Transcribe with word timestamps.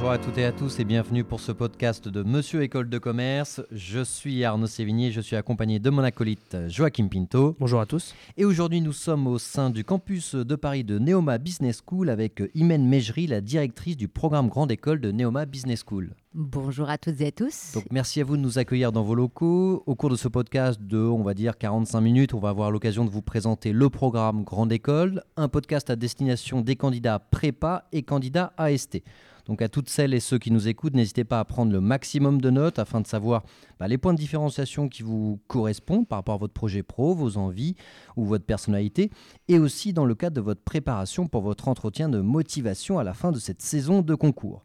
Bonjour 0.00 0.12
à 0.12 0.18
toutes 0.18 0.38
et 0.38 0.46
à 0.46 0.52
tous 0.52 0.80
et 0.80 0.86
bienvenue 0.86 1.24
pour 1.24 1.40
ce 1.40 1.52
podcast 1.52 2.08
de 2.08 2.22
Monsieur 2.22 2.62
École 2.62 2.88
de 2.88 2.96
Commerce. 2.96 3.60
Je 3.70 4.02
suis 4.02 4.42
Arnaud 4.46 4.66
Sévigné, 4.66 5.10
je 5.10 5.20
suis 5.20 5.36
accompagné 5.36 5.78
de 5.78 5.90
mon 5.90 6.02
acolyte 6.02 6.56
Joachim 6.68 7.08
Pinto. 7.08 7.54
Bonjour 7.60 7.82
à 7.82 7.84
tous. 7.84 8.14
Et 8.38 8.46
aujourd'hui 8.46 8.80
nous 8.80 8.94
sommes 8.94 9.26
au 9.26 9.38
sein 9.38 9.68
du 9.68 9.84
campus 9.84 10.34
de 10.34 10.56
Paris 10.56 10.84
de 10.84 10.98
Neoma 10.98 11.36
Business 11.36 11.82
School 11.86 12.08
avec 12.08 12.42
Imen 12.54 12.88
Mejri, 12.88 13.26
la 13.26 13.42
directrice 13.42 13.98
du 13.98 14.08
programme 14.08 14.48
Grande 14.48 14.72
École 14.72 15.02
de 15.02 15.12
Neoma 15.12 15.44
Business 15.44 15.84
School. 15.86 16.14
Bonjour 16.32 16.88
à 16.88 16.96
toutes 16.96 17.20
et 17.22 17.26
à 17.26 17.32
tous. 17.32 17.72
Donc 17.74 17.86
merci 17.90 18.20
à 18.20 18.24
vous 18.24 18.36
de 18.36 18.42
nous 18.42 18.60
accueillir 18.60 18.92
dans 18.92 19.02
vos 19.02 19.16
locaux. 19.16 19.82
Au 19.84 19.96
cours 19.96 20.10
de 20.10 20.14
ce 20.14 20.28
podcast 20.28 20.80
de, 20.80 20.96
on 20.96 21.24
va 21.24 21.34
dire, 21.34 21.58
45 21.58 22.00
minutes, 22.00 22.34
on 22.34 22.38
va 22.38 22.50
avoir 22.50 22.70
l'occasion 22.70 23.04
de 23.04 23.10
vous 23.10 23.20
présenter 23.20 23.72
le 23.72 23.90
programme 23.90 24.44
Grande 24.44 24.70
École, 24.70 25.24
un 25.36 25.48
podcast 25.48 25.90
à 25.90 25.96
destination 25.96 26.60
des 26.60 26.76
candidats 26.76 27.18
prépa 27.18 27.88
et 27.90 28.04
candidats 28.04 28.52
AST. 28.58 29.02
Donc 29.46 29.60
à 29.60 29.68
toutes 29.68 29.88
celles 29.88 30.14
et 30.14 30.20
ceux 30.20 30.38
qui 30.38 30.52
nous 30.52 30.68
écoutent, 30.68 30.94
n'hésitez 30.94 31.24
pas 31.24 31.40
à 31.40 31.44
prendre 31.44 31.72
le 31.72 31.80
maximum 31.80 32.40
de 32.40 32.50
notes 32.50 32.78
afin 32.78 33.00
de 33.00 33.08
savoir 33.08 33.42
bah, 33.80 33.88
les 33.88 33.98
points 33.98 34.14
de 34.14 34.18
différenciation 34.18 34.88
qui 34.88 35.02
vous 35.02 35.40
correspondent 35.48 36.06
par 36.06 36.20
rapport 36.20 36.36
à 36.36 36.38
votre 36.38 36.54
projet 36.54 36.84
pro, 36.84 37.12
vos 37.12 37.38
envies 37.38 37.74
ou 38.14 38.24
votre 38.24 38.44
personnalité, 38.44 39.10
et 39.48 39.58
aussi 39.58 39.92
dans 39.92 40.04
le 40.04 40.14
cadre 40.14 40.36
de 40.36 40.40
votre 40.40 40.62
préparation 40.62 41.26
pour 41.26 41.42
votre 41.42 41.66
entretien 41.66 42.08
de 42.08 42.20
motivation 42.20 43.00
à 43.00 43.02
la 43.02 43.14
fin 43.14 43.32
de 43.32 43.40
cette 43.40 43.62
saison 43.62 44.00
de 44.00 44.14
concours. 44.14 44.62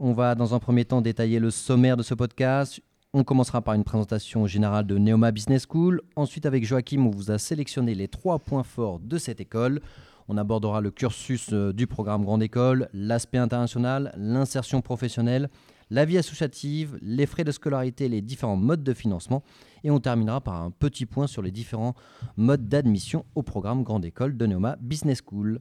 On 0.00 0.12
va 0.12 0.34
dans 0.34 0.56
un 0.56 0.58
premier 0.58 0.84
temps 0.84 1.00
détailler 1.00 1.38
le 1.38 1.52
sommaire 1.52 1.96
de 1.96 2.02
ce 2.02 2.14
podcast. 2.14 2.80
On 3.12 3.22
commencera 3.22 3.62
par 3.62 3.74
une 3.74 3.84
présentation 3.84 4.44
générale 4.44 4.88
de 4.88 4.98
Neoma 4.98 5.30
Business 5.30 5.66
School. 5.70 6.02
Ensuite, 6.16 6.46
avec 6.46 6.64
Joachim, 6.64 7.06
on 7.06 7.10
vous 7.10 7.30
a 7.30 7.38
sélectionné 7.38 7.94
les 7.94 8.08
trois 8.08 8.40
points 8.40 8.64
forts 8.64 8.98
de 8.98 9.18
cette 9.18 9.40
école. 9.40 9.80
On 10.26 10.36
abordera 10.36 10.80
le 10.80 10.90
cursus 10.90 11.50
euh, 11.52 11.72
du 11.72 11.86
programme 11.86 12.24
Grande 12.24 12.42
École, 12.42 12.88
l'aspect 12.92 13.38
international, 13.38 14.12
l'insertion 14.16 14.80
professionnelle, 14.80 15.48
la 15.90 16.04
vie 16.04 16.18
associative, 16.18 16.98
les 17.00 17.26
frais 17.26 17.44
de 17.44 17.52
scolarité, 17.52 18.08
les 18.08 18.20
différents 18.20 18.56
modes 18.56 18.82
de 18.82 18.94
financement. 18.94 19.44
Et 19.84 19.92
on 19.92 20.00
terminera 20.00 20.40
par 20.40 20.60
un 20.60 20.72
petit 20.72 21.06
point 21.06 21.28
sur 21.28 21.40
les 21.40 21.52
différents 21.52 21.94
modes 22.36 22.68
d'admission 22.68 23.24
au 23.36 23.44
programme 23.44 23.84
Grande 23.84 24.04
École 24.04 24.36
de 24.36 24.46
Neoma 24.46 24.76
Business 24.80 25.22
School. 25.24 25.60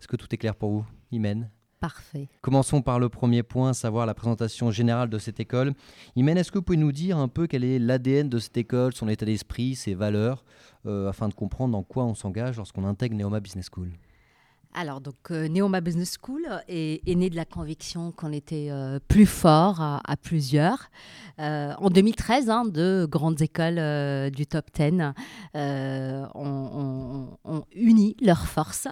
Est-ce 0.00 0.08
que 0.08 0.16
tout 0.16 0.28
est 0.32 0.38
clair 0.38 0.54
pour 0.54 0.70
vous, 0.70 0.86
Imen? 1.12 1.50
Parfait. 1.84 2.28
Commençons 2.40 2.80
par 2.80 2.98
le 2.98 3.10
premier 3.10 3.42
point, 3.42 3.74
savoir 3.74 4.06
la 4.06 4.14
présentation 4.14 4.70
générale 4.70 5.10
de 5.10 5.18
cette 5.18 5.38
école. 5.38 5.74
Imen, 6.16 6.38
est-ce 6.38 6.50
que 6.50 6.56
vous 6.56 6.62
pouvez 6.62 6.78
nous 6.78 6.92
dire 6.92 7.18
un 7.18 7.28
peu 7.28 7.46
quel 7.46 7.62
est 7.62 7.78
l'ADN 7.78 8.30
de 8.30 8.38
cette 8.38 8.56
école, 8.56 8.94
son 8.94 9.06
état 9.06 9.26
d'esprit, 9.26 9.74
ses 9.74 9.92
valeurs, 9.92 10.46
euh, 10.86 11.10
afin 11.10 11.28
de 11.28 11.34
comprendre 11.34 11.72
dans 11.72 11.82
quoi 11.82 12.04
on 12.04 12.14
s'engage 12.14 12.56
lorsqu'on 12.56 12.86
intègre 12.86 13.16
Neoma 13.16 13.40
Business 13.40 13.68
School? 13.70 13.90
Alors, 14.76 15.00
donc, 15.00 15.14
euh, 15.30 15.46
Neoma 15.48 15.80
Business 15.80 16.16
School 16.20 16.42
est, 16.66 17.14
né 17.14 17.30
de 17.30 17.36
la 17.36 17.44
conviction 17.44 18.10
qu'on 18.10 18.32
était 18.32 18.68
euh, 18.70 18.98
plus 19.06 19.24
fort 19.26 19.80
à, 19.80 20.16
plusieurs. 20.20 20.90
Euh, 21.38 21.72
en 21.78 21.90
2013, 21.90 22.50
hein, 22.50 22.64
deux 22.64 23.06
grandes 23.06 23.40
écoles 23.40 24.30
du 24.32 24.46
top 24.46 24.66
10 24.74 25.12
euh, 25.54 26.26
ont, 26.34 27.28
uni 27.72 28.16
leurs 28.20 28.46
forces. 28.46 28.88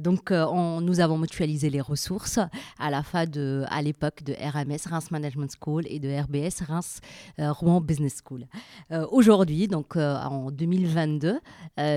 Donc, 0.00 0.30
on, 0.32 0.80
nous 0.80 0.98
avons 0.98 1.16
mutualisé 1.16 1.70
les 1.70 1.80
ressources 1.80 2.40
à 2.80 2.90
la 2.90 3.04
fois 3.04 3.26
de, 3.26 3.64
à 3.68 3.82
l'époque 3.82 4.24
de 4.24 4.32
RMS, 4.34 4.90
Reims 4.90 5.10
Management 5.12 5.50
School, 5.60 5.84
et 5.86 6.00
de 6.00 6.08
RBS, 6.08 6.62
Reims 6.66 7.00
Rouen 7.38 7.80
Business 7.80 8.20
School. 8.24 8.46
Aujourd'hui, 9.10 9.68
donc 9.68 9.96
en 9.96 10.50
2022, 10.50 11.38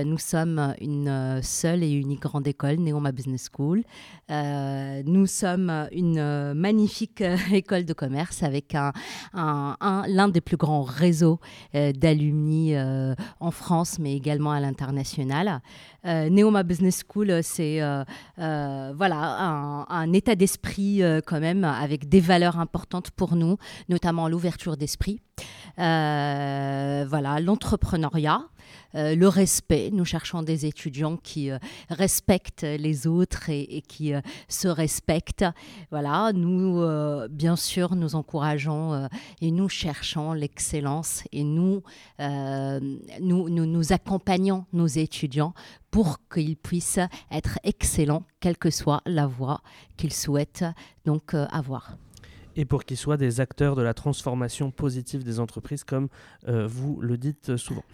nous 0.04 0.18
sommes 0.18 0.74
une 0.80 1.40
seule 1.42 1.82
et 1.82 1.90
unique 1.90 2.20
grande 2.20 2.46
école, 2.46 2.76
Business 3.12 3.48
School. 3.52 3.82
Euh, 4.30 5.02
nous 5.04 5.26
sommes 5.26 5.88
une 5.92 6.54
magnifique 6.54 7.22
école 7.52 7.84
de 7.84 7.92
commerce 7.92 8.42
avec 8.42 8.74
un, 8.74 8.92
un, 9.34 10.04
l'un 10.08 10.28
des 10.28 10.40
plus 10.40 10.56
grands 10.56 10.82
réseaux 10.82 11.40
euh, 11.74 11.92
d'alumni 11.92 12.74
euh, 12.74 13.14
en 13.40 13.50
France, 13.50 13.98
mais 13.98 14.14
également 14.14 14.52
à 14.52 14.60
l'international. 14.60 15.60
Euh, 16.04 16.28
Neoma 16.30 16.62
Business 16.62 17.02
School, 17.06 17.40
c'est 17.42 17.80
voilà, 18.36 19.16
un, 19.16 19.86
un 19.88 20.12
état 20.12 20.34
d'esprit 20.34 21.02
quand 21.26 21.40
même 21.40 21.64
avec 21.64 22.08
des 22.08 22.20
valeurs 22.20 22.58
importantes 22.58 23.10
pour 23.10 23.36
nous, 23.36 23.56
notamment 23.88 24.28
l'ouverture 24.28 24.76
d'esprit. 24.76 25.20
voilà, 25.76 27.40
l'entrepreneuriat, 27.40 28.42
euh, 28.94 29.14
le 29.14 29.28
respect. 29.28 29.90
Nous 29.92 30.04
cherchons 30.04 30.42
des 30.42 30.66
étudiants 30.66 31.16
qui 31.16 31.50
euh, 31.50 31.58
respectent 31.90 32.62
les 32.62 33.06
autres 33.06 33.48
et, 33.48 33.82
qui 33.86 34.14
euh, 34.14 34.20
se 34.48 34.68
respectent. 34.68 35.44
Voilà, 35.90 36.32
nous, 36.32 36.82
bien 37.30 37.56
sûr, 37.56 37.94
nous 37.94 38.14
encourageons 38.14 39.08
et 39.40 39.50
nous 39.50 39.68
cherchons 39.68 40.32
l'excellence 40.32 41.22
et 41.32 41.44
nous, 41.44 41.82
nous, 42.18 43.48
nous, 43.48 43.66
nous 43.66 43.92
accompagnons 43.92 44.64
nos 44.72 44.86
étudiants 44.86 45.54
pour 45.90 46.18
qu'ils 46.32 46.56
puissent 46.56 47.00
être 47.30 47.58
excellents, 47.64 48.24
quelle 48.40 48.56
que 48.56 48.70
soit 48.70 49.02
la 49.06 49.26
voie 49.26 49.60
qu'ils 49.96 50.12
souhaitent 50.12 50.64
donc 51.04 51.34
avoir 51.34 51.96
et 52.56 52.64
pour 52.64 52.84
qu'ils 52.84 52.96
soient 52.96 53.16
des 53.16 53.40
acteurs 53.40 53.76
de 53.76 53.82
la 53.82 53.94
transformation 53.94 54.70
positive 54.70 55.24
des 55.24 55.40
entreprises, 55.40 55.84
comme 55.84 56.08
euh, 56.48 56.66
vous 56.66 57.00
le 57.00 57.16
dites 57.16 57.56
souvent. 57.56 57.84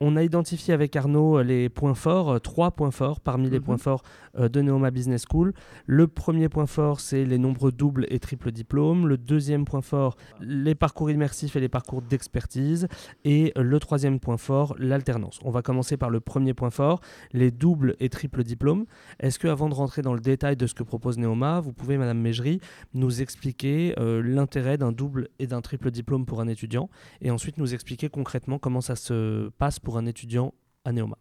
On 0.00 0.16
a 0.16 0.22
identifié 0.22 0.74
avec 0.74 0.96
Arnaud 0.96 1.42
les 1.42 1.68
points 1.68 1.94
forts, 1.94 2.30
euh, 2.30 2.38
trois 2.38 2.70
points 2.70 2.90
forts 2.90 3.20
parmi 3.20 3.44
mm 3.44 3.48
-hmm. 3.48 3.52
les 3.52 3.60
points 3.60 3.78
forts 3.78 4.02
euh, 4.38 4.48
de 4.48 4.60
Neoma 4.62 4.90
Business 4.90 5.24
School. 5.30 5.52
Le 5.86 6.06
premier 6.06 6.48
point 6.48 6.66
fort, 6.66 7.00
c'est 7.00 7.24
les 7.24 7.38
nombreux 7.38 7.72
doubles 7.72 8.06
et 8.08 8.18
triples 8.18 8.52
diplômes. 8.52 9.02
Le 9.12 9.16
deuxième 9.16 9.64
point 9.64 9.82
fort, 9.92 10.16
les 10.40 10.74
parcours 10.74 11.10
immersifs 11.10 11.54
et 11.56 11.60
les 11.66 11.72
parcours 11.78 12.02
d'expertise. 12.10 12.82
Et 13.24 13.52
le 13.56 13.78
troisième 13.86 14.18
point 14.20 14.38
fort, 14.48 14.74
l'alternance. 14.78 15.36
On 15.44 15.50
va 15.50 15.62
commencer 15.68 15.96
par 15.96 16.10
le 16.10 16.20
premier 16.20 16.54
point 16.60 16.70
fort, 16.80 17.00
les 17.32 17.50
doubles 17.64 17.92
et 18.00 18.08
triples 18.18 18.44
diplômes. 18.52 18.84
Est-ce 19.20 19.38
que, 19.38 19.48
avant 19.56 19.68
de 19.72 19.74
rentrer 19.82 20.02
dans 20.02 20.14
le 20.14 20.20
détail 20.32 20.56
de 20.56 20.66
ce 20.66 20.74
que 20.74 20.84
propose 20.92 21.18
Neoma, 21.18 21.60
vous 21.60 21.72
pouvez, 21.72 21.96
Madame 22.02 22.20
Mégerie, 22.28 22.60
nous 22.94 23.14
expliquer 23.24 23.94
euh, 23.98 24.07
l'intérêt 24.22 24.78
d'un 24.78 24.92
double 24.92 25.28
et 25.38 25.46
d'un 25.46 25.60
triple 25.60 25.90
diplôme 25.90 26.26
pour 26.26 26.40
un 26.40 26.48
étudiant 26.48 26.88
et 27.20 27.30
ensuite 27.30 27.58
nous 27.58 27.74
expliquer 27.74 28.08
concrètement 28.08 28.58
comment 28.58 28.80
ça 28.80 28.96
se 28.96 29.48
passe 29.58 29.78
pour 29.78 29.98
un 29.98 30.06
étudiant 30.06 30.54
à 30.84 30.92
Neoma 30.92 31.18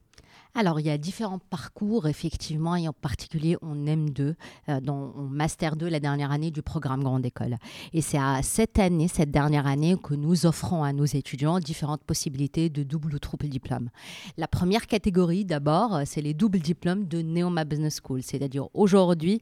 alors, 0.56 0.80
il 0.80 0.88
y 0.88 0.90
a 0.90 0.98
différents 0.98 1.40
parcours, 1.40 2.08
effectivement, 2.08 2.76
et 2.76 2.88
en 2.88 2.94
particulier 2.94 3.58
en 3.62 3.76
M2, 3.76 4.34
euh, 4.70 4.80
en 4.88 5.12
Master 5.30 5.76
2, 5.76 5.88
la 5.88 6.00
dernière 6.00 6.32
année 6.32 6.52
du 6.52 6.62
programme 6.62 7.04
Grande 7.04 7.26
École. 7.26 7.58
Et 7.94 8.02
c'est 8.02 8.18
à 8.18 8.42
cette 8.42 8.80
année, 8.80 9.08
cette 9.08 9.30
dernière 9.30 9.68
année, 9.68 9.96
que 10.02 10.16
nous 10.16 10.46
offrons 10.46 10.84
à 10.84 10.94
nos 10.94 11.06
étudiants 11.06 11.60
différentes 11.60 12.04
possibilités 12.04 12.70
de 12.70 12.84
double 12.84 13.16
ou 13.16 13.20
triple 13.20 13.48
diplôme. 13.48 13.90
La 14.38 14.48
première 14.48 14.88
catégorie, 14.88 15.46
d'abord, 15.46 16.02
c'est 16.06 16.22
les 16.22 16.34
doubles 16.34 16.60
diplômes 16.60 17.08
de 17.08 17.22
Neoma 17.22 17.64
Business 17.64 18.00
School. 18.04 18.24
C'est-à-dire, 18.24 18.68
aujourd'hui, 18.74 19.42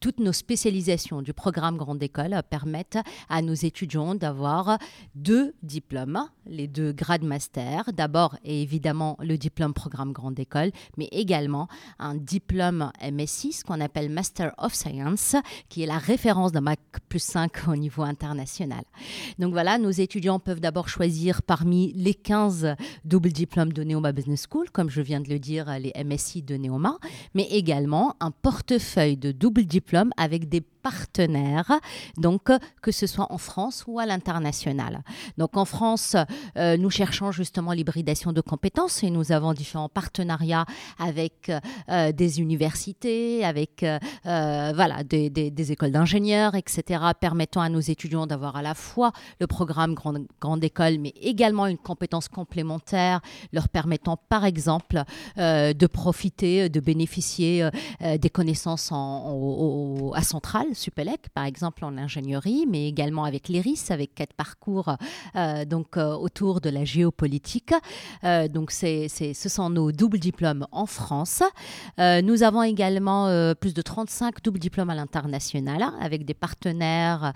toutes 0.00 0.18
nos 0.18 0.32
spécialisations 0.32 1.22
du 1.22 1.32
programme 1.32 1.76
Grande 1.76 2.02
École 2.02 2.42
permettent 2.50 2.98
à 3.28 3.40
nos 3.40 3.54
étudiants 3.54 4.14
d'avoir 4.14 4.78
deux 5.14 5.54
diplômes, 5.62 6.28
les 6.46 6.66
deux 6.66 6.92
grades 6.92 7.24
master. 7.24 7.92
D'abord, 7.92 8.36
et 8.44 8.62
évidemment, 8.62 9.16
le 9.20 9.38
diplôme 9.38 9.72
programme 9.72 10.12
Grande 10.12 10.38
École 10.40 10.45
mais 10.96 11.08
également 11.12 11.68
un 11.98 12.14
diplôme 12.14 12.90
MSI, 13.02 13.52
ce 13.52 13.64
qu'on 13.64 13.80
appelle 13.80 14.10
Master 14.10 14.52
of 14.58 14.74
Science, 14.74 15.36
qui 15.68 15.82
est 15.82 15.86
la 15.86 15.98
référence 15.98 16.52
d'un 16.52 16.60
Mac 16.60 16.80
plus 17.08 17.22
5 17.22 17.68
au 17.68 17.76
niveau 17.76 18.02
international. 18.02 18.84
Donc 19.38 19.52
voilà, 19.52 19.78
nos 19.78 19.90
étudiants 19.90 20.38
peuvent 20.38 20.60
d'abord 20.60 20.88
choisir 20.88 21.42
parmi 21.42 21.92
les 21.94 22.14
15 22.14 22.76
doubles 23.04 23.32
diplômes 23.32 23.72
de 23.72 23.84
Neoma 23.84 24.12
Business 24.12 24.46
School, 24.50 24.70
comme 24.70 24.90
je 24.90 25.00
viens 25.00 25.20
de 25.20 25.28
le 25.28 25.38
dire, 25.38 25.78
les 25.78 25.92
MSI 26.04 26.42
de 26.42 26.56
Neoma, 26.56 26.98
mais 27.34 27.44
également 27.50 28.14
un 28.20 28.30
portefeuille 28.30 29.16
de 29.16 29.32
doubles 29.32 29.64
diplômes 29.64 30.10
avec 30.16 30.48
des 30.48 30.60
partenaires, 30.86 31.72
donc 32.16 32.52
que 32.80 32.92
ce 32.92 33.08
soit 33.08 33.26
en 33.30 33.38
France 33.38 33.82
ou 33.88 33.98
à 33.98 34.06
l'international. 34.06 35.02
Donc 35.36 35.56
en 35.56 35.64
France, 35.64 36.14
euh, 36.56 36.76
nous 36.76 36.90
cherchons 36.90 37.32
justement 37.32 37.72
l'hybridation 37.72 38.32
de 38.32 38.40
compétences 38.40 39.02
et 39.02 39.10
nous 39.10 39.32
avons 39.32 39.52
différents 39.52 39.88
partenariats 39.88 40.64
avec 41.00 41.50
euh, 41.50 42.12
des 42.12 42.40
universités, 42.40 43.44
avec 43.44 43.82
euh, 43.82 43.98
voilà, 44.22 45.02
des, 45.02 45.72
écoles 45.72 45.90
d'ingénieurs, 45.90 46.54
etc., 46.54 47.02
permettant 47.18 47.62
à 47.62 47.68
nos 47.68 47.80
étudiants 47.80 48.28
d'avoir 48.28 48.54
à 48.54 48.62
la 48.62 48.74
fois 48.74 49.10
le 49.40 49.48
programme 49.48 49.94
grande, 49.94 50.28
grande 50.40 50.62
école, 50.62 50.98
mais 51.00 51.14
également 51.20 51.66
une 51.66 51.78
compétence 51.78 52.28
complémentaire, 52.28 53.22
leur 53.52 53.68
permettant 53.68 54.16
par 54.28 54.44
exemple 54.44 55.02
de 55.36 55.86
profiter, 55.88 56.68
de 56.68 56.78
bénéficier 56.78 57.68
des 58.00 58.30
connaissances 58.30 58.92
à 58.92 60.22
Centrale, 60.22 60.75
Supélec, 60.76 61.28
par 61.34 61.44
exemple 61.44 61.84
en 61.84 61.96
ingénierie, 61.96 62.66
mais 62.68 62.88
également 62.88 63.24
avec 63.24 63.48
l'ERIS, 63.48 63.90
avec 63.90 64.14
quatre 64.14 64.34
parcours 64.34 64.96
donc, 65.66 65.96
autour 65.96 66.60
de 66.60 66.70
la 66.70 66.84
géopolitique. 66.84 67.74
donc, 68.50 68.70
c'est, 68.70 69.08
ce 69.08 69.48
sont 69.48 69.70
nos 69.70 69.92
doubles 69.92 70.18
diplômes 70.18 70.66
en 70.72 70.86
France. 70.86 71.42
nous 71.98 72.42
avons 72.42 72.62
également 72.62 73.54
plus 73.54 73.74
de 73.74 73.82
35 73.82 74.42
doubles 74.42 74.58
diplômes 74.58 74.90
à 74.90 74.94
l'international 74.94 75.84
avec 76.00 76.24
des 76.24 76.34
partenaires 76.34 77.32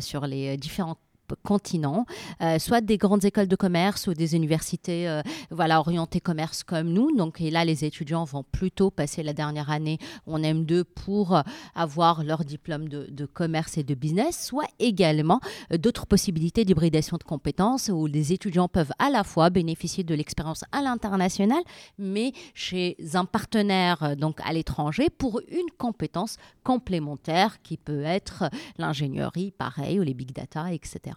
sur 0.00 0.26
les 0.26 0.56
différents 0.56 0.96
continent, 1.42 2.06
euh, 2.40 2.58
soit 2.58 2.80
des 2.80 2.98
grandes 2.98 3.24
écoles 3.24 3.48
de 3.48 3.56
commerce 3.56 4.06
ou 4.06 4.14
des 4.14 4.34
universités 4.34 5.08
euh, 5.08 5.22
voilà, 5.50 5.80
orientées 5.80 6.20
commerce 6.20 6.62
comme 6.62 6.88
nous. 6.88 7.14
Donc, 7.16 7.40
et 7.40 7.50
là, 7.50 7.64
les 7.64 7.84
étudiants 7.84 8.24
vont 8.24 8.44
plutôt 8.44 8.90
passer 8.90 9.22
la 9.22 9.32
dernière 9.32 9.70
année 9.70 9.98
en 10.26 10.38
M2 10.38 10.84
pour 10.84 11.36
euh, 11.36 11.42
avoir 11.74 12.24
leur 12.24 12.44
diplôme 12.44 12.88
de, 12.88 13.06
de, 13.10 13.26
commerce 13.26 13.78
et 13.78 13.82
de 13.82 13.94
business, 13.94 14.46
soit 14.46 14.68
également 14.78 15.40
d'autres 15.70 16.06
possibilités 16.06 16.64
d'hybridation 16.64 17.16
de 17.16 17.24
compétences 17.24 17.88
où 17.92 18.06
les 18.06 18.32
étudiants 18.32 18.68
peuvent 18.68 18.92
à 18.98 19.10
la 19.10 19.24
fois 19.24 19.50
bénéficier 19.50 20.04
de 20.04 20.14
l'expérience 20.14 20.64
à 20.72 20.82
l'international, 20.82 21.62
mais 21.98 22.32
chez 22.54 22.96
un 23.14 23.24
partenaire 23.24 24.16
donc 24.16 24.40
à 24.44 24.52
l'étranger 24.52 25.08
pour 25.10 25.40
une 25.48 25.70
compétence 25.78 26.36
complémentaire 26.64 27.62
qui 27.62 27.76
peut 27.76 28.02
être 28.02 28.44
l'ingénierie, 28.78 29.50
pareil, 29.50 30.00
ou 30.00 30.02
les 30.02 30.14
big 30.14 30.32
data, 30.32 30.72
etc. 30.72 31.16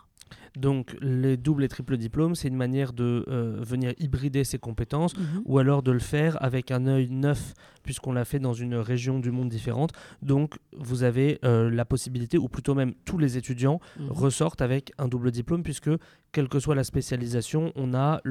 Donc 0.56 0.96
les 1.02 1.38
doubles 1.38 1.64
et 1.64 1.68
triples 1.68 1.98
diplômes, 1.98 2.36
c'est 2.36 2.48
une 2.48 2.56
manière 2.56 2.94
de 2.94 3.26
euh, 3.28 3.58
venir 3.60 3.94
hybrider 4.00 4.44
ses 4.44 4.58
compétences 4.58 5.18
mhm. 5.18 5.42
ou 5.46 5.60
alors 5.60 5.84
de 5.84 5.92
le 5.92 6.00
faire 6.00 6.42
avec 6.44 6.72
un 6.72 6.88
œil 6.88 7.10
neuf 7.10 7.54
puisqu'on 7.84 8.14
l'a 8.14 8.26
fait 8.26 8.40
dans 8.40 8.54
une 8.54 8.76
région 8.76 9.20
du 9.20 9.32
monde 9.32 9.50
différente. 9.50 9.92
Donc 10.22 10.58
vous 10.76 11.04
avez 11.04 11.40
euh, 11.44 11.70
la 11.70 11.86
possibilité, 11.86 12.38
ou 12.38 12.48
plutôt 12.48 12.74
même 12.74 12.94
tous 13.06 13.18
les 13.18 13.38
étudiants 13.38 13.80
mhm. 14.00 14.12
ressortent 14.12 14.62
avec 14.62 14.92
un 14.98 15.08
double 15.08 15.32
diplôme 15.32 15.64
puisque 15.64 15.92
quelle 16.32 16.48
que 16.48 16.60
soit 16.60 16.76
la 16.76 16.84
spécialisation, 16.84 17.72
on 17.76 17.94
a 17.94 18.22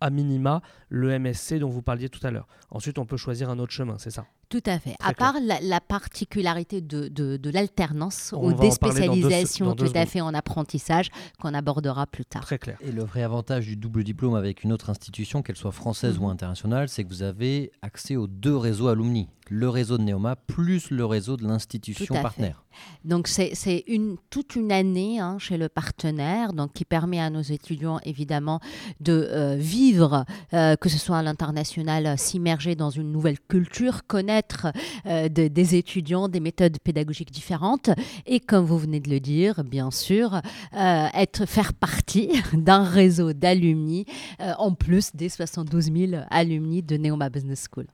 à 0.00 0.10
minima 0.10 0.60
le 0.88 1.18
MSC 1.18 1.58
dont 1.58 1.70
vous 1.70 1.82
parliez 1.82 2.08
tout 2.08 2.24
à 2.26 2.30
l'heure. 2.30 2.46
Ensuite, 2.70 2.98
on 2.98 3.06
peut 3.06 3.16
choisir 3.16 3.48
un 3.48 3.58
autre 3.58 3.72
chemin, 3.72 3.96
c'est 3.98 4.10
ça? 4.10 4.26
Tout 4.48 4.62
à 4.66 4.78
fait. 4.78 4.94
à 5.02 5.12
part 5.12 5.36
la, 5.40 5.80
particularité 5.80 6.80
de, 6.80 7.08
de, 7.08 7.50
l'alternance 7.50 8.34
ou 8.36 8.52
des 8.52 8.70
spécialisations 8.70 9.74
tout 9.74 9.92
à 9.94 10.06
fait 10.06 10.20
en 10.20 10.34
apprentissage 10.34 11.10
qu'on 11.40 11.54
abordera 11.54 12.06
plus 12.06 12.24
tard. 12.24 12.42
Très 12.42 12.58
clair. 12.58 12.78
Et 12.80 12.92
le 12.92 13.04
vrai 13.04 13.22
avantage 13.22 13.66
du 13.66 13.76
double 13.76 14.04
diplôme 14.04 14.34
avec 14.34 14.64
une 14.64 14.72
autre 14.72 14.90
institution, 14.90 15.42
qu'elle 15.42 15.56
soit 15.56 15.72
française 15.72 16.18
ou 16.18 16.24
mhm. 16.24 16.30
internationale, 16.30 16.88
c'est 16.88 17.04
que 17.04 17.08
vous 17.08 17.22
avez 17.22 17.72
accès 17.82 18.16
aux 18.16 18.26
deux 18.26 18.56
réseaux 18.56 18.88
alumni. 18.88 19.28
Le 19.50 19.68
réseau 19.68 19.98
de 19.98 20.02
Neoma 20.02 20.36
plus 20.36 20.90
le 20.90 21.04
réseau 21.04 21.36
de 21.36 21.46
l'institution 21.46 22.14
partenaire. 22.14 22.64
Donc 23.04 23.28
c'est 23.28 23.84
une, 23.86 24.16
toute 24.30 24.56
une 24.56 24.72
année 24.72 25.20
hein, 25.20 25.38
chez 25.38 25.58
le 25.58 25.68
partenaire 25.68 26.54
donc, 26.54 26.72
qui 26.72 26.84
permet 26.84 27.20
à 27.20 27.28
nos 27.28 27.42
étudiants 27.42 28.00
évidemment 28.04 28.60
de 29.00 29.12
euh, 29.30 29.56
vivre, 29.56 30.24
euh, 30.54 30.76
que 30.76 30.88
ce 30.88 30.98
soit 30.98 31.18
à 31.18 31.22
l'international, 31.22 32.18
s'immerger 32.18 32.74
dans 32.74 32.90
une 32.90 33.12
nouvelle 33.12 33.38
culture, 33.38 34.06
connaître 34.06 34.33
euh, 35.06 35.28
des 35.28 35.74
étudiants, 35.74 36.28
des 36.28 36.40
méthodes 36.40 36.78
pédagogiques 36.78 37.30
différentes 37.30 37.90
et 38.26 38.40
comme 38.40 38.64
vous 38.64 38.78
venez 38.78 39.00
de 39.00 39.10
le 39.10 39.20
dire, 39.20 39.64
bien 39.64 39.90
sûr, 39.90 40.34
euh, 40.34 41.06
être 41.14 41.46
faire 41.46 41.72
partie 41.72 42.30
d'un 42.52 42.84
réseau 42.84 43.32
d'alumni 43.32 44.06
euh, 44.40 44.52
en 44.58 44.72
plus 44.72 45.10
des 45.14 45.28
72 45.28 45.92
000 45.92 46.22
alumni 46.30 46.82
de 46.82 46.96
Neoma 46.96 47.28
Business 47.28 47.66
School. 47.70 47.86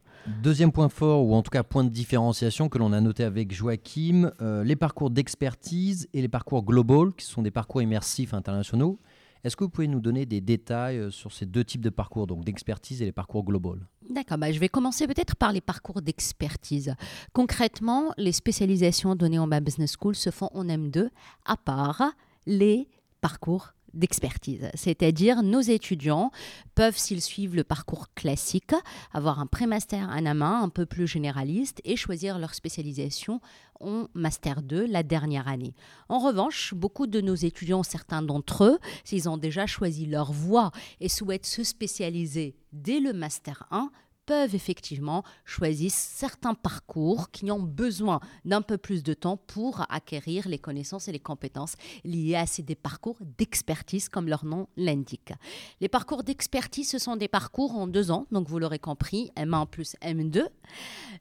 Deuxième 0.42 0.70
point 0.70 0.90
fort, 0.90 1.24
ou 1.24 1.34
en 1.34 1.42
tout 1.42 1.50
cas 1.50 1.62
point 1.62 1.82
de 1.82 1.88
différenciation 1.88 2.68
que 2.68 2.76
l'on 2.76 2.92
a 2.92 3.00
noté 3.00 3.24
avec 3.24 3.54
Joachim, 3.54 4.30
les 4.40 4.76
parcours 4.76 5.08
d'expertise 5.08 6.08
et 6.12 6.20
les 6.20 6.28
parcours 6.28 6.62
global, 6.62 7.14
qui 7.16 7.24
sont 7.24 7.40
des 7.40 7.50
parcours 7.50 7.80
immersifs 7.80 8.34
internationaux. 8.34 8.98
Est-ce 9.42 9.56
que 9.56 9.64
vous 9.64 9.70
pouvez 9.70 9.88
nous 9.88 10.00
donner 10.00 10.26
des 10.26 10.40
détails 10.40 10.98
euh, 10.98 11.10
sur 11.10 11.32
ces 11.32 11.46
deux 11.46 11.64
types 11.64 11.80
de 11.80 11.90
parcours, 11.90 12.26
donc 12.26 12.44
d'expertise 12.44 13.00
et 13.02 13.06
les 13.06 13.12
parcours 13.12 13.44
global? 13.44 13.78
D'accord, 14.08 14.38
bah, 14.38 14.52
je 14.52 14.58
vais 14.58 14.68
commencer 14.68 15.06
peut-être 15.06 15.36
par 15.36 15.52
les 15.52 15.60
parcours 15.60 16.02
d'expertise. 16.02 16.94
Concrètement, 17.32 18.12
les 18.16 18.32
spécialisations 18.32 19.14
données 19.14 19.38
en 19.38 19.46
Business 19.46 19.96
School 19.98 20.14
se 20.14 20.30
font 20.30 20.50
en 20.52 20.66
M2 20.66 21.08
à 21.46 21.56
part 21.56 22.02
les 22.46 22.88
parcours 23.20 23.74
d'expertise. 23.94 24.70
C'est-à-dire, 24.74 25.42
nos 25.42 25.60
étudiants 25.60 26.30
peuvent, 26.74 26.96
s'ils 26.96 27.20
suivent 27.20 27.56
le 27.56 27.64
parcours 27.64 28.06
classique, 28.14 28.74
avoir 29.12 29.40
un 29.40 29.46
pré-master 29.46 30.08
la 30.20 30.34
main 30.34 30.62
un 30.62 30.68
peu 30.68 30.86
plus 30.86 31.06
généraliste 31.06 31.80
et 31.84 31.96
choisir 31.96 32.38
leur 32.38 32.54
spécialisation 32.54 33.40
en 33.80 34.06
Master 34.14 34.62
2 34.62 34.86
la 34.86 35.02
dernière 35.02 35.48
année. 35.48 35.74
En 36.08 36.18
revanche, 36.18 36.74
beaucoup 36.74 37.06
de 37.06 37.20
nos 37.20 37.34
étudiants, 37.34 37.82
certains 37.82 38.22
d'entre 38.22 38.64
eux, 38.64 38.78
s'ils 39.04 39.28
ont 39.28 39.38
déjà 39.38 39.66
choisi 39.66 40.06
leur 40.06 40.32
voie 40.32 40.70
et 41.00 41.08
souhaitent 41.08 41.46
se 41.46 41.64
spécialiser 41.64 42.56
dès 42.72 43.00
le 43.00 43.12
Master 43.12 43.66
1, 43.70 43.90
peuvent 44.30 44.54
effectivement 44.54 45.24
choisir 45.44 45.90
certains 45.90 46.54
parcours 46.54 47.32
qui 47.32 47.50
ont 47.50 47.58
besoin 47.58 48.20
d'un 48.44 48.62
peu 48.62 48.78
plus 48.78 49.02
de 49.02 49.12
temps 49.12 49.36
pour 49.36 49.84
acquérir 49.90 50.46
les 50.46 50.56
connaissances 50.56 51.08
et 51.08 51.12
les 51.12 51.18
compétences 51.18 51.74
liées 52.04 52.36
à 52.36 52.46
ces 52.46 52.62
des 52.62 52.76
parcours 52.76 53.16
d'expertise, 53.38 54.08
comme 54.08 54.28
leur 54.28 54.44
nom 54.44 54.68
l'indique. 54.76 55.32
Les 55.80 55.88
parcours 55.88 56.22
d'expertise, 56.22 56.88
ce 56.88 57.00
sont 57.00 57.16
des 57.16 57.26
parcours 57.26 57.74
en 57.74 57.88
deux 57.88 58.12
ans, 58.12 58.28
donc 58.30 58.48
vous 58.48 58.60
l'aurez 58.60 58.78
compris, 58.78 59.32
M1 59.36 59.66
plus 59.66 59.96
M2. 60.00 60.46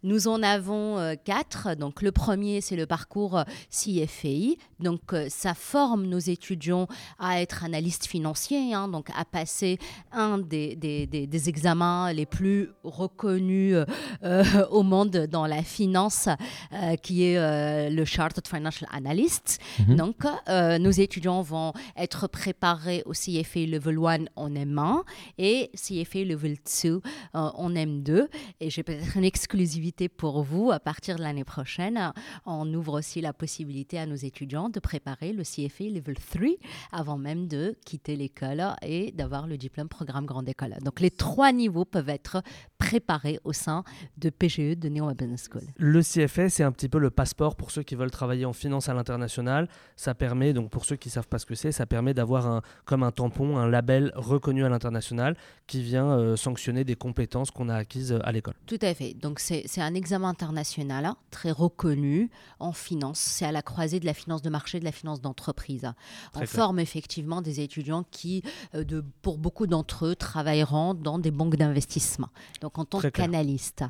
Nous 0.03 0.27
en 0.27 0.43
avons 0.43 0.99
euh, 0.99 1.15
quatre. 1.15 1.75
Donc 1.75 2.03
le 2.03 2.11
premier, 2.11 2.61
c'est 2.61 2.75
le 2.75 2.85
parcours 2.85 3.39
euh, 3.39 3.43
CFAI. 3.71 4.57
Donc 4.79 5.13
euh, 5.13 5.27
ça 5.29 5.55
forme 5.55 6.05
nos 6.05 6.19
étudiants 6.19 6.87
à 7.17 7.41
être 7.41 7.63
analystes 7.63 8.05
financiers, 8.05 8.73
hein, 8.73 8.87
donc 8.87 9.09
à 9.15 9.25
passer 9.25 9.79
un 10.11 10.37
des, 10.37 10.75
des, 10.75 11.07
des 11.07 11.49
examens 11.49 12.13
les 12.13 12.27
plus 12.27 12.69
reconnu 12.99 13.75
euh, 13.75 13.85
euh, 14.23 14.43
au 14.69 14.83
monde 14.83 15.27
dans 15.31 15.47
la 15.47 15.63
finance, 15.63 16.27
euh, 16.73 16.95
qui 16.97 17.23
est 17.23 17.89
le 17.89 18.05
Chartered 18.05 18.47
Financial 18.47 18.89
Analyst. 18.93 19.59
Mhm. 19.79 19.95
Donc, 19.95 20.15
nos 20.47 20.91
étudiants 20.91 21.41
vont 21.41 21.73
être 21.95 22.27
préparés 22.27 23.03
au 23.05 23.13
CFA 23.13 23.61
Level 23.65 23.97
1 23.97 24.25
en 24.35 24.49
M1 24.49 25.03
et 25.37 25.71
CFA 25.75 26.23
Level 26.23 26.57
2 26.83 27.01
en 27.33 27.71
M2. 27.71 28.27
Et 28.59 28.69
j'ai 28.69 28.83
peut-être 28.83 29.15
une 29.15 29.23
exclusivité 29.23 30.09
pour 30.09 30.43
vous. 30.43 30.71
À 30.71 30.79
partir 30.79 31.15
de 31.15 31.21
l'année 31.21 31.43
prochaine, 31.43 32.11
on 32.45 32.71
ouvre 32.73 32.99
aussi 32.99 33.21
la 33.21 33.33
possibilité 33.33 33.99
à 33.99 34.05
nos 34.05 34.15
étudiants 34.15 34.69
de 34.69 34.79
préparer 34.79 35.31
le 35.33 35.43
CFA 35.43 35.85
Level 35.85 36.15
3 36.15 36.47
avant 36.91 37.17
même 37.17 37.47
de 37.47 37.75
quitter 37.85 38.15
l'école 38.15 38.63
et 38.81 39.11
d'avoir 39.11 39.47
le 39.47 39.57
diplôme 39.57 39.89
programme 39.89 40.25
grande 40.25 40.49
école. 40.49 40.75
Donc 40.83 40.99
les 40.99 41.11
trois 41.11 41.51
niveaux 41.51 41.85
peuvent 41.85 42.09
être 42.09 42.41
préparé 42.79 43.39
au 43.43 43.53
sein 43.53 43.83
de 44.17 44.29
PGE, 44.29 44.77
de 44.77 44.89
Neon 44.89 45.11
Business 45.11 45.47
School. 45.51 45.61
Le 45.77 46.01
CFA, 46.01 46.49
c'est 46.49 46.63
un 46.63 46.71
petit 46.71 46.89
peu 46.89 46.97
le 46.97 47.11
passeport 47.11 47.55
pour 47.55 47.69
ceux 47.71 47.83
qui 47.83 47.93
veulent 47.93 48.09
travailler 48.09 48.45
en 48.45 48.53
finance 48.53 48.89
à 48.89 48.93
l'international. 48.93 49.67
Ça 49.95 50.15
permet, 50.15 50.53
donc 50.53 50.71
pour 50.71 50.85
ceux 50.85 50.95
qui 50.95 51.09
ne 51.09 51.11
savent 51.11 51.27
pas 51.27 51.37
ce 51.39 51.45
que 51.45 51.55
c'est, 51.55 51.71
ça 51.71 51.85
permet 51.85 52.13
d'avoir 52.13 52.47
un, 52.47 52.61
comme 52.85 53.03
un 53.03 53.11
tampon, 53.11 53.57
un 53.57 53.67
label 53.67 54.11
reconnu 54.15 54.65
à 54.65 54.69
l'international 54.69 55.35
qui 55.67 55.83
vient 55.83 56.07
euh, 56.07 56.35
sanctionner 56.35 56.83
des 56.83 56.95
compétences 56.95 57.51
qu'on 57.51 57.69
a 57.69 57.75
acquises 57.75 58.13
euh, 58.13 58.19
à 58.23 58.31
l'école. 58.31 58.55
Tout 58.65 58.79
à 58.81 58.93
fait. 58.93 59.13
Donc 59.13 59.39
c'est 59.39 59.65
un 59.77 59.93
examen 59.93 60.29
international 60.29 61.05
hein, 61.05 61.17
très 61.31 61.51
reconnu 61.51 62.29
en 62.59 62.71
finance. 62.71 63.19
C'est 63.19 63.45
à 63.45 63.51
la 63.51 63.61
croisée 63.61 63.99
de 63.99 64.05
la 64.05 64.13
finance 64.13 64.41
de 64.41 64.49
marché, 64.49 64.79
de 64.79 64.85
la 64.85 64.91
finance 64.93 65.21
d'entreprise. 65.21 65.91
On 66.33 66.45
forme 66.45 66.79
effectivement 66.79 67.41
des 67.41 67.59
étudiants 67.59 68.05
qui, 68.09 68.41
euh, 68.73 68.85
de, 68.85 69.03
pour 69.21 69.37
beaucoup 69.37 69.67
d'entre 69.67 70.05
eux, 70.05 70.15
travailleront 70.15 70.93
dans 70.93 71.19
des 71.19 71.31
banques 71.31 71.57
d'investissement. 71.57 72.29
Donc 72.61 72.68
en 72.77 72.85
tant 72.85 72.99
qu'analyste. 72.99 73.83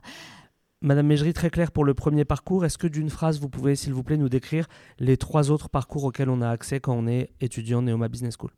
Madame 0.81 1.07
Mégerie, 1.07 1.33
très 1.33 1.49
clair 1.49 1.73
pour 1.73 1.83
le 1.83 1.93
premier 1.93 2.23
parcours. 2.23 2.63
Est-ce 2.63 2.77
que 2.77 2.87
d'une 2.87 3.09
phrase, 3.09 3.41
vous 3.41 3.49
pouvez, 3.49 3.75
s'il 3.75 3.93
vous 3.93 4.03
plaît, 4.03 4.15
nous 4.15 4.29
décrire 4.29 4.67
les 4.97 5.17
trois 5.17 5.51
autres 5.51 5.67
parcours 5.67 6.05
auxquels 6.05 6.29
on 6.29 6.41
a 6.41 6.49
accès 6.49 6.79
quand 6.79 6.93
on 6.93 7.05
est 7.05 7.31
étudiant 7.41 7.81
Neoma 7.81 8.07
Business 8.07 8.35
School? 8.39 8.51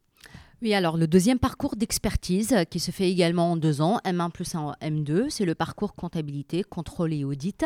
Oui, 0.62 0.76
alors 0.76 0.96
le 0.96 1.08
deuxième 1.08 1.40
parcours 1.40 1.76
d'expertise 1.76 2.54
euh, 2.54 2.64
qui 2.66 2.80
se 2.80 2.92
fait 2.92 3.10
également 3.10 3.54
en 3.54 3.58
deux 3.58 3.82
ans, 3.82 4.00
M1 4.06 4.30
plus 4.30 4.54
en 4.54 4.74
M2, 4.74 5.30
c'est 5.30 5.46
le 5.46 5.56
parcours 5.56 5.96
comptabilité, 5.96 6.64
contrôle 6.64 7.14
et 7.14 7.24
audit. 7.24 7.66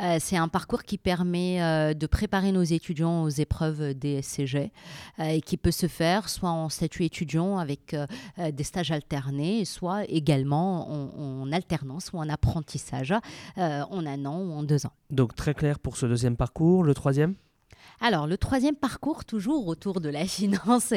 Euh, 0.00 0.18
c'est 0.20 0.36
un 0.36 0.46
parcours 0.46 0.84
qui 0.84 0.98
permet 0.98 1.60
euh, 1.60 1.94
de 1.94 2.06
préparer 2.06 2.52
nos 2.52 2.62
étudiants 2.62 3.24
aux 3.24 3.28
épreuves 3.28 3.92
des 3.94 4.22
SCG 4.22 4.70
et 5.18 5.40
qui 5.40 5.56
peut 5.56 5.72
se 5.72 5.88
faire 5.88 6.28
soit 6.28 6.50
en 6.50 6.68
statut 6.68 7.04
étudiant 7.04 7.58
avec 7.58 7.96
des 8.38 8.64
stages 8.64 8.90
alternés, 8.90 9.64
soit 9.64 10.04
également 10.04 10.90
en, 10.90 11.42
en 11.42 11.52
alternance 11.52 12.12
ou 12.12 12.18
en 12.18 12.28
apprentissage 12.28 13.12
en 13.56 14.06
un 14.06 14.24
an 14.26 14.40
ou 14.40 14.52
en 14.52 14.62
deux 14.62 14.86
ans. 14.86 14.92
Donc 15.10 15.34
très 15.34 15.54
clair 15.54 15.78
pour 15.78 15.96
ce 15.96 16.06
deuxième 16.06 16.36
parcours. 16.36 16.84
Le 16.84 16.94
troisième? 16.94 17.34
Alors, 18.00 18.28
le 18.28 18.38
troisième 18.38 18.76
parcours, 18.76 19.24
toujours 19.24 19.66
autour 19.66 20.00
de 20.00 20.08
la 20.08 20.24
finance 20.26 20.92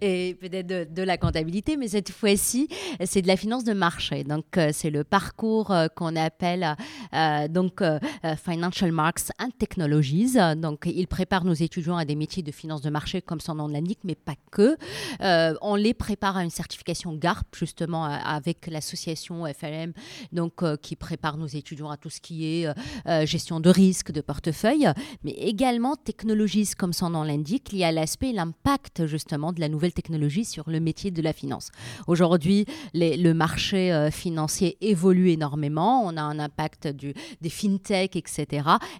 et, 0.00 0.34
peut-être 0.40 0.92
de, 0.92 1.02
la 1.02 1.18
comptabilité, 1.18 1.76
mais 1.76 1.88
cette 1.88 2.10
fois-ci, 2.10 2.68
c'est 3.04 3.20
de 3.22 3.28
la 3.28 3.36
finance 3.36 3.62
de 3.62 3.74
marché. 3.74 4.24
Donc, 4.24 4.56
euh, 4.56 4.70
c'est 4.72 4.90
le 4.90 5.04
parcours 5.04 5.70
euh, 5.70 5.88
qu'on 5.94 6.16
appelle 6.16 6.76
euh, 7.14 7.48
donc 7.48 7.82
Financial 8.42 8.90
Marks 8.90 9.30
and 9.38 9.50
Technologies. 9.58 10.36
Donc, 10.56 10.84
il 10.86 11.06
prépare 11.06 11.44
nos 11.44 11.52
étudiants 11.52 11.96
à 11.96 12.04
des 12.04 12.16
métiers 12.16 12.42
de 12.42 12.52
finance 12.52 12.80
de 12.80 12.90
marché, 12.90 13.20
comme 13.20 13.40
son 13.40 13.56
nom 13.56 13.68
l'indique, 13.68 14.00
mais 14.04 14.14
pas 14.14 14.34
que. 14.50 14.76
on 15.20 15.74
les 15.74 15.94
prépare 15.94 16.36
à 16.36 16.44
une 16.44 16.50
certification 16.50 17.14
GARP, 17.14 17.54
justement, 17.54 18.04
avec 18.04 18.66
l'association 18.66 19.44
FLM, 19.46 19.92
donc, 20.32 20.64
qui 20.80 20.96
prépare 20.96 21.36
nos 21.36 21.46
étudiants 21.46 21.90
à 21.90 21.96
tout 21.96 22.10
ce 22.10 22.20
qui 22.20 22.46
est 22.46 23.26
gestion 23.26 23.60
de 23.60 23.70
risque, 23.70 24.10
de 24.10 24.20
portefeuille, 24.20 24.88
mais 25.22 25.32
également 25.32 25.96
technologie 25.96 26.45
comme 26.78 26.92
son 26.92 27.10
nom 27.10 27.22
l'indique, 27.24 27.72
il 27.72 27.78
y 27.78 27.84
a 27.84 27.90
l'aspect, 27.90 28.32
l'impact 28.32 29.06
justement 29.06 29.52
de 29.52 29.60
la 29.60 29.68
nouvelle 29.68 29.92
technologie 29.92 30.44
sur 30.44 30.70
le 30.70 30.78
métier 30.78 31.10
de 31.10 31.20
la 31.20 31.32
finance. 31.32 31.70
Aujourd'hui, 32.06 32.66
le 32.94 33.32
marché 33.32 33.92
euh, 33.92 34.10
financier 34.10 34.76
évolue 34.80 35.30
énormément. 35.30 36.04
On 36.04 36.16
a 36.16 36.22
un 36.22 36.38
impact 36.38 36.86
du, 36.88 37.14
des 37.40 37.48
fintech, 37.48 38.14
etc. 38.14 38.46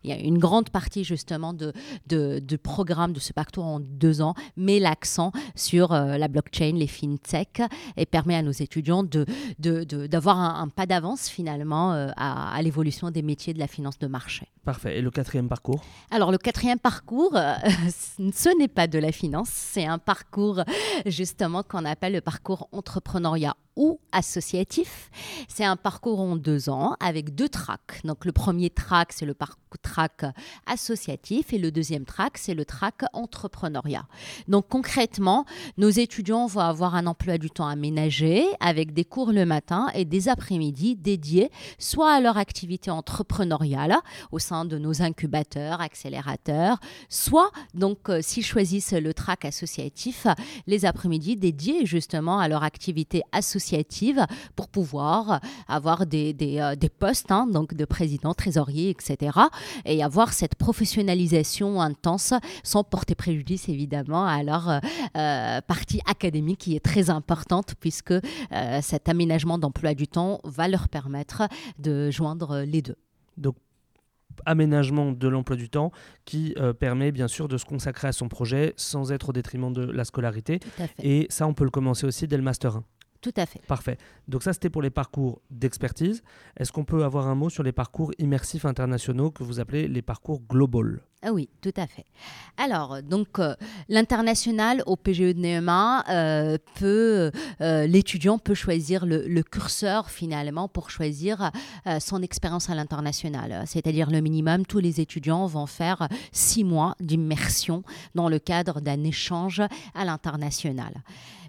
Il 0.03 0.11
y 0.11 0.13
a 0.13 0.19
une 0.19 0.39
grande 0.39 0.71
partie 0.71 1.05
justement 1.05 1.53
de, 1.53 1.73
de, 2.09 2.57
programme 2.57 3.13
de 3.13 3.21
ce 3.21 3.33
parcours 3.33 3.65
en 3.65 3.81
deux 3.81 4.23
ans 4.23 4.35
met 4.57 4.81
l'accent 4.81 5.31
sur 5.55 5.93
euh, 5.93 6.19
la 6.19 6.29
blockchain, 6.29 6.73
les 6.75 6.89
fintech 6.89 7.63
et 7.97 8.07
permet 8.07 8.35
à 8.35 8.43
nos 8.43 8.51
étudiants 8.51 9.05
de, 9.05 9.25
d'avoir 10.07 10.39
un, 10.39 10.69
pas 10.69 10.87
d'avance 10.87 11.29
finalement 11.29 11.93
euh, 11.93 12.09
à, 12.17 12.55
à 12.57 12.63
l'évolution 12.63 13.11
des 13.11 13.23
métiers 13.23 13.55
de 13.55 13.61
la 13.61 13.69
finance 13.69 13.99
de 13.99 14.09
marché. 14.09 14.49
Parfait. 14.65 14.99
Et 14.99 15.01
le 15.01 15.13
quatrième 15.13 15.49
parcours? 15.49 15.81
Alors 16.11 16.33
le 16.33 16.39
quatrième 16.39 16.81
parcours, 16.81 17.36
ce 18.33 18.59
n'est 18.59 18.69
pas 18.69 18.87
de 18.87 18.99
la 18.99 19.13
finance, 19.13 19.49
c'est 19.51 19.87
un 19.87 19.99
parcours 19.99 20.63
justement 21.05 21.63
qu'on 21.63 21.85
appelle 21.85 22.15
le 22.15 22.21
parcours 22.21 22.69
entrepreneuriat 22.73 23.57
ou 23.77 24.01
associatif. 24.11 25.11
C'est 25.49 25.65
un 25.65 25.77
parcours 25.77 26.19
en 26.21 26.37
deux 26.37 26.71
ans 26.71 26.97
avec 26.99 27.35
deux 27.35 27.49
tracks. 27.49 28.01
Donc 28.05 28.25
le 28.25 28.33
premier 28.33 28.71
track, 28.71 29.13
c'est 29.13 29.27
le 29.27 29.35
track 29.83 30.25
associatif 30.67 31.53
et 31.53 31.59
le 31.59 31.71
deuxième 31.71 32.07
track, 32.07 32.39
c'est 32.39 32.55
le 32.55 32.65
track 32.65 33.03
entrepreneuriat. 33.13 34.07
Donc 34.49 34.69
concrètement, 34.69 35.45
nos 35.77 35.91
étudiants 35.91 36.47
vont 36.47 36.61
avoir 36.61 36.95
un 36.95 37.07
emploi 37.07 37.37
du 37.37 37.51
temps 37.51 37.69
aménagé 37.69 38.47
avec 38.61 38.95
des 38.95 39.05
cours 39.05 39.33
le 39.33 39.45
matin 39.45 39.89
et 39.95 40.07
des 40.07 40.29
après-midi 40.29 40.97
dédiés 40.97 41.51
soit 41.79 42.15
à 42.15 42.21
leur 42.21 42.39
activité 42.39 42.91
entrepreneuriale 42.91 43.97
au 44.33 44.39
sein 44.39 44.65
de 44.65 44.79
nos 44.79 45.03
incubateurs, 45.03 45.83
accélérateurs, 45.83 46.79
soit 47.11 47.51
donc 47.75 48.09
euh, 48.09 48.21
s'ils 48.23 48.45
choisissent 48.45 48.93
le 48.93 49.13
track 49.13 49.45
associatif, 49.45 50.27
les 50.67 50.87
après-midi 50.87 51.37
dédiés 51.37 51.85
justement 51.85 52.39
à 52.39 52.49
leur 52.49 52.63
activité 52.63 53.23
associative 53.33 53.66
pour 54.55 54.69
pouvoir 54.69 55.41
avoir 55.69 56.07
des, 56.07 56.33
des, 56.33 56.59
euh, 56.59 56.75
postes 56.99 57.31
hein, 57.31 57.47
donc 57.47 57.75
de 57.75 57.85
président, 57.85 58.35
trésorier, 58.35 58.91
etc. 58.91 59.39
Et 59.85 60.03
avoir 60.03 60.33
cette 60.33 60.55
professionnalisation 60.55 61.81
intense 61.81 62.33
sans 62.63 62.85
porter 62.85 63.15
préjudice 63.15 63.69
évidemment 63.69 64.27
à 64.27 64.43
leur 64.43 64.69
euh, 64.69 64.79
euh, 65.17 65.61
partie 65.63 66.01
académique 66.07 66.59
qui 66.59 66.77
est 66.77 66.85
très 66.85 67.11
importante 67.11 67.75
puisque 67.81 68.15
cet 68.83 69.09
aménagement 69.09 69.59
d'emploi 69.59 69.95
du 69.95 70.09
temps 70.09 70.41
va 70.45 70.69
leur 70.69 70.89
permettre 70.89 71.43
de 71.79 72.11
joindre 72.11 72.63
les 72.67 72.83
deux. 72.83 72.97
Donc 73.37 73.57
aménagement 74.45 75.13
de 75.13 75.29
l'emploi 75.29 75.57
du 75.57 75.69
temps 75.69 75.93
qui 76.25 76.55
permet 76.79 77.13
bien 77.13 77.29
sûr 77.29 77.49
de 77.49 77.57
se 77.57 77.65
consacrer 77.65 78.09
à 78.09 78.13
son 78.13 78.29
projet 78.29 78.75
sans 78.77 79.13
être 79.13 79.31
au 79.31 79.33
détriment 79.33 79.73
de 79.73 79.85
la 79.85 80.05
scolarité. 80.05 80.61
Et 81.03 81.27
ça, 81.31 81.47
on 81.47 81.55
peut 81.55 81.65
le 81.65 81.71
commencer 81.71 82.07
aussi 82.07 82.27
dès 82.27 82.37
le 82.37 82.43
Master 82.43 82.77
1. 82.77 82.85
Tout 83.27 83.41
à 83.41 83.45
fait. 83.45 83.61
Parfait. 83.67 83.99
Donc 84.29 84.45
ça, 84.45 84.53
c'était 84.53 84.71
pour 84.71 84.83
les 84.83 84.91
parcours 84.91 85.43
d'expertise. 85.51 86.23
Est-ce 86.57 86.71
qu'on 86.71 86.85
peut 86.85 87.03
avoir 87.03 87.27
un 87.27 87.35
mot 87.35 87.51
sur 87.51 87.65
les 87.65 87.73
parcours 87.73 88.13
immersifs 88.19 88.65
internationaux 88.65 89.33
que 89.33 89.43
vous 89.43 89.59
appelez 89.59 89.89
les 89.89 90.01
parcours 90.01 90.43
global? 90.49 91.01
Ah 91.23 91.33
oui, 91.33 91.49
tout 91.61 91.73
à 91.77 91.89
fait. 91.89 92.05
Alors, 92.57 93.03
donc, 93.03 93.41
euh, 93.41 93.57
l'international 93.89 94.85
au 94.87 94.95
PGE 94.95 95.35
de 95.35 95.41
NEMA, 95.41 96.05
euh, 96.09 96.57
peut, 96.77 97.33
euh, 97.61 97.87
l'étudiant 97.89 98.39
peut 98.39 98.55
choisir 98.55 99.05
le, 99.07 99.43
curseur 99.43 100.09
finalement 100.09 100.69
pour 100.69 100.91
choisir 100.91 101.51
son 102.01 102.23
expérience 102.23 102.71
à 102.71 102.75
l'international. 102.75 103.65
C'est-à-dire 103.67 104.11
le 104.11 104.21
minimum, 104.21 104.67
tous 104.67 104.79
les 104.79 105.01
étudiants 105.01 105.47
vont 105.47 105.67
faire 105.67 106.09
six 106.33 106.65
mois 106.65 106.95
d'immersion 107.01 107.83
dans 108.15 108.29
le 108.29 108.39
cadre 108.39 108.81
d'un 108.81 109.03
échange 109.03 109.63
à 109.95 110.05
l'international. 110.05 110.95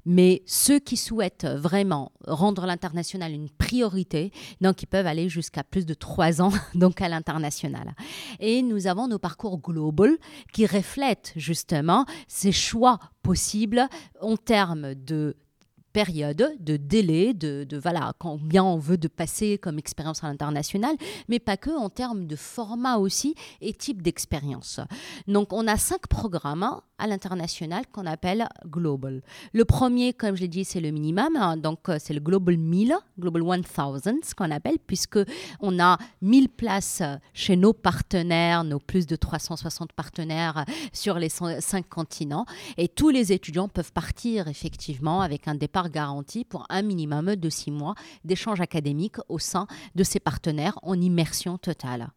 Mais 0.10 0.42
ceux 0.46 0.80
qui 0.80 0.96
souhaitent 0.96 1.46
vraiment 1.46 2.14
rendre 2.26 2.66
l'international 2.66 3.34
une 3.34 3.50
priorité, 3.50 4.32
donc 4.62 4.82
ils 4.82 4.88
peuvent 4.88 5.06
aller 5.06 5.28
jusqu'à 5.28 5.66
plus 5.66 5.86
de 5.86 5.94
trois 5.94 6.42
ans 6.42 6.54
donc 6.76 7.02
à 7.02 7.10
l'international. 7.10 7.94
Et 8.40 8.62
nous 8.62 8.88
avons 8.88 9.10
nos 9.10 9.20
parcours 9.20 9.60
global 9.60 10.12
qui 10.54 10.66
reflètent 10.66 11.34
justement 11.36 12.06
ces 12.30 12.54
choix 12.54 13.00
possibles 13.22 13.86
en 14.22 14.38
termes 14.38 14.96
de 14.96 15.36
période, 15.98 16.56
de 16.60 16.78
délai, 16.78 17.34
de, 17.34 17.66
voilà, 17.82 18.14
combien 18.20 18.64
on 18.64 18.78
veut 18.78 19.00
de 19.00 19.08
passer 19.08 19.58
comme 19.58 19.80
expérience 19.80 20.24
à 20.24 20.28
l'international, 20.28 20.96
mais 21.28 21.40
pas 21.40 21.58
que 21.58 21.72
en 21.72 21.90
termes 21.90 22.28
de 22.28 22.36
format 22.36 22.98
aussi 22.98 23.34
et 23.62 23.74
type 23.74 24.04
d'expérience. 24.04 24.80
Donc 25.28 25.54
on 25.54 25.66
a 25.68 25.76
cinq 25.76 26.06
programmes 26.06 26.70
à 27.00 27.08
l'international 27.08 27.86
qu'on 27.92 28.06
appelle 28.06 28.48
Global. 28.66 29.22
Le 29.54 29.66
premier, 29.66 30.14
comme 30.14 30.36
je 30.36 30.42
l'ai 30.42 30.48
dit, 30.48 30.66
c'est 30.66 30.80
le 30.80 30.92
minimum, 30.92 31.36
hein, 31.36 31.58
donc 31.58 31.90
euh, 31.90 31.98
c'est 32.00 32.14
le 32.14 32.20
Global 32.20 32.58
1000, 32.58 32.96
Global 33.20 33.44
1000, 33.44 33.64
ce 34.24 34.36
qu'on 34.36 34.52
appelle, 34.52 34.78
puisque 34.86 35.20
on 35.60 35.80
a 35.80 35.98
1000 36.22 36.50
places 36.50 37.04
chez 37.34 37.56
nos 37.56 37.74
partenaires, 37.74 38.64
nos 38.64 38.80
plus 38.80 39.06
de 39.06 39.16
360 39.16 39.94
partenaires 39.94 40.66
sur 40.92 41.20
les 41.20 41.30
cinq 41.30 41.88
continents, 41.90 42.46
et 42.78 42.88
tous 42.88 43.10
les 43.10 43.32
étudiants 43.32 43.68
peuvent 43.68 43.94
partir 43.94 44.48
effectivement 44.48 45.22
avec 45.22 45.48
un 45.48 45.56
départ 45.56 45.87
garantie 45.90 46.46
pour 46.46 46.66
un 46.70 46.82
minimum 46.82 47.36
de 47.36 47.50
six 47.50 47.72
mois 47.72 47.96
d'échanges 48.24 48.62
académiques 48.62 49.18
au 49.30 49.40
sein 49.40 49.68
de 49.96 50.04
ses 50.04 50.20
partenaires 50.20 50.78
en 50.84 51.00
immersion 51.00 51.58
totale. 51.58 52.12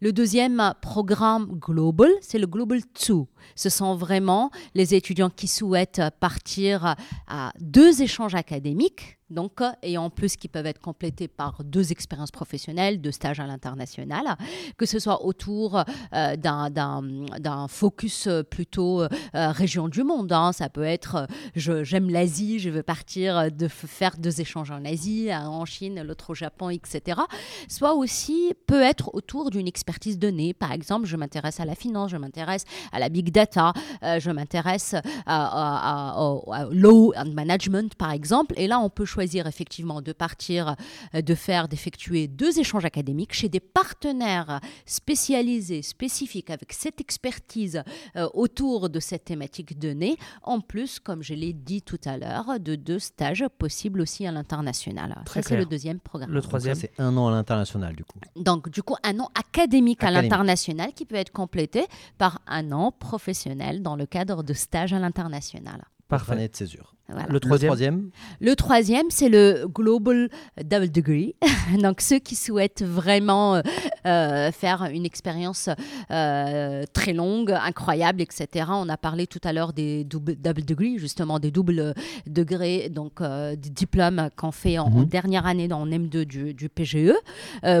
Le 0.00 0.12
deuxième 0.12 0.74
programme 0.80 1.46
Global, 1.58 2.10
c'est 2.20 2.38
le 2.38 2.46
Global 2.46 2.80
2. 3.08 3.14
Ce 3.54 3.68
sont 3.68 3.96
vraiment 3.96 4.50
les 4.74 4.94
étudiants 4.94 5.30
qui 5.30 5.48
souhaitent 5.48 6.02
partir 6.20 6.94
à 7.26 7.52
deux 7.60 8.02
échanges 8.02 8.34
académiques 8.34 9.17
donc, 9.30 9.60
et 9.82 9.98
en 9.98 10.08
plus 10.08 10.36
qui 10.36 10.48
peuvent 10.48 10.66
être 10.66 10.80
complétés 10.80 11.28
par 11.28 11.62
deux 11.62 11.92
expériences 11.92 12.30
professionnelles, 12.30 13.00
deux 13.00 13.12
stages 13.12 13.40
à 13.40 13.46
l'international, 13.46 14.36
que 14.78 14.86
ce 14.86 14.98
soit 14.98 15.24
autour 15.24 15.84
euh, 16.14 16.36
d'un 16.36 17.68
focus 17.68 18.28
plutôt 18.50 19.02
euh, 19.02 19.08
région 19.32 19.88
du 19.88 20.02
monde. 20.02 20.32
Hein. 20.32 20.52
Ça 20.52 20.68
peut 20.68 20.82
être, 20.82 21.26
j'aime 21.54 22.08
l'Asie, 22.08 22.58
je 22.58 22.70
veux 22.70 22.82
partir 22.82 23.52
de 23.52 23.68
faire 23.68 24.16
deux 24.16 24.40
échanges 24.40 24.70
en 24.70 24.84
Asie, 24.84 25.30
en 25.34 25.64
Chine, 25.66 26.02
l'autre 26.02 26.30
au 26.30 26.34
Japon, 26.34 26.70
etc. 26.70 27.20
Soit 27.68 27.94
aussi 27.94 28.54
peut 28.66 28.82
être 28.82 29.14
autour 29.14 29.50
d'une 29.50 29.68
expertise 29.68 30.18
donnée. 30.18 30.54
Par 30.54 30.72
exemple, 30.72 31.06
je 31.06 31.16
m'intéresse 31.16 31.60
à 31.60 31.66
la 31.66 31.74
finance, 31.74 32.10
je 32.10 32.16
m'intéresse 32.16 32.64
à 32.92 32.98
la 32.98 33.08
big 33.10 33.30
data, 33.30 33.72
euh, 34.02 34.20
je 34.20 34.30
m'intéresse 34.30 34.94
au 35.26 36.44
law 36.70 37.12
and 37.16 37.32
management, 37.34 37.94
par 37.94 38.12
exemple. 38.12 38.54
Et 38.56 38.66
là, 38.66 38.80
on 38.80 38.88
peut 38.88 39.04
choisir 39.04 39.17
choisir 39.18 39.48
effectivement 39.48 40.00
de 40.00 40.12
partir, 40.12 40.76
euh, 41.12 41.22
de 41.22 41.34
faire, 41.34 41.66
d'effectuer 41.66 42.28
deux 42.28 42.60
échanges 42.60 42.84
académiques 42.84 43.32
chez 43.32 43.48
des 43.48 43.58
partenaires 43.58 44.60
spécialisés, 44.86 45.82
spécifiques, 45.82 46.50
avec 46.50 46.72
cette 46.72 47.00
expertise 47.00 47.82
euh, 48.14 48.28
autour 48.32 48.88
de 48.88 49.00
cette 49.00 49.24
thématique 49.24 49.76
donnée, 49.76 50.16
en 50.44 50.60
plus, 50.60 51.00
comme 51.00 51.24
je 51.24 51.34
l'ai 51.34 51.52
dit 51.52 51.82
tout 51.82 51.98
à 52.04 52.16
l'heure, 52.16 52.60
de 52.60 52.76
deux 52.76 53.00
stages 53.00 53.44
possibles 53.58 54.00
aussi 54.00 54.24
à 54.24 54.30
l'international. 54.30 55.20
Ça, 55.26 55.42
c'est 55.42 55.56
le 55.56 55.66
deuxième 55.66 55.98
programme. 55.98 56.30
Le 56.30 56.40
troisième, 56.40 56.76
c'est 56.76 56.92
un 56.98 57.16
an 57.16 57.26
à 57.26 57.32
l'international, 57.32 57.96
du 57.96 58.04
coup. 58.04 58.20
Donc, 58.36 58.68
du 58.68 58.84
coup, 58.84 58.94
un 59.02 59.18
an 59.18 59.30
académique, 59.34 60.04
à 60.04 60.12
l'international 60.12 60.92
qui 60.92 61.04
peut 61.06 61.16
être 61.16 61.32
complété 61.32 61.86
par 62.18 62.40
un 62.46 62.70
an 62.70 62.92
professionnel 62.92 63.82
dans 63.82 63.96
le 63.96 64.06
cadre 64.06 64.44
de 64.44 64.52
stages 64.54 64.92
à 64.92 65.00
l'international. 65.00 65.88
Parfait. 66.06 66.48
de 66.48 66.56
césure. 66.56 66.94
Le 67.08 67.40
troisième 67.40 68.10
Le 68.40 68.54
troisième, 68.54 69.06
c'est 69.08 69.30
le 69.30 69.66
Global 69.66 70.28
Double 70.62 70.90
Degree. 70.90 71.34
Donc, 71.82 72.02
ceux 72.02 72.18
qui 72.18 72.34
souhaitent 72.34 72.82
vraiment 72.82 73.54
euh, 73.54 73.62
euh, 74.06 74.52
faire 74.52 74.84
une 74.92 75.06
expérience 75.06 75.70
euh, 76.10 76.84
très 76.92 77.14
longue, 77.14 77.52
incroyable, 77.52 78.20
etc. 78.20 78.66
On 78.68 78.90
a 78.90 78.98
parlé 78.98 79.26
tout 79.26 79.40
à 79.44 79.54
l'heure 79.54 79.72
des 79.72 80.04
double, 80.04 80.36
double 80.36 80.64
degree, 80.66 80.98
justement, 80.98 81.38
des 81.38 81.50
doubles 81.50 81.94
degrés, 82.26 82.90
donc 82.90 83.22
des 83.22 83.70
diplômes 83.70 84.28
qu'on 84.36 84.52
fait 84.52 84.78
en, 84.78 84.90
mhm. 84.90 85.06
dernière 85.06 85.46
année 85.46 85.66
dans 85.66 85.86
M2 85.86 86.24
du, 86.24 86.52
du 86.52 86.68
PGE. 86.68 87.14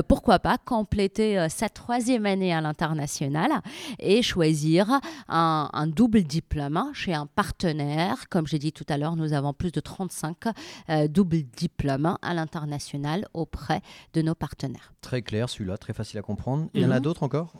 pourquoi 0.06 0.38
pas 0.38 0.56
compléter 0.56 1.46
sa 1.50 1.68
troisième 1.68 2.24
année 2.24 2.54
à 2.54 2.60
l'international 2.62 3.50
et 3.98 4.22
choisir 4.22 5.00
un, 5.28 5.68
un 5.72 5.86
double 5.86 6.22
diplôme 6.22 6.82
chez 6.94 7.12
un 7.12 7.26
partenaire, 7.26 8.28
comme 8.30 8.46
j'ai 8.46 8.58
dit 8.58 8.72
tout 8.72 8.86
à 8.88 8.96
l'heure, 8.96 9.16
nous 9.18 9.32
avons 9.32 9.52
plus 9.52 9.72
de 9.72 9.80
35 9.80 10.36
euh, 10.88 11.08
doubles 11.08 11.42
diplômes 11.42 12.16
à 12.22 12.34
l'international 12.34 13.26
auprès 13.34 13.82
de 14.14 14.22
nos 14.22 14.34
partenaires. 14.34 14.92
Très 15.00 15.22
clair, 15.22 15.48
celui-là, 15.48 15.76
très 15.76 15.92
facile 15.92 16.18
à 16.18 16.22
comprendre. 16.22 16.68
Il 16.74 16.82
y 16.82 16.86
en 16.86 16.90
a 16.90 16.96
mhm. 16.96 17.02
d'autres 17.02 17.22
encore? 17.22 17.52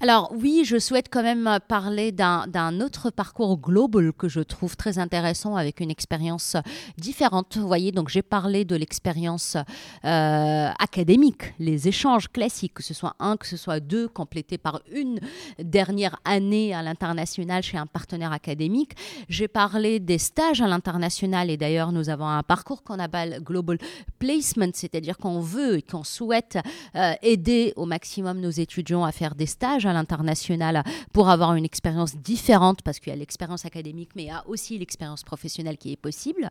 Alors 0.00 0.32
oui, 0.34 0.62
je 0.64 0.78
souhaite 0.78 1.08
quand 1.10 1.22
même 1.22 1.58
parler 1.68 2.12
d'un 2.12 2.80
autre 2.80 3.10
parcours 3.10 3.58
global 3.58 4.12
que 4.12 4.28
je 4.28 4.40
trouve 4.40 4.76
très 4.76 4.98
intéressant 4.98 5.56
avec 5.56 5.80
une 5.80 5.90
expérience 5.90 6.56
différente. 6.96 7.56
Vous 7.56 7.66
voyez, 7.66 7.92
donc 7.92 8.08
j'ai 8.08 8.22
parlé 8.22 8.64
de 8.64 8.76
l'expérience 8.76 9.56
euh, 10.04 10.70
académique, 10.78 11.54
les 11.58 11.88
échanges 11.88 12.28
classiques, 12.28 12.74
que 12.74 12.82
ce 12.82 12.94
soit 12.94 13.14
un, 13.20 13.36
que 13.36 13.46
ce 13.46 13.56
soit 13.56 13.80
deux, 13.80 14.08
complétés 14.08 14.58
par 14.58 14.80
une 14.90 15.20
dernière 15.58 16.18
année 16.24 16.74
à 16.74 16.82
l'international 16.82 17.62
chez 17.62 17.76
un 17.76 17.86
partenaire 17.86 18.32
académique. 18.32 18.92
J'ai 19.28 19.48
parlé 19.48 20.00
des 20.00 20.18
stages 20.18 20.60
à 20.60 20.66
l'international 20.66 21.01
et 21.02 21.56
d'ailleurs, 21.56 21.92
nous 21.92 22.08
avons 22.10 22.26
un 22.26 22.42
parcours 22.42 22.82
qu'on 22.82 22.98
appelle 22.98 23.40
Global 23.42 23.78
Placement, 24.18 24.70
c'est-à-dire 24.74 25.18
qu'on 25.18 25.40
veut 25.40 25.78
et 25.78 25.82
qu'on 25.82 26.04
souhaite 26.04 26.58
euh, 26.94 27.12
aider 27.22 27.72
au 27.76 27.86
maximum 27.86 28.40
nos 28.40 28.50
étudiants 28.50 29.04
à 29.04 29.12
faire 29.12 29.34
des 29.34 29.46
stages 29.46 29.84
à 29.86 29.92
l'international 29.92 30.84
pour 31.12 31.28
avoir 31.28 31.54
une 31.54 31.64
expérience 31.64 32.16
différente 32.16 32.82
parce 32.82 33.00
qu'il 33.00 33.10
y 33.10 33.16
a 33.16 33.18
l'expérience 33.18 33.64
académique, 33.64 34.10
mais 34.14 34.24
il 34.24 34.28
y 34.28 34.30
a 34.30 34.44
aussi 34.46 34.78
l'expérience 34.78 35.22
professionnelle 35.24 35.76
qui 35.76 35.92
est 35.92 35.96
possible. 35.96 36.48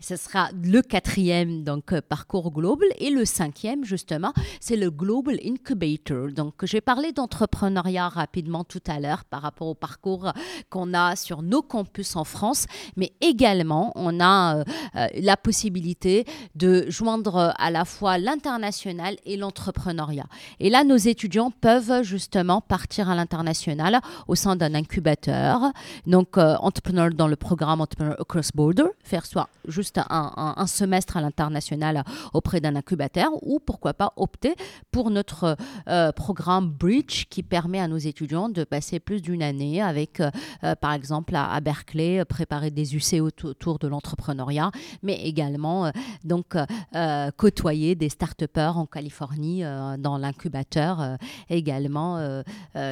Ce 0.00 0.16
sera 0.16 0.50
le 0.62 0.80
quatrième 0.82 1.64
donc 1.64 1.92
euh, 1.92 2.00
parcours 2.00 2.52
global 2.52 2.88
et 2.98 3.10
le 3.10 3.24
cinquième 3.24 3.84
justement, 3.84 4.32
c'est 4.60 4.76
le 4.76 4.90
Global 4.90 5.38
Incubator. 5.44 6.28
Donc 6.32 6.64
j'ai 6.64 6.80
parlé 6.80 7.12
d'entrepreneuriat 7.12 8.08
rapidement 8.08 8.64
tout 8.64 8.82
à 8.86 9.00
l'heure 9.00 9.24
par 9.24 9.42
rapport 9.42 9.68
au 9.68 9.74
parcours 9.74 10.32
qu'on 10.70 10.94
a 10.94 11.16
sur 11.16 11.42
nos 11.42 11.62
campus 11.62 12.16
en 12.16 12.24
France, 12.24 12.66
mais 12.96 13.12
également 13.20 13.87
on 13.94 14.20
a 14.20 14.56
euh, 14.56 14.64
euh, 14.96 15.06
la 15.20 15.36
possibilité 15.36 16.24
de 16.54 16.86
joindre 16.88 17.54
à 17.58 17.70
la 17.70 17.84
fois 17.84 18.18
l'international 18.18 19.16
et 19.24 19.36
l'entrepreneuriat. 19.36 20.26
Et 20.60 20.70
là, 20.70 20.84
nos 20.84 20.96
étudiants 20.96 21.50
peuvent 21.50 22.02
justement 22.02 22.60
partir 22.60 23.08
à 23.08 23.14
l'international 23.14 24.00
au 24.26 24.34
sein 24.34 24.56
d'un 24.56 24.74
incubateur. 24.74 25.72
Donc, 26.06 26.38
euh, 26.38 26.56
entrepreneur 26.60 27.10
dans 27.10 27.28
le 27.28 27.36
programme 27.36 27.80
Entrepreneur 27.80 28.20
Across 28.20 28.52
Border, 28.54 28.88
faire 29.02 29.26
soit 29.26 29.48
juste 29.66 30.00
un, 30.08 30.66
semestre 30.66 31.16
à 31.16 31.20
l'international 31.20 32.04
auprès 32.34 32.60
d'un 32.60 32.76
incubateur 32.76 33.30
ou 33.42 33.58
pourquoi 33.58 33.94
pas 33.94 34.12
opter 34.16 34.54
pour 34.90 35.10
notre 35.10 35.56
programme 36.16 36.70
Bridge 36.70 37.24
qui 37.30 37.42
permet 37.42 37.80
à 37.80 37.88
nos 37.88 37.96
étudiants 37.96 38.48
de 38.48 38.64
passer 38.64 39.00
plus 39.00 39.22
d'une 39.22 39.42
année 39.42 39.80
avec, 39.80 40.22
par 40.80 40.92
exemple, 40.92 41.34
à, 41.36 41.60
Berkeley, 41.60 42.24
préparer 42.24 42.70
des 42.70 42.96
UC 42.96 43.20
de 43.76 43.88
l'entrepreneuriat, 43.88 44.70
mais 45.02 45.20
également 45.24 45.86
euh, 45.86 45.90
donc 46.24 46.56
euh, 46.56 46.64
euh, 46.94 47.30
côtoyer 47.36 47.94
des 47.94 48.08
start 48.08 48.42
en 48.56 48.86
Californie 48.86 49.62
dans 49.98 50.16
l'incubateur 50.16 51.18
également 51.50 52.42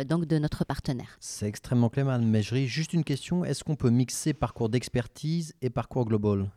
donc 0.08 0.26
de 0.26 0.38
notre 0.38 0.64
partenaire. 0.64 1.16
C'est 1.20 1.46
extrêmement 1.46 1.88
clair, 1.88 2.04
Madame 2.04 2.26
Megerie. 2.26 2.66
Juste 2.66 2.92
une 2.92 3.04
question, 3.04 3.44
est-ce 3.44 3.62
qu'on 3.62 3.76
peut 3.76 3.90
mixer 3.90 4.34
parcours 4.34 4.68
d'expertise 4.68 5.54
et 5.62 5.70
parcours 5.70 6.04
global? 6.04 6.50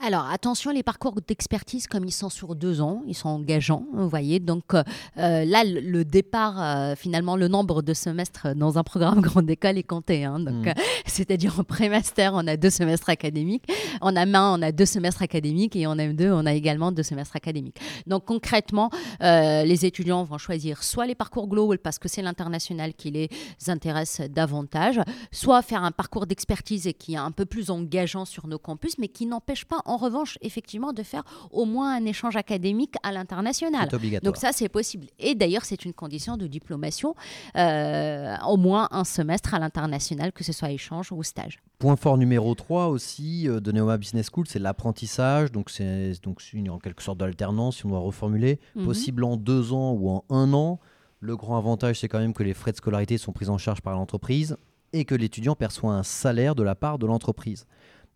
Alors 0.00 0.26
attention, 0.30 0.70
les 0.70 0.84
parcours 0.84 1.20
d'expertise, 1.26 1.88
comme 1.88 2.04
ils 2.04 2.12
sont 2.12 2.30
sur 2.30 2.54
deux 2.54 2.80
ans, 2.80 3.02
ils 3.06 3.14
sont 3.14 3.28
engageants, 3.28 3.84
vous 3.92 4.08
voyez. 4.08 4.38
Donc 4.38 4.74
là, 5.16 5.64
le 5.64 6.04
départ, 6.04 6.96
finalement, 6.96 7.36
le 7.36 7.48
nombre 7.48 7.82
de 7.82 7.94
semestres 7.94 8.54
dans 8.54 8.78
un 8.78 8.84
programme 8.84 9.20
grande 9.26 9.50
école 9.50 9.78
est 9.78 9.82
compté. 9.82 10.24
Hein. 10.24 10.40
donc, 10.40 10.66
hmm. 10.66 10.72
c'est-à-dire 11.04 11.58
en 11.58 11.64
pré-master, 11.64 12.32
on 12.34 12.46
a 12.46 12.56
deux 12.56 12.70
semestres 12.70 13.10
académiques. 13.10 13.65
En 14.00 14.12
A1, 14.12 14.58
on 14.58 14.62
a 14.62 14.72
deux 14.72 14.86
semestres 14.86 15.22
académiques 15.22 15.76
et 15.76 15.86
en 15.86 15.96
M2, 15.96 16.30
on 16.32 16.46
a 16.46 16.52
également 16.52 16.92
deux 16.92 17.02
semestres 17.02 17.36
académiques. 17.36 17.78
Donc 18.06 18.24
concrètement, 18.24 18.90
euh, 19.22 19.64
les 19.64 19.86
étudiants 19.86 20.24
vont 20.24 20.38
choisir 20.38 20.82
soit 20.82 21.06
les 21.06 21.14
parcours 21.14 21.48
global 21.48 21.78
parce 21.78 21.98
que 21.98 22.08
c'est 22.08 22.22
l'international 22.22 22.94
qui 22.94 23.10
les 23.10 23.28
intéresse 23.68 24.20
davantage, 24.30 25.00
soit 25.32 25.62
faire 25.62 25.82
un 25.82 25.92
parcours 25.92 26.26
d'expertise 26.26 26.86
et 26.86 26.92
qui 26.92 27.14
est 27.14 27.18
un 27.18 27.30
peu 27.30 27.44
plus 27.44 27.70
engageant 27.70 28.24
sur 28.24 28.46
nos 28.46 28.58
campus, 28.58 28.98
mais 28.98 29.08
qui 29.08 29.26
n'empêche 29.26 29.64
pas 29.64 29.80
en 29.84 29.96
revanche 29.96 30.38
effectivement 30.42 30.92
de 30.92 31.02
faire 31.02 31.24
au 31.50 31.64
moins 31.64 31.94
un 31.94 32.04
échange 32.04 32.36
académique 32.36 32.94
à 33.02 33.12
l'international. 33.12 33.88
Donc 34.22 34.36
ça, 34.36 34.52
c'est 34.52 34.68
possible. 34.68 35.06
Et 35.18 35.34
d'ailleurs, 35.34 35.64
c'est 35.64 35.84
une 35.84 35.92
condition 35.92 36.36
de 36.36 36.46
diplomation, 36.46 37.14
euh, 37.56 38.36
au 38.46 38.56
moins 38.56 38.88
un 38.90 39.04
semestre 39.04 39.54
à 39.54 39.58
l'international, 39.58 40.32
que 40.32 40.44
ce 40.44 40.52
soit 40.52 40.70
échange 40.70 41.12
ou 41.12 41.22
stage. 41.22 41.60
Point 41.78 41.96
fort 41.96 42.16
numéro 42.16 42.54
3 42.54 42.86
aussi 42.86 43.48
euh, 43.48 43.55
de 43.60 43.72
Neoma 43.72 43.98
Business 43.98 44.28
School, 44.32 44.46
c'est 44.46 44.58
l'apprentissage. 44.58 45.52
Donc, 45.52 45.70
c'est 45.70 46.12
donc 46.22 46.42
une, 46.52 46.70
en 46.70 46.78
quelque 46.78 47.02
sorte 47.02 47.18
d'alternance, 47.18 47.78
si 47.78 47.86
on 47.86 47.90
doit 47.90 47.98
reformuler, 47.98 48.60
mhm. 48.74 48.84
possible 48.84 49.24
en 49.24 49.36
deux 49.36 49.72
ans 49.72 49.92
ou 49.92 50.10
en 50.10 50.24
un 50.30 50.52
an. 50.52 50.80
Le 51.20 51.36
grand 51.36 51.56
avantage, 51.56 52.00
c'est 52.00 52.08
quand 52.08 52.18
même 52.18 52.34
que 52.34 52.42
les 52.42 52.54
frais 52.54 52.72
de 52.72 52.76
scolarité 52.76 53.18
sont 53.18 53.32
pris 53.32 53.48
en 53.48 53.58
charge 53.58 53.80
par 53.80 53.94
l'entreprise 53.94 54.56
et 54.92 55.04
que 55.04 55.14
l'étudiant 55.14 55.54
perçoit 55.54 55.94
un 55.94 56.02
salaire 56.02 56.54
de 56.54 56.62
la 56.62 56.74
part 56.74 56.98
de 56.98 57.06
l'entreprise. 57.06 57.66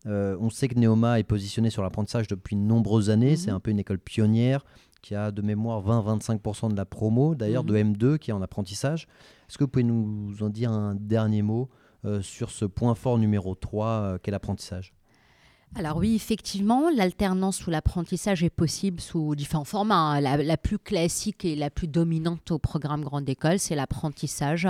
Euh, 0.07 0.37
on 0.41 0.49
sait 0.51 0.69
que 0.69 0.79
Neoma 0.79 1.19
est 1.19 1.25
positionné 1.25 1.71
sur 1.71 1.83
l'apprentissage 1.83 2.27
depuis 2.27 2.57
de 2.57 2.61
nombreuses 2.61 3.11
années. 3.11 3.33
Mhm. 3.33 3.37
C'est 3.37 3.51
un 3.51 3.61
peu 3.61 3.71
une 3.71 3.79
école 3.79 3.99
pionnière 3.99 4.65
qui 5.03 5.15
a 5.15 5.31
de 5.31 5.43
mémoire 5.43 5.83
20-25% 5.83 6.71
de 6.71 6.77
la 6.77 6.85
promo, 6.85 7.35
d'ailleurs 7.35 7.65
de 7.65 7.75
M2 7.77 8.05
mhm. 8.05 8.19
qui 8.19 8.31
est 8.31 8.35
en 8.35 8.43
apprentissage. 8.43 9.07
Est-ce 9.49 9.59
que 9.59 9.65
vous 9.65 9.69
pouvez 9.69 9.85
nous 9.85 10.35
en 10.41 10.49
dire 10.49 10.71
un 10.71 10.95
dernier 10.95 11.43
mot 11.43 11.69
euh, 12.05 12.23
sur 12.23 12.51
ce 12.51 12.65
point 12.65 12.95
fort 12.95 13.19
numéro 13.19 13.55
3 13.55 13.87
euh, 13.87 14.19
qu'est 14.19 14.31
l'apprentissage? 14.31 14.95
Alors 15.77 15.99
oui, 15.99 16.17
effectivement, 16.17 16.91
l'alternance 16.91 17.65
ou 17.65 17.71
l'apprentissage 17.71 18.43
est 18.43 18.51
possible 18.51 19.01
sous 19.01 19.37
différents 19.37 19.65
formats. 19.65 20.17
Hein. 20.17 20.21
La, 20.21 20.57
plus 20.57 20.81
classique 20.81 21.45
et 21.45 21.55
la 21.55 21.71
plus 21.71 21.87
dominante 21.87 22.51
au 22.51 22.59
programme 22.59 23.05
Grande 23.05 23.29
École, 23.29 23.61
c'est 23.61 23.77
l'apprentissage 23.77 24.67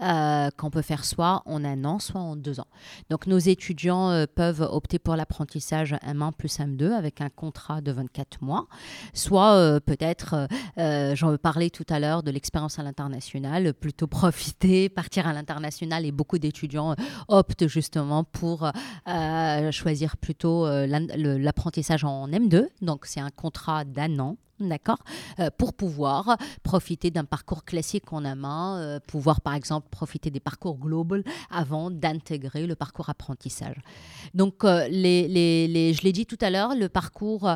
euh, 0.00 0.50
qu'on 0.56 0.70
peut 0.70 0.82
faire 0.82 1.04
soit 1.04 1.42
en 1.46 1.64
un 1.64 1.84
an, 1.84 1.98
soit 1.98 2.20
en 2.20 2.36
deux 2.36 2.60
ans. 2.60 2.68
Donc 3.10 3.26
nos 3.26 3.38
étudiants 3.38 4.10
euh, 4.10 4.26
peuvent 4.32 4.60
opter 4.60 5.00
pour 5.00 5.16
l'apprentissage 5.16 5.94
M1 6.06 6.32
plus 6.32 6.56
M2 6.60 6.92
avec 6.92 7.20
un 7.20 7.30
contrat 7.30 7.80
de 7.80 7.90
24 7.90 8.40
mois, 8.42 8.68
soit 9.12 9.54
euh, 9.54 9.80
peut-être, 9.80 10.46
j'en 10.76 11.36
parlais 11.36 11.70
tout 11.70 11.86
à 11.88 11.98
l'heure 11.98 12.22
de 12.22 12.30
l'expérience 12.30 12.78
à 12.78 12.84
l'international, 12.84 13.74
plutôt 13.74 14.06
profiter, 14.06 14.88
partir 14.88 15.26
à 15.26 15.32
l'international 15.32 16.06
et 16.06 16.12
beaucoup 16.12 16.38
d'étudiants 16.38 16.94
optent 17.26 17.66
justement 17.66 18.22
pour 18.22 18.70
choisir 19.72 20.16
plutôt 20.16 20.43
euh, 20.48 20.86
l'apprentissage 20.86 22.04
en 22.04 22.28
M2, 22.28 22.68
donc 22.82 23.06
c'est 23.06 23.20
un 23.20 23.30
contrat 23.30 23.84
d'un 23.84 24.18
an 24.18 24.36
d'accord, 24.60 24.98
euh, 25.40 25.50
pour 25.56 25.74
pouvoir 25.74 26.36
profiter 26.62 27.10
d'un 27.10 27.24
parcours 27.24 27.64
classique 27.64 28.12
en 28.12 28.24
a 28.24 28.34
main, 28.34 28.78
euh, 28.78 29.00
pouvoir 29.06 29.40
par 29.40 29.54
exemple 29.54 29.88
profiter 29.90 30.30
des 30.30 30.40
parcours 30.40 30.76
global 30.76 31.24
avant 31.50 31.90
d'intégrer 31.90 32.66
le 32.66 32.76
parcours 32.76 33.10
apprentissage. 33.10 33.76
Donc, 34.32 34.64
euh, 34.64 34.86
je 34.90 36.02
l'ai 36.02 36.12
dit 36.12 36.26
tout 36.26 36.38
à 36.40 36.50
l'heure, 36.50 36.74
le 36.74 36.88
parcours 36.88 37.50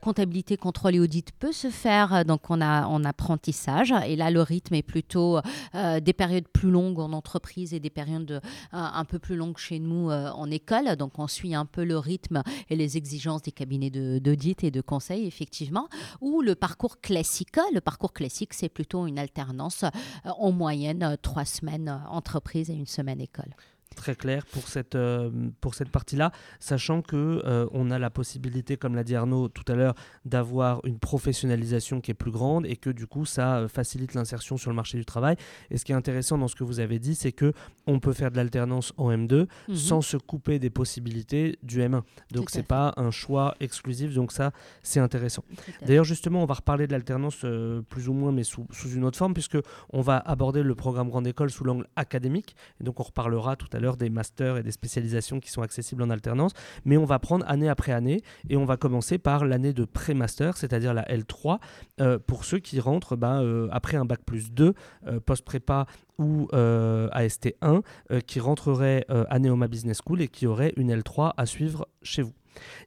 comptabilité, 0.00 0.56
contrôle 0.56 0.96
et 0.96 1.00
audit 1.00 1.32
peut 1.32 1.52
se 1.52 1.70
faire 1.70 2.24
donc 2.24 2.50
en 2.50 2.60
apprentissage 3.04 3.94
et 4.06 4.16
là 4.16 4.30
le 4.30 4.42
rythme 4.42 4.74
est 4.74 4.82
plutôt 4.82 5.40
des 5.74 6.12
périodes 6.12 6.48
plus 6.48 6.70
longues 6.70 6.98
en 6.98 7.12
entreprise 7.12 7.74
et 7.74 7.80
des 7.80 7.90
périodes 7.90 8.40
un 8.72 9.04
peu 9.04 9.18
plus 9.18 9.36
longues 9.36 9.58
chez 9.58 9.78
nous 9.78 10.10
en 10.10 10.50
école. 10.50 10.96
Donc, 10.96 11.18
on 11.18 11.26
suit 11.26 11.54
un 11.54 11.66
peu 11.66 11.84
le 11.84 11.98
rythme 11.98 12.42
et 12.68 12.76
les 12.76 12.96
exigences 12.96 13.42
des 13.42 13.52
cabinets 13.52 13.90
d'audit 13.90 14.64
et 14.64 14.70
de 14.70 14.80
conseil 14.80 15.26
effectivement 15.26 15.88
ou 16.24 16.40
le 16.40 16.54
parcours 16.54 17.00
classique. 17.00 17.58
Le 17.72 17.80
parcours 17.80 18.12
classique, 18.12 18.54
c'est 18.54 18.70
plutôt 18.70 19.06
une 19.06 19.18
alternance 19.18 19.84
euh, 19.84 20.30
en 20.38 20.50
moyenne 20.50 21.02
euh, 21.02 21.16
trois 21.20 21.44
semaines 21.44 21.88
euh, 21.88 22.08
entreprise 22.08 22.70
et 22.70 22.74
une 22.74 22.86
semaine 22.86 23.20
école. 23.20 23.54
Très 23.96 24.14
clair 24.14 24.44
pour 24.46 24.68
cette, 24.68 24.94
euh, 24.94 25.30
pour 25.60 25.74
cette 25.74 25.90
partie-là, 25.90 26.32
sachant 26.58 27.02
que 27.02 27.42
euh, 27.44 27.66
on 27.72 27.90
a 27.90 27.98
la 27.98 28.10
possibilité, 28.10 28.76
comme 28.76 28.94
l'a 28.94 29.04
dit 29.04 29.14
Arnaud 29.14 29.48
tout 29.48 29.64
à 29.70 29.74
l'heure, 29.74 29.94
d'avoir 30.24 30.80
une 30.84 30.98
professionnalisation 30.98 32.00
qui 32.00 32.10
est 32.10 32.14
plus 32.14 32.30
grande 32.30 32.66
et 32.66 32.76
que 32.76 32.90
du 32.90 33.06
coup 33.06 33.24
ça 33.24 33.58
euh, 33.58 33.68
facilite 33.68 34.14
l'insertion 34.14 34.56
sur 34.56 34.70
le 34.70 34.76
marché 34.76 34.98
du 34.98 35.04
travail. 35.04 35.36
Et 35.70 35.78
ce 35.78 35.84
qui 35.84 35.92
est 35.92 35.94
intéressant 35.94 36.38
dans 36.38 36.48
ce 36.48 36.54
que 36.56 36.64
vous 36.64 36.80
avez 36.80 36.98
dit, 36.98 37.14
c'est 37.14 37.32
que 37.32 37.52
on 37.86 38.00
peut 38.00 38.12
faire 38.12 38.30
de 38.30 38.36
l'alternance 38.36 38.92
en 38.96 39.10
M2 39.10 39.46
Mhm. 39.68 39.76
sans 39.76 40.00
se 40.00 40.16
couper 40.16 40.58
des 40.58 40.70
possibilités 40.70 41.58
du 41.62 41.80
M1. 41.80 42.02
Donc 42.32 42.50
c'est 42.50 42.62
pas 42.62 42.92
un 42.96 43.10
choix 43.10 43.54
exclusif. 43.60 44.14
Donc 44.14 44.32
ça 44.32 44.52
c'est 44.82 45.00
intéressant. 45.00 45.44
D'ailleurs, 45.86 46.04
justement, 46.04 46.42
on 46.42 46.46
va 46.46 46.54
reparler 46.54 46.86
de 46.86 46.92
l'alternance 46.92 47.40
euh, 47.44 47.82
plus 47.82 48.08
ou 48.08 48.12
moins, 48.12 48.32
mais 48.32 48.44
sous, 48.44 48.66
sous 48.70 48.90
une 48.90 49.04
autre 49.04 49.18
forme, 49.18 49.34
puisque 49.34 49.58
on 49.92 50.00
va 50.00 50.18
aborder 50.18 50.62
le 50.62 50.74
programme 50.74 51.08
Grande 51.08 51.26
École 51.26 51.50
sous 51.50 51.64
l'angle 51.64 51.86
académique. 51.96 52.56
Et 52.80 52.84
donc, 52.84 53.00
on 53.00 53.02
reparlera 53.02 53.56
tout 53.56 53.68
à 53.72 53.78
l'heure 53.78 53.83
des 53.96 54.10
masters 54.10 54.56
et 54.56 54.62
des 54.62 54.72
spécialisations 54.72 55.40
qui 55.40 55.50
sont 55.50 55.62
accessibles 55.62 56.02
en 56.02 56.10
alternance. 56.10 56.52
Mais 56.84 56.96
on 56.96 57.04
va 57.04 57.18
prendre 57.18 57.44
année 57.48 57.68
après 57.68 57.92
année, 57.92 58.22
et 58.48 58.56
on 58.56 58.64
va 58.64 58.76
commencer 58.76 59.18
par 59.18 59.44
l'année 59.44 59.72
de 59.72 59.84
pré-master, 59.84 60.56
c'est-à-dire 60.56 60.94
la 60.94 61.04
L3, 61.04 61.58
euh, 62.00 62.18
pour 62.18 62.44
ceux 62.44 62.58
qui 62.58 62.80
rentrent 62.80 63.16
ben, 63.16 63.42
euh, 63.42 63.68
après 63.70 63.96
un 63.96 64.04
bac 64.04 64.20
plus 64.24 64.52
2, 64.52 64.74
euh, 65.06 65.20
post-prépa 65.20 65.86
ou 66.18 66.48
euh, 66.52 67.08
AST1, 67.10 67.82
euh, 68.10 68.20
qui 68.20 68.40
rentreraient 68.40 69.04
à 69.08 69.38
Neoma 69.38 69.68
Business 69.68 70.00
School 70.04 70.20
et 70.20 70.28
qui 70.28 70.46
auraient 70.46 70.72
une 70.76 70.94
L3 70.94 71.32
à 71.36 71.46
suivre 71.46 71.88
chez 72.02 72.22
vous. 72.22 72.32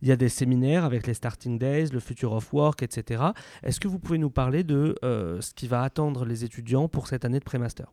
Il 0.02 0.08
y 0.08 0.12
a 0.12 0.16
des 0.16 0.30
séminaires 0.30 0.86
avec 0.86 1.08
les 1.08 1.14
Starting 1.14 1.60
Days, 1.60 1.88
le 1.92 2.00
Future 2.00 2.32
of 2.32 2.54
Work, 2.54 2.84
etc. 2.84 3.24
Est-ce 3.64 3.80
que 3.80 3.88
vous 3.88 4.00
pouvez 4.00 4.18
nous 4.18 4.30
parler 4.30 4.64
de 4.64 4.96
ce 5.04 5.54
qui 5.54 5.68
va 5.68 5.84
attendre 5.84 6.24
les 6.24 6.46
étudiants 6.46 6.88
pour 6.88 7.08
cette 7.08 7.26
année 7.26 7.40
de 7.40 7.44
pré-master? 7.44 7.92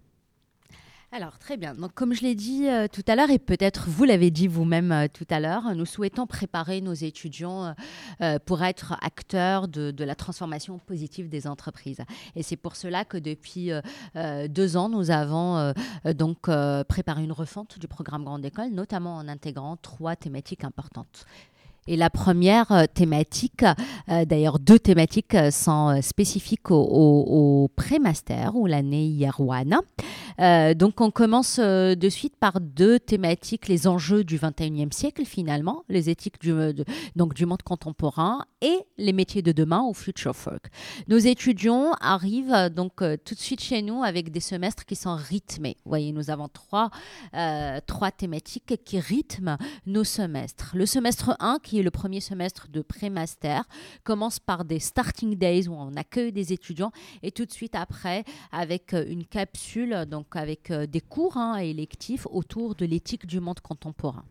Alors, 1.17 1.39
très 1.39 1.57
bien. 1.57 1.75
Donc, 1.75 1.95
comme 1.95 2.13
je 2.13 2.23
l'ai 2.23 2.35
dit 2.35 2.67
euh, 2.67 2.89
tout 2.93 3.05
à 3.07 3.15
l'heure, 3.15 3.31
et 3.31 3.39
peut-être 3.39 3.85
vous 3.87 4.03
l'avez 4.03 4.33
dit 4.33 4.49
vous-même 4.49 4.91
euh, 4.91 5.07
tout 5.07 5.27
à 5.31 5.39
l'heure, 5.39 5.73
nous 5.77 5.87
souhaitons 5.87 6.27
préparer 6.27 6.81
nos 6.81 6.93
étudiants 6.93 7.73
euh, 8.21 8.41
pour 8.45 8.65
être 8.65 8.97
acteurs 9.01 9.69
de, 9.69 9.95
la 10.05 10.17
transformation 10.17 10.81
positive 10.81 11.29
des 11.29 11.47
entreprises. 11.47 12.01
Et 12.35 12.43
c'est 12.43 12.57
pour 12.57 12.75
cela 12.75 13.05
que 13.05 13.17
depuis 13.17 13.71
deux 14.49 14.77
ans, 14.77 14.89
nous 14.89 15.13
avons 15.13 15.73
donc 16.15 16.51
préparé 16.89 17.23
une 17.23 17.33
refonte 17.33 17.79
du 17.79 17.87
programme 17.87 18.25
Grande 18.25 18.45
École, 18.45 18.71
notamment 18.71 19.17
en 19.17 19.29
intégrant 19.29 19.77
trois 19.77 20.17
thématiques 20.17 20.65
importantes. 20.65 21.27
Et 21.87 21.97
la 21.97 22.11
première 22.11 22.87
thématique, 22.93 23.65
d'ailleurs 24.09 24.59
deux 24.59 24.79
thématiques 24.79 25.37
sont 25.51 26.01
spécifiques 26.03 26.71
au, 26.71 27.71
pré-master 27.77 28.57
ou 28.57 28.67
l'année 28.67 29.07
IR1. 29.09 29.81
Euh, 30.41 30.75
donc 30.75 31.01
on 31.01 31.11
commence 31.11 31.59
euh, 31.61 31.95
de 31.95 32.09
suite 32.09 32.37
par 32.37 32.61
deux 32.61 32.99
thématiques, 32.99 33.69
les 33.69 33.87
enjeux 33.87 34.25
du 34.25 34.39
21e 34.39 34.93
siècle 34.93 35.25
finalement, 35.25 35.85
les 35.89 36.11
éthiques 36.11 36.41
du, 36.41 36.53
euh, 36.53 36.73
du 37.15 37.47
monde 37.47 37.63
contemporain 37.63 38.45
et 38.61 38.79
les 38.99 39.13
métiers 39.13 39.43
de 39.43 39.53
demain 39.53 39.83
au 39.83 39.95
Future 39.95 40.35
Work. 40.47 40.71
Nos 41.09 41.19
étudiants 41.19 41.93
arrivent 42.01 42.71
donc 42.75 43.03
tout 43.25 43.35
de 43.35 43.41
suite 43.41 43.63
chez 43.63 43.83
nous 43.83 44.03
avec 44.03 44.31
des 44.31 44.41
semestres 44.41 44.85
qui 44.85 44.97
sont 44.97 45.15
rythmés. 45.15 45.77
Vous 45.85 45.91
voyez, 45.91 46.13
nous 46.13 46.31
avons 46.31 46.49
trois, 46.49 46.91
trois 47.87 48.11
thématiques 48.11 48.75
qui 48.85 49.01
rythment 49.01 49.59
nos 49.87 50.05
semestres. 50.05 50.73
Le 50.75 50.87
semestre 50.87 51.37
1, 51.41 51.59
qui 51.63 51.79
est 51.79 51.83
le 51.83 51.91
premier 51.91 52.21
semestre 52.21 52.69
de 52.69 52.81
pré-master, 52.81 53.65
commence 54.03 54.39
par 54.39 54.65
des 54.65 54.79
starting 54.79 55.37
days 55.37 55.69
où 55.69 55.75
on 55.75 55.95
accueille 55.97 56.33
des 56.33 56.53
étudiants 56.53 56.93
et 57.23 57.33
tout 57.33 57.45
de 57.45 57.53
suite 57.53 57.75
après 57.75 58.25
avec 58.51 58.95
une 58.95 59.27
capsule, 59.27 60.07
donc 60.09 60.24
avec 60.33 60.71
euh, 60.71 60.87
des 60.87 61.01
cours 61.01 61.37
hein, 61.37 61.57
électifs 61.57 62.27
autour 62.31 62.75
de 62.75 62.85
l'éthique 62.85 63.27
du 63.27 63.41
monde 63.41 63.61
contemporain. 63.61 64.25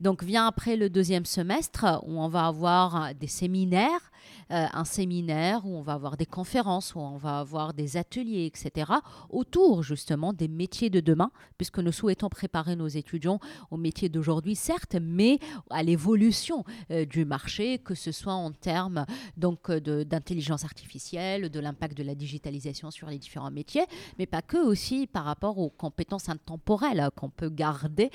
Donc 0.00 0.22
vient 0.22 0.46
après 0.46 0.76
le 0.76 0.90
deuxième 0.90 1.24
semestre 1.24 2.02
où 2.06 2.20
on 2.20 2.28
va 2.28 2.46
avoir 2.46 2.96
euh, 2.96 3.12
des 3.18 3.26
séminaires, 3.26 4.12
euh, 4.50 4.66
un 4.72 4.84
séminaire 4.84 5.66
où 5.66 5.76
on 5.76 5.82
va 5.82 5.94
avoir 5.94 6.16
des 6.16 6.26
conférences, 6.26 6.94
où 6.94 7.00
on 7.00 7.16
va 7.16 7.38
avoir 7.38 7.74
des 7.74 7.96
ateliers, 7.96 8.46
etc. 8.46 8.92
autour 9.30 9.82
justement 9.82 10.32
des 10.32 10.48
métiers 10.48 10.90
de 10.90 11.00
demain, 11.00 11.30
puisque 11.56 11.78
nous 11.78 11.92
souhaitons 11.92 12.28
préparer 12.28 12.76
nos 12.76 12.88
étudiants 12.88 13.40
aux 13.70 13.76
métiers 13.76 14.08
d'aujourd'hui, 14.08 14.54
certes, 14.54 14.96
mais 15.00 15.38
à 15.70 15.82
l'évolution 15.82 16.64
euh, 16.90 17.04
du 17.04 17.24
marché, 17.24 17.78
que 17.78 17.94
ce 17.94 18.12
soit 18.12 18.34
en 18.34 18.52
termes 18.52 19.06
donc 19.36 19.70
euh, 19.70 20.04
d'intelligence 20.04 20.64
artificielle, 20.64 21.48
de 21.48 21.60
l'impact 21.60 21.96
de 21.96 22.02
la 22.02 22.14
digitalisation 22.14 22.90
sur 22.90 23.08
les 23.08 23.18
différents 23.18 23.50
métiers, 23.50 23.84
mais 24.18 24.26
pas 24.26 24.42
que 24.42 24.58
aussi 24.58 25.06
par 25.06 25.24
rapport 25.24 25.58
aux 25.58 25.70
compétences 25.70 26.28
intemporelles 26.28 27.08
qu'on 27.16 27.30
peut 27.30 27.48
garder 27.48 28.10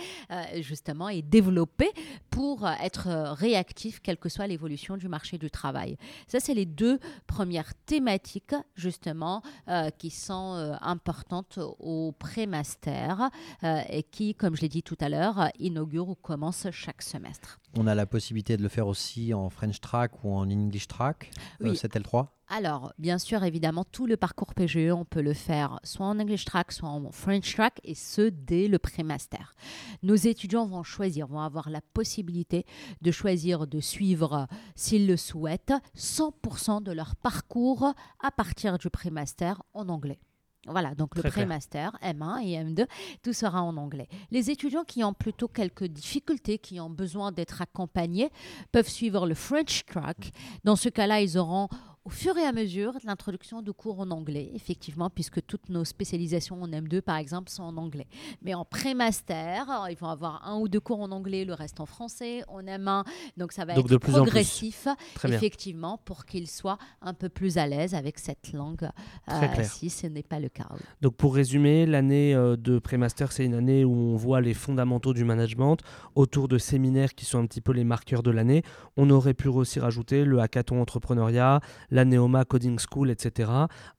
justement 0.59 1.09
et 1.09 1.21
développer 1.21 1.91
pour 2.29 2.67
être 2.67 3.07
réactif, 3.33 3.99
quelle 4.01 4.17
que 4.17 4.29
soit 4.29 4.47
l'évolution 4.47 4.97
du 4.97 5.07
marché 5.07 5.37
du 5.37 5.49
travail. 5.49 5.97
Ça, 6.27 6.39
c'est 6.39 6.53
les 6.53 6.65
deux 6.65 6.99
premières 7.27 7.73
thématiques 7.85 8.55
justement 8.75 9.41
euh, 9.67 9.89
qui 9.89 10.09
sont 10.09 10.55
euh, 10.55 10.73
importantes 10.81 11.59
au 11.79 12.13
pré-master 12.17 13.29
euh, 13.63 13.81
et 13.89 14.03
qui, 14.03 14.35
comme 14.35 14.55
je 14.55 14.61
l'ai 14.61 14.69
dit 14.69 14.83
tout 14.83 14.97
à 14.99 15.09
l'heure, 15.09 15.49
inaugurent 15.59 16.09
ou 16.09 16.15
commencent 16.15 16.69
chaque 16.71 17.01
semestre. 17.01 17.59
On 17.77 17.87
a 17.87 17.95
la 17.95 18.05
possibilité 18.05 18.57
de 18.57 18.63
le 18.63 18.69
faire 18.69 18.87
aussi 18.87 19.33
en 19.33 19.49
French 19.49 19.79
track 19.81 20.23
ou 20.23 20.33
en 20.33 20.49
English 20.49 20.87
track, 20.87 21.31
Oui. 21.59 21.75
cette 21.75 21.95
L3 21.95 22.27
Alors, 22.51 22.93
bien 22.97 23.19
sûr, 23.19 23.43
évidemment, 23.43 23.83
tout 23.83 24.07
le 24.07 24.17
parcours 24.17 24.55
PGE, 24.55 24.91
on 24.91 25.05
peut 25.05 25.21
le 25.21 25.35
faire 25.35 25.79
soit 25.83 26.07
en 26.07 26.19
English 26.19 26.45
track, 26.45 26.71
soit 26.71 26.89
en 26.89 27.11
French 27.11 27.53
track, 27.53 27.79
et 27.83 27.93
ce, 27.93 28.29
dès 28.29 28.67
le 28.67 28.79
pré-master. 28.79 29.53
Nos 30.01 30.15
étudiants 30.15 30.65
vont 30.65 30.81
choisir, 30.81 31.27
vont 31.27 31.41
avoir 31.41 31.69
la 31.69 31.81
possibilité 31.81 32.65
de 33.01 33.11
choisir 33.11 33.67
de 33.67 33.79
suivre, 33.79 34.47
s'ils 34.75 35.05
le 35.05 35.15
souhaitent, 35.15 35.73
100% 35.95 36.81
de 36.81 36.91
leur 36.91 37.15
parcours 37.15 37.93
à 38.19 38.31
partir 38.31 38.79
du 38.79 38.89
pré-master 38.89 39.61
en 39.75 39.87
anglais. 39.87 40.19
Voilà, 40.67 40.93
donc 40.93 41.15
le 41.15 41.21
Très 41.21 41.29
pré-master, 41.29 41.97
M1 42.03 42.43
et 42.43 42.57
M2, 42.57 42.85
tout 43.23 43.31
sera 43.31 43.63
en 43.63 43.77
anglais. 43.77 44.09
Les 44.29 44.51
étudiants 44.51 44.83
qui 44.83 45.03
ont 45.03 45.13
plutôt 45.13 45.47
quelques 45.47 45.85
difficultés, 45.85 46.57
qui 46.57 46.79
ont 46.81 46.89
besoin 46.89 47.31
d'être 47.31 47.61
accompagnés, 47.61 48.29
peuvent 48.71 48.89
suivre 48.89 49.25
le 49.25 49.35
French 49.35 49.85
track. 49.85 50.31
Dans 50.65 50.75
ce 50.75 50.89
cas-là, 50.89 51.21
ils 51.21 51.37
auront 51.37 51.69
au 52.05 52.09
fur 52.09 52.37
et 52.37 52.43
à 52.43 52.51
mesure 52.51 52.93
de 52.93 53.05
l'introduction 53.05 53.61
de 53.61 53.71
cours 53.71 53.99
en 53.99 54.09
anglais, 54.11 54.51
effectivement, 54.55 55.09
puisque 55.09 55.45
toutes 55.45 55.69
nos 55.69 55.85
spécialisations 55.85 56.61
en 56.61 56.67
M2, 56.67 57.01
par 57.01 57.17
exemple, 57.17 57.49
sont 57.49 57.63
en 57.63 57.77
anglais. 57.77 58.07
Mais 58.41 58.53
en 58.53 58.65
pré-master, 58.65 59.69
euh, 59.69 59.91
ils 59.91 59.97
vont 59.97 60.07
avoir 60.09 60.47
un 60.47 60.57
ou 60.59 60.67
deux 60.67 60.79
cours 60.79 61.01
en 61.01 61.11
anglais, 61.11 61.45
le 61.45 61.53
reste 61.53 61.79
en 61.79 61.85
français, 61.85 62.43
en 62.47 62.61
M1. 62.61 63.03
Donc 63.37 63.51
ça 63.51 63.65
va 63.65 63.73
Donc 63.73 63.85
être 63.85 63.91
de 63.91 63.97
plus 63.97 64.13
en 64.15 64.23
plus. 64.23 64.31
progressif, 64.31 64.87
bien. 65.23 65.33
effectivement, 65.35 65.97
pour 66.03 66.25
qu'ils 66.25 66.47
soient 66.49 66.77
un 67.01 67.13
peu 67.13 67.29
plus 67.29 67.57
à 67.57 67.67
l'aise 67.67 67.93
avec 67.93 68.19
cette 68.19 68.53
langue, 68.53 68.89
euh, 69.29 69.63
si 69.63 69.89
ce 69.89 70.07
n'est 70.07 70.23
pas 70.23 70.39
le 70.39 70.49
cas. 70.49 70.67
oui. 70.71 70.79
Donc 71.01 71.15
pour 71.15 71.35
résumer, 71.35 71.85
l'année 71.85 72.33
euh, 72.33 72.55
de 72.55 72.79
pré-master, 72.79 73.31
c'est 73.31 73.45
une 73.45 73.53
année 73.53 73.83
où 73.85 73.93
on 73.93 74.15
voit 74.15 74.41
les 74.41 74.53
fondamentaux 74.53 75.13
du 75.13 75.23
management 75.25 75.77
autour 76.15 76.47
de 76.47 76.57
séminaires 76.57 77.13
qui 77.13 77.25
sont 77.25 77.39
un 77.39 77.45
petit 77.45 77.61
peu 77.61 77.71
les 77.71 77.83
marqueurs 77.83 78.23
de 78.23 78.31
l'année. 78.31 78.63
On 78.97 79.09
aurait 79.09 79.33
pu 79.33 79.47
aussi 79.47 79.79
rajouter 79.79 80.23
le 80.25 80.39
hackathon 80.39 80.81
entrepreneuriat, 80.81 81.59
la 81.91 82.05
Neoma 82.05 82.45
Coding 82.45 82.79
School, 82.79 83.09
etc. 83.09 83.51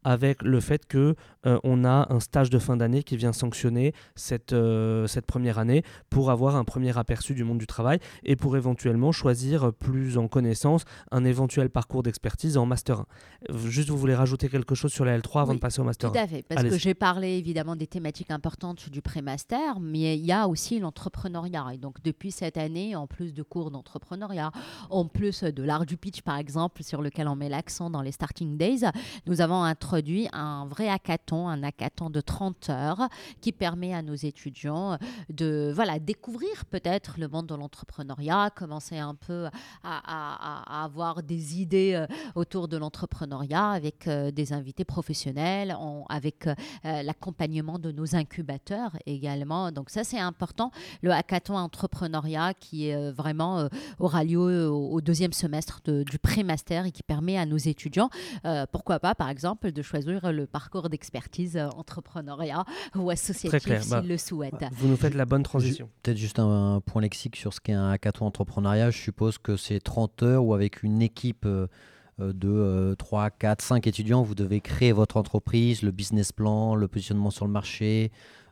Avec 0.04 0.42
le 0.42 0.60
fait 0.60 0.86
que 0.86 1.14
euh, 1.46 1.58
on 1.64 1.84
a 1.84 2.12
un 2.12 2.20
stage 2.20 2.50
de 2.50 2.58
fin 2.58 2.76
d'année 2.76 3.02
qui 3.02 3.16
vient 3.16 3.32
sanctionner 3.32 3.94
cette, 4.14 4.52
euh, 4.52 5.06
cette 5.06 5.26
première 5.26 5.58
année 5.58 5.82
pour 6.10 6.30
avoir 6.30 6.56
un 6.56 6.64
premier 6.64 6.96
aperçu 6.98 7.34
du 7.34 7.44
monde 7.44 7.58
du 7.58 7.66
travail 7.66 7.98
et 8.24 8.36
pour 8.36 8.56
éventuellement 8.56 9.12
choisir 9.12 9.72
plus 9.72 10.18
en 10.18 10.28
connaissance 10.28 10.84
un 11.10 11.24
éventuel 11.24 11.70
parcours 11.70 12.02
d'expertise 12.02 12.56
en 12.56 12.66
Master 12.66 13.00
1. 13.00 13.06
Euh, 13.50 13.58
Juste, 13.70 13.88
vous 13.90 13.96
voulez 13.96 14.14
rajouter 14.14 14.48
quelque 14.48 14.74
chose 14.74 14.92
sur 14.92 15.04
la 15.04 15.18
L3 15.18 15.42
avant 15.42 15.50
Oui, 15.50 15.56
de 15.56 15.60
passer 15.60 15.80
au 15.80 15.84
Master 15.84 16.12
Tout 16.12 16.18
1 16.18 16.22
à 16.22 16.26
fait, 16.26 16.42
parce 16.42 16.62
que 16.62 16.78
j'ai 16.78 16.94
parlé 16.94 17.38
évidemment 17.38 17.76
des 17.76 17.86
thématiques 17.86 18.30
importantes 18.30 18.90
du 18.90 19.00
pré-master, 19.00 19.80
mais 19.80 20.16
il 20.16 20.24
y 20.24 20.32
a 20.32 20.48
aussi 20.48 20.78
l'entrepreneuriat. 20.80 21.66
Et 21.72 21.78
donc 21.78 22.02
depuis 22.02 22.30
cette 22.32 22.56
année, 22.56 22.96
en 22.96 23.06
plus 23.06 23.32
de 23.32 23.42
cours 23.42 23.70
d'entrepreneuriat, 23.70 24.50
en 24.90 25.06
plus 25.06 25.42
de 25.44 25.62
l'art 25.62 25.86
du 25.86 25.96
pitch 25.96 26.22
par 26.22 26.36
exemple, 26.36 26.82
sur 26.82 27.02
lequel 27.02 27.28
on 27.28 27.36
met 27.36 27.48
l'accent 27.48 27.79
dans 27.88 28.02
les 28.02 28.12
Starting 28.12 28.58
Days, 28.58 28.84
nous 29.26 29.40
avons 29.40 29.62
introduit 29.62 30.28
un 30.32 30.66
vrai 30.66 30.88
hackathon, 30.88 31.48
un 31.48 31.62
hackathon 31.62 32.10
de 32.10 32.20
30 32.20 32.68
heures 32.68 33.08
qui 33.40 33.52
permet 33.52 33.94
à 33.94 34.02
nos 34.02 34.14
étudiants 34.14 34.98
de 35.30 35.72
voilà, 35.74 35.98
découvrir 35.98 36.66
peut-être 36.66 37.14
le 37.18 37.28
monde 37.28 37.46
de 37.46 37.54
l'entrepreneuriat, 37.54 38.50
commencer 38.54 38.98
un 38.98 39.14
peu 39.14 39.48
à, 39.82 40.84
avoir 40.84 41.22
des 41.22 41.60
idées 41.60 41.94
euh, 41.94 42.06
autour 42.34 42.68
de 42.68 42.76
l'entrepreneuriat 42.76 43.70
avec 43.70 44.06
euh, 44.06 44.30
des 44.30 44.52
invités 44.52 44.84
professionnels, 44.84 45.76
avec 46.08 46.46
euh, 46.46 46.54
l'accompagnement 47.02 47.78
de 47.78 47.92
nos 47.92 48.16
incubateurs 48.16 48.96
également. 49.06 49.70
Donc 49.70 49.90
ça, 49.90 50.04
c'est 50.04 50.18
important. 50.18 50.70
Le 51.02 51.12
hackathon 51.12 51.56
entrepreneuriat 51.56 52.54
qui 52.54 52.88
est 52.88 53.10
vraiment 53.12 53.68
aura 53.98 54.24
lieu 54.24 54.68
au, 54.68 55.00
deuxième 55.00 55.32
semestre 55.32 55.80
du 55.84 56.18
pré-master 56.18 56.86
et 56.86 56.90
qui 56.90 57.02
permet 57.02 57.38
à 57.38 57.46
nos 57.46 57.56
étudiants, 57.56 57.69
pourquoi 58.72 58.98
pas, 59.00 59.14
par 59.14 59.28
exemple, 59.28 59.72
de 59.72 59.82
choisir 59.82 60.32
le 60.32 60.46
parcours 60.46 60.88
d'expertise 60.88 61.56
entrepreneuriat 61.76 62.64
ou 62.94 63.10
associatif 63.10 63.80
s'ils 63.80 63.90
bah, 63.90 64.02
le 64.02 64.18
souhaitent. 64.18 64.64
Vous 64.72 64.88
nous 64.88 64.96
faites 64.96 65.14
la 65.14 65.26
bonne 65.26 65.42
transition. 65.42 65.88
Peut-être 66.02 66.16
juste 66.16 66.38
un, 66.38 66.80
point 66.84 67.02
lexique 67.02 67.36
sur 67.36 67.52
ce 67.52 67.60
qu'est 67.60 67.72
un 67.72 67.90
hackathon 67.90 68.26
entrepreneuriat. 68.26 68.90
Je 68.90 68.98
suppose 68.98 69.38
que 69.38 69.56
c'est 69.56 69.80
30 69.80 70.22
heures 70.22 70.44
ou 70.44 70.54
avec 70.54 70.82
une 70.82 71.02
équipe 71.02 71.46
de 72.18 72.94
3, 72.98 73.30
4, 73.30 73.62
5 73.62 73.86
étudiants, 73.86 74.22
vous 74.22 74.34
devez 74.34 74.60
créer 74.60 74.92
votre 74.92 75.16
entreprise, 75.16 75.82
le 75.82 75.90
business 75.90 76.32
plan, 76.32 76.74
le 76.74 76.88
positionnement 76.88 77.30
sur 77.30 77.46
le 77.46 77.52
marché, 77.52 78.12
euh, 78.12 78.49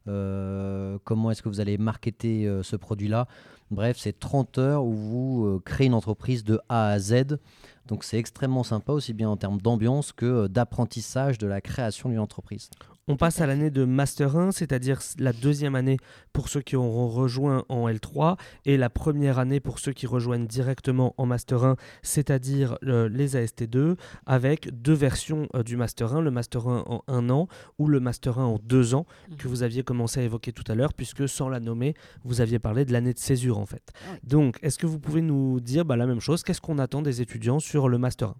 comment 1.04 1.30
est-ce 1.30 1.42
que 1.42 1.48
vous 1.48 1.60
allez 1.60 1.78
marketer 1.78 2.46
euh, 2.46 2.62
ce 2.62 2.76
produit-là? 2.76 3.26
Bref, 3.70 3.98
c'est 3.98 4.18
30 4.18 4.58
heures 4.58 4.84
où 4.84 4.92
vous 4.92 5.44
euh, 5.46 5.62
créez 5.64 5.86
une 5.86 5.94
entreprise 5.94 6.44
de 6.44 6.60
A 6.68 6.88
à 6.88 6.98
Z. 6.98 7.38
Donc 7.86 8.04
c'est 8.04 8.18
extrêmement 8.18 8.62
sympa 8.62 8.92
aussi 8.92 9.12
bien 9.12 9.28
en 9.28 9.36
termes 9.36 9.60
d'ambiance 9.60 10.12
que 10.12 10.46
d'apprentissage 10.46 11.38
de 11.38 11.46
la 11.46 11.60
création 11.60 12.08
d'une 12.08 12.18
entreprise. 12.18 12.70
On 13.10 13.16
passe 13.16 13.40
à 13.40 13.46
l'année 13.46 13.70
de 13.70 13.86
Master 13.86 14.36
1, 14.36 14.52
c'est-à-dire 14.52 15.00
la 15.18 15.32
deuxième 15.32 15.74
année 15.74 15.96
pour 16.34 16.50
ceux 16.50 16.60
qui 16.60 16.76
auront 16.76 17.08
rejoint 17.08 17.64
en 17.70 17.88
L3 17.88 18.36
et 18.66 18.76
la 18.76 18.90
première 18.90 19.38
année 19.38 19.60
pour 19.60 19.78
ceux 19.78 19.92
qui 19.92 20.06
rejoignent 20.06 20.46
directement 20.46 21.14
en 21.16 21.24
Master 21.24 21.64
1, 21.64 21.76
c'est-à-dire 22.02 22.76
euh, 22.84 23.08
les 23.08 23.34
AST2, 23.34 23.96
avec 24.26 24.68
deux 24.82 24.92
versions 24.92 25.48
euh, 25.54 25.62
du 25.62 25.78
Master 25.78 26.16
1, 26.16 26.20
le 26.20 26.30
Master 26.30 26.68
1 26.68 26.84
en 26.86 27.02
un 27.08 27.30
an 27.30 27.48
ou 27.78 27.88
le 27.88 27.98
Master 27.98 28.38
1 28.38 28.44
en 28.44 28.58
deux 28.62 28.94
ans, 28.94 29.06
que 29.38 29.48
mhm. 29.48 29.54
vous 29.54 29.62
aviez 29.62 29.82
commencé 29.82 30.20
à 30.20 30.24
évoquer 30.24 30.52
tout 30.52 30.70
à 30.70 30.74
l'heure, 30.74 30.92
puisque 30.92 31.26
sans 31.26 31.48
la 31.48 31.60
nommer, 31.60 31.94
vous 32.24 32.42
aviez 32.42 32.58
parlé 32.58 32.84
de 32.84 32.92
l'année 32.92 33.14
de 33.14 33.18
césure 33.18 33.56
en 33.56 33.66
fait. 33.66 33.90
Donc, 34.22 34.58
est-ce 34.60 34.76
que 34.76 34.86
vous 34.86 34.98
pouvez 34.98 35.22
nous 35.22 35.60
dire 35.60 35.86
bah, 35.86 35.96
la 35.96 36.06
même 36.06 36.20
chose 36.20 36.42
Qu'est-ce 36.42 36.60
qu'on 36.60 36.78
attend 36.78 37.00
des 37.00 37.22
étudiants 37.22 37.58
sur 37.58 37.88
le 37.88 37.96
Master 37.96 38.28
1 38.28 38.34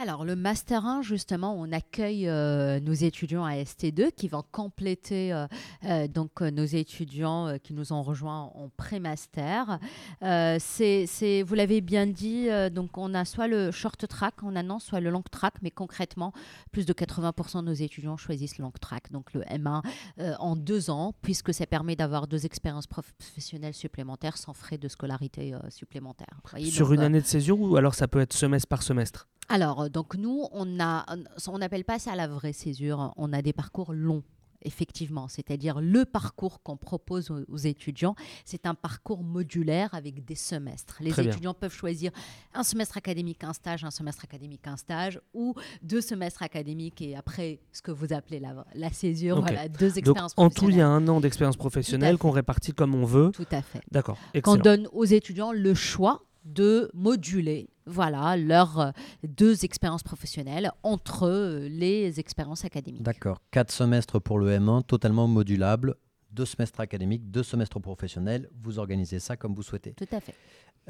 alors, 0.00 0.24
le 0.24 0.34
Master 0.34 0.86
1, 0.86 1.02
justement, 1.02 1.54
on 1.54 1.70
accueille 1.72 2.26
euh, 2.26 2.80
nos 2.80 2.94
étudiants 2.94 3.44
à 3.44 3.56
ST2 3.56 4.12
qui 4.12 4.28
vont 4.28 4.42
compléter 4.50 5.30
euh, 5.30 5.46
euh, 5.84 6.08
donc, 6.08 6.40
nos 6.40 6.64
étudiants 6.64 7.58
qui 7.62 7.74
nous 7.74 7.92
ont 7.92 8.00
rejoints 8.00 8.50
en 8.54 8.70
pré-master. 8.78 9.78
c'est, 10.22 11.42
vous 11.46 11.54
l'avez 11.54 11.82
bien 11.82 12.06
dit, 12.06 12.48
donc 12.72 12.96
on 12.96 13.12
a 13.12 13.26
soit 13.26 13.46
le 13.46 13.70
short 13.70 14.08
track 14.08 14.42
en 14.42 14.56
un 14.56 14.70
an, 14.70 14.78
soit 14.78 15.00
le 15.00 15.10
long 15.10 15.22
track, 15.30 15.56
mais 15.60 15.70
concrètement, 15.70 16.32
plus 16.72 16.86
de 16.86 16.94
80% 16.94 17.60
de 17.60 17.66
nos 17.66 17.74
étudiants 17.74 18.16
choisissent 18.16 18.56
le 18.56 18.62
long 18.64 18.72
track, 18.80 19.12
donc 19.12 19.34
le 19.34 19.42
M1 19.42 19.82
en 20.38 20.56
deux 20.56 20.88
ans, 20.88 21.12
puisque 21.20 21.52
ça 21.52 21.66
permet 21.66 21.94
d'avoir 21.94 22.26
deux 22.26 22.46
expériences 22.46 22.86
professionnelles 22.86 23.74
supplémentaires 23.74 24.38
sans 24.38 24.54
frais 24.54 24.78
de 24.78 24.88
scolarité 24.88 25.54
supplémentaires. 25.68 26.40
Sur 26.70 26.94
une 26.94 27.00
année 27.00 27.20
de 27.20 27.26
césure 27.26 27.60
ou 27.60 27.76
alors 27.76 27.94
ça 27.94 28.08
peut 28.08 28.20
être 28.20 28.32
semestre 28.32 28.68
par 28.68 28.82
semestre? 28.82 29.28
Alors, 29.52 29.89
donc 29.90 30.14
nous, 30.14 30.46
on 30.52 30.80
a, 30.80 31.04
on 31.48 31.58
n'appelle 31.58 31.84
pas 31.84 31.98
ça 31.98 32.14
la 32.14 32.28
vraie 32.28 32.52
césure. 32.52 33.12
On 33.16 33.32
a 33.32 33.42
des 33.42 33.52
parcours 33.52 33.92
longs 33.92 34.22
effectivement, 34.62 35.28
c'est-à-dire 35.28 35.80
le 35.80 36.04
parcours 36.04 36.62
qu'on 36.62 36.76
propose 36.76 37.30
aux, 37.30 37.56
étudiants, 37.56 38.14
c'est 38.44 38.66
un 38.66 38.74
parcours 38.74 39.22
modulaire 39.22 39.94
avec 39.94 40.24
des 40.24 40.34
semestres. 40.34 40.98
Les 41.00 41.18
étudiants 41.18 41.54
peuvent 41.54 41.72
choisir 41.72 42.10
un 42.52 42.62
semestre 42.62 42.98
académique, 42.98 43.42
un 43.44 43.52
stage, 43.52 43.84
un 43.84 43.90
semestre 43.90 44.24
académique, 44.24 44.66
un 44.66 44.76
stage, 44.76 45.20
ou 45.32 45.54
deux 45.82 46.00
semestres 46.00 46.42
académiques 46.42 47.00
et 47.00 47.16
après 47.16 47.60
ce 47.72 47.80
que 47.82 47.90
vous 47.90 48.12
appelez 48.12 48.38
la, 48.38 48.66
la 48.74 48.90
césure, 48.90 49.40
voilà, 49.40 49.68
deux 49.68 49.98
expériences 49.98 50.34
Donc, 50.34 50.46
En 50.46 50.50
tout, 50.50 50.68
il 50.68 50.76
y 50.76 50.80
a 50.80 50.88
un 50.88 51.06
an 51.08 51.20
d'expérience 51.20 51.56
professionnelle 51.56 52.18
qu'on 52.18 52.30
répartit 52.30 52.72
comme 52.72 52.94
on 52.94 53.04
veut. 53.04 53.30
Tout 53.32 53.46
à 53.50 53.62
fait. 53.62 53.80
D'accord. 53.90 54.18
Qu'on 54.42 54.56
donne 54.56 54.88
aux 54.92 55.04
étudiants 55.04 55.52
le 55.52 55.74
choix 55.74 56.22
de 56.44 56.90
moduler 56.94 57.68
voilà 57.90 58.36
leurs 58.36 58.78
euh, 58.80 58.90
deux 59.26 59.64
expériences 59.64 60.02
professionnelles 60.02 60.70
entre 60.82 61.28
euh, 61.28 61.68
les 61.68 62.20
expériences 62.20 62.64
académiques. 62.64 63.02
D'accord. 63.02 63.40
Quatre 63.50 63.72
semestres 63.72 64.20
pour 64.20 64.38
le 64.38 64.50
M1, 64.50 64.84
totalement 64.84 65.26
modulable. 65.28 65.96
Deux 66.30 66.46
semestres 66.46 66.80
académiques, 66.80 67.30
deux 67.30 67.42
semestres 67.42 67.80
professionnels. 67.80 68.48
Vous 68.62 68.78
organisez 68.78 69.18
ça 69.18 69.36
comme 69.36 69.54
vous 69.54 69.64
souhaitez. 69.64 69.94
Tout 69.94 70.06
à 70.12 70.20
fait. 70.20 70.34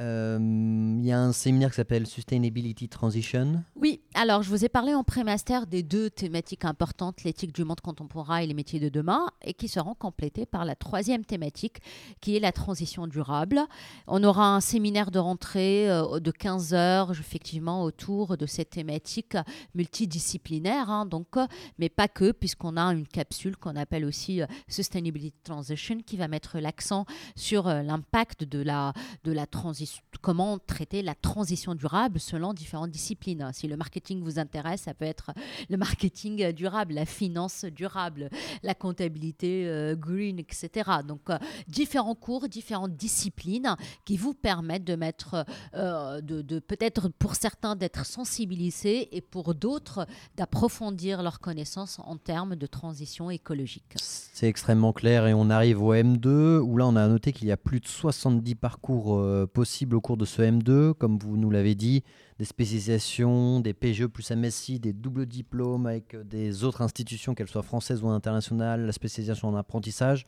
Euh, 0.00 0.38
il 0.40 1.04
y 1.04 1.12
a 1.12 1.20
un 1.20 1.32
séminaire 1.32 1.70
qui 1.70 1.76
s'appelle 1.76 2.06
Sustainability 2.06 2.88
Transition. 2.88 3.62
Oui, 3.76 4.00
alors 4.14 4.42
je 4.42 4.48
vous 4.48 4.64
ai 4.64 4.70
parlé 4.70 4.94
en 4.94 5.04
pré-master 5.04 5.66
des 5.66 5.82
deux 5.82 6.08
thématiques 6.08 6.64
importantes, 6.64 7.22
l'éthique 7.22 7.54
du 7.54 7.64
monde 7.64 7.80
contemporain 7.82 8.38
et 8.38 8.46
les 8.46 8.54
métiers 8.54 8.80
de 8.80 8.88
demain, 8.88 9.26
et 9.42 9.52
qui 9.52 9.68
seront 9.68 9.94
complétées 9.94 10.46
par 10.46 10.64
la 10.64 10.74
troisième 10.74 11.24
thématique, 11.24 11.80
qui 12.22 12.34
est 12.34 12.40
la 12.40 12.52
transition 12.52 13.06
durable. 13.06 13.60
On 14.06 14.24
aura 14.24 14.54
un 14.54 14.60
séminaire 14.60 15.10
de 15.10 15.18
rentrée 15.18 15.90
euh, 15.90 16.18
de 16.18 16.30
15 16.30 16.72
heures, 16.72 17.10
effectivement, 17.10 17.82
autour 17.82 18.38
de 18.38 18.46
cette 18.46 18.70
thématique 18.70 19.36
multidisciplinaire, 19.74 20.88
hein, 20.88 21.04
donc, 21.04 21.36
euh, 21.36 21.46
mais 21.78 21.90
pas 21.90 22.08
que, 22.08 22.32
puisqu'on 22.32 22.78
a 22.78 22.84
une 22.84 23.06
capsule 23.06 23.56
qu'on 23.58 23.76
appelle 23.76 24.06
aussi 24.06 24.40
Sustainability 24.66 25.34
Transition, 25.44 25.98
qui 26.06 26.16
va 26.16 26.26
mettre 26.26 26.58
l'accent 26.58 27.04
sur 27.36 27.64
l'impact 27.64 28.44
de 28.44 28.62
la, 28.62 28.94
de 29.24 29.32
la 29.32 29.46
transition 29.46 29.89
comment 30.20 30.58
traiter 30.58 31.02
la 31.02 31.14
transition 31.14 31.74
durable 31.74 32.20
selon 32.20 32.52
différentes 32.52 32.90
disciplines. 32.90 33.50
Si 33.52 33.68
le 33.68 33.76
marketing 33.76 34.22
vous 34.22 34.38
intéresse, 34.38 34.82
ça 34.82 34.94
peut 34.94 35.04
être 35.04 35.32
le 35.68 35.76
marketing 35.76 36.52
durable, 36.52 36.94
la 36.94 37.06
finance 37.06 37.64
durable, 37.64 38.28
la 38.62 38.74
comptabilité 38.74 39.66
euh, 39.66 39.96
green, 39.96 40.38
etc. 40.38 40.90
Donc, 41.06 41.30
euh, 41.30 41.38
différents 41.68 42.14
cours, 42.14 42.48
différentes 42.48 42.96
disciplines 42.96 43.76
qui 44.04 44.16
vous 44.16 44.34
permettent 44.34 44.84
de 44.84 44.96
mettre, 44.96 45.44
euh, 45.74 46.20
de, 46.20 46.58
peut-être 46.58 47.08
pour 47.08 47.34
certains 47.34 47.76
d'être 47.76 48.04
sensibilisés 48.04 49.16
et 49.16 49.20
pour 49.20 49.54
d'autres 49.54 50.06
d'approfondir 50.36 51.22
leurs 51.22 51.40
connaissances 51.40 51.98
en 52.04 52.16
termes 52.16 52.56
de 52.56 52.66
transition 52.66 53.30
écologique. 53.30 53.94
C'est 53.96 54.48
extrêmement 54.48 54.92
clair 54.92 55.26
et 55.26 55.34
on 55.34 55.50
arrive 55.50 55.82
au 55.82 55.94
M2 55.94 56.58
où 56.58 56.76
là 56.76 56.86
on 56.86 56.96
a 56.96 57.06
noté 57.08 57.32
qu'il 57.32 57.48
y 57.48 57.52
a 57.52 57.56
plus 57.56 57.80
de 57.80 57.86
70 57.86 58.54
parcours 58.54 59.22
possibles 59.52 59.69
au 59.92 60.00
cours 60.00 60.16
de 60.16 60.24
ce 60.24 60.42
M2, 60.42 60.94
comme 60.94 61.18
vous 61.18 61.36
nous 61.36 61.50
l'avez 61.50 61.74
dit, 61.74 62.02
des 62.38 62.44
spécialisations, 62.44 63.60
des 63.60 63.74
PGE 63.74 64.06
plus 64.06 64.30
MSI, 64.30 64.80
des 64.80 64.92
doubles 64.92 65.26
diplômes 65.26 65.86
avec 65.86 66.16
des 66.28 66.64
autres 66.64 66.82
institutions, 66.82 67.34
qu'elles 67.34 67.48
soient 67.48 67.62
françaises 67.62 68.02
ou 68.02 68.08
internationales, 68.08 68.84
la 68.86 68.92
spécialisation 68.92 69.48
en 69.48 69.56
apprentissage. 69.56 70.26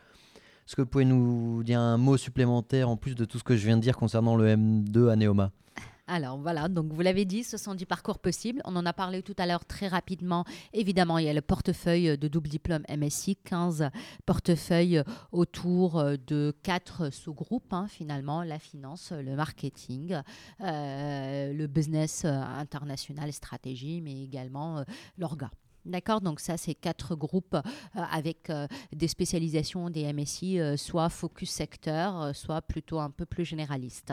Est-ce 0.67 0.77
que 0.77 0.83
vous 0.83 0.89
pouvez 0.89 1.05
nous 1.05 1.63
dire 1.65 1.81
un 1.81 1.97
mot 1.97 2.17
supplémentaire 2.17 2.89
en 2.89 2.97
plus 2.97 3.15
de 3.15 3.25
tout 3.25 3.39
ce 3.39 3.45
que 3.45 3.57
je 3.57 3.67
viens 3.67 3.77
de 3.77 3.83
dire 3.83 3.97
concernant 3.97 4.37
le 4.37 4.47
M2 4.47 5.11
à 5.11 5.17
Neoma? 5.17 5.51
Alors 6.09 6.37
voilà, 6.37 6.69
donc 6.69 6.93
vous 6.93 7.01
l'avez 7.01 7.25
dit, 7.25 7.45
ce 7.45 7.57
sont 7.57 7.75
10 7.75 7.87
parcours 7.87 8.19
possibles. 8.19 8.61
On 8.65 8.75
en 8.75 8.85
a 8.85 8.93
parlé 8.93 9.23
tout 9.23 9.37
à 9.39 9.47
l'heure 9.47 9.65
très 9.65 9.87
rapidement. 9.87 10.45
Évidemment, 10.73 11.19
il 11.19 11.27
y 11.27 11.29
a 11.29 11.33
le 11.33 11.41
portefeuille 11.41 12.19
de 12.19 12.29
double 12.29 12.49
diplôme 12.49 12.83
MSI, 12.89 13.37
15 13.37 13.89
portefeuilles 14.27 15.03
autour 15.31 16.03
de 16.27 16.55
quatre 16.63 17.11
sous-groupes 17.11 17.73
hein, 17.73 17.87
finalement, 17.89 18.43
la 18.43 18.59
finance, 18.59 19.13
le 19.13 19.37
marketing, 19.37 20.21
euh, 20.61 21.53
le 21.53 21.67
business 21.69 22.25
international, 22.25 23.33
stratégie, 23.33 24.01
mais 24.01 24.25
également 24.25 24.79
euh, 24.79 24.85
l'orga. 25.19 25.51
D'accord 25.85 26.21
Donc 26.21 26.39
ça, 26.39 26.57
c'est 26.57 26.75
quatre 26.75 27.17
groupes 27.17 27.55
euh, 27.55 27.61
avec 27.95 28.51
euh, 28.51 28.69
des 28.93 29.09
spécialisations 29.09 29.91
des 29.91 30.13
MSI, 30.13 30.61
euh, 30.61 30.77
soit 30.77 31.09
focus 31.09 31.51
secteur, 31.51 32.35
soit 32.37 32.63
plutôt 32.63 33.01
un 33.01 33.11
peu 33.11 33.27
plus 33.27 33.45
généraliste. 33.45 34.13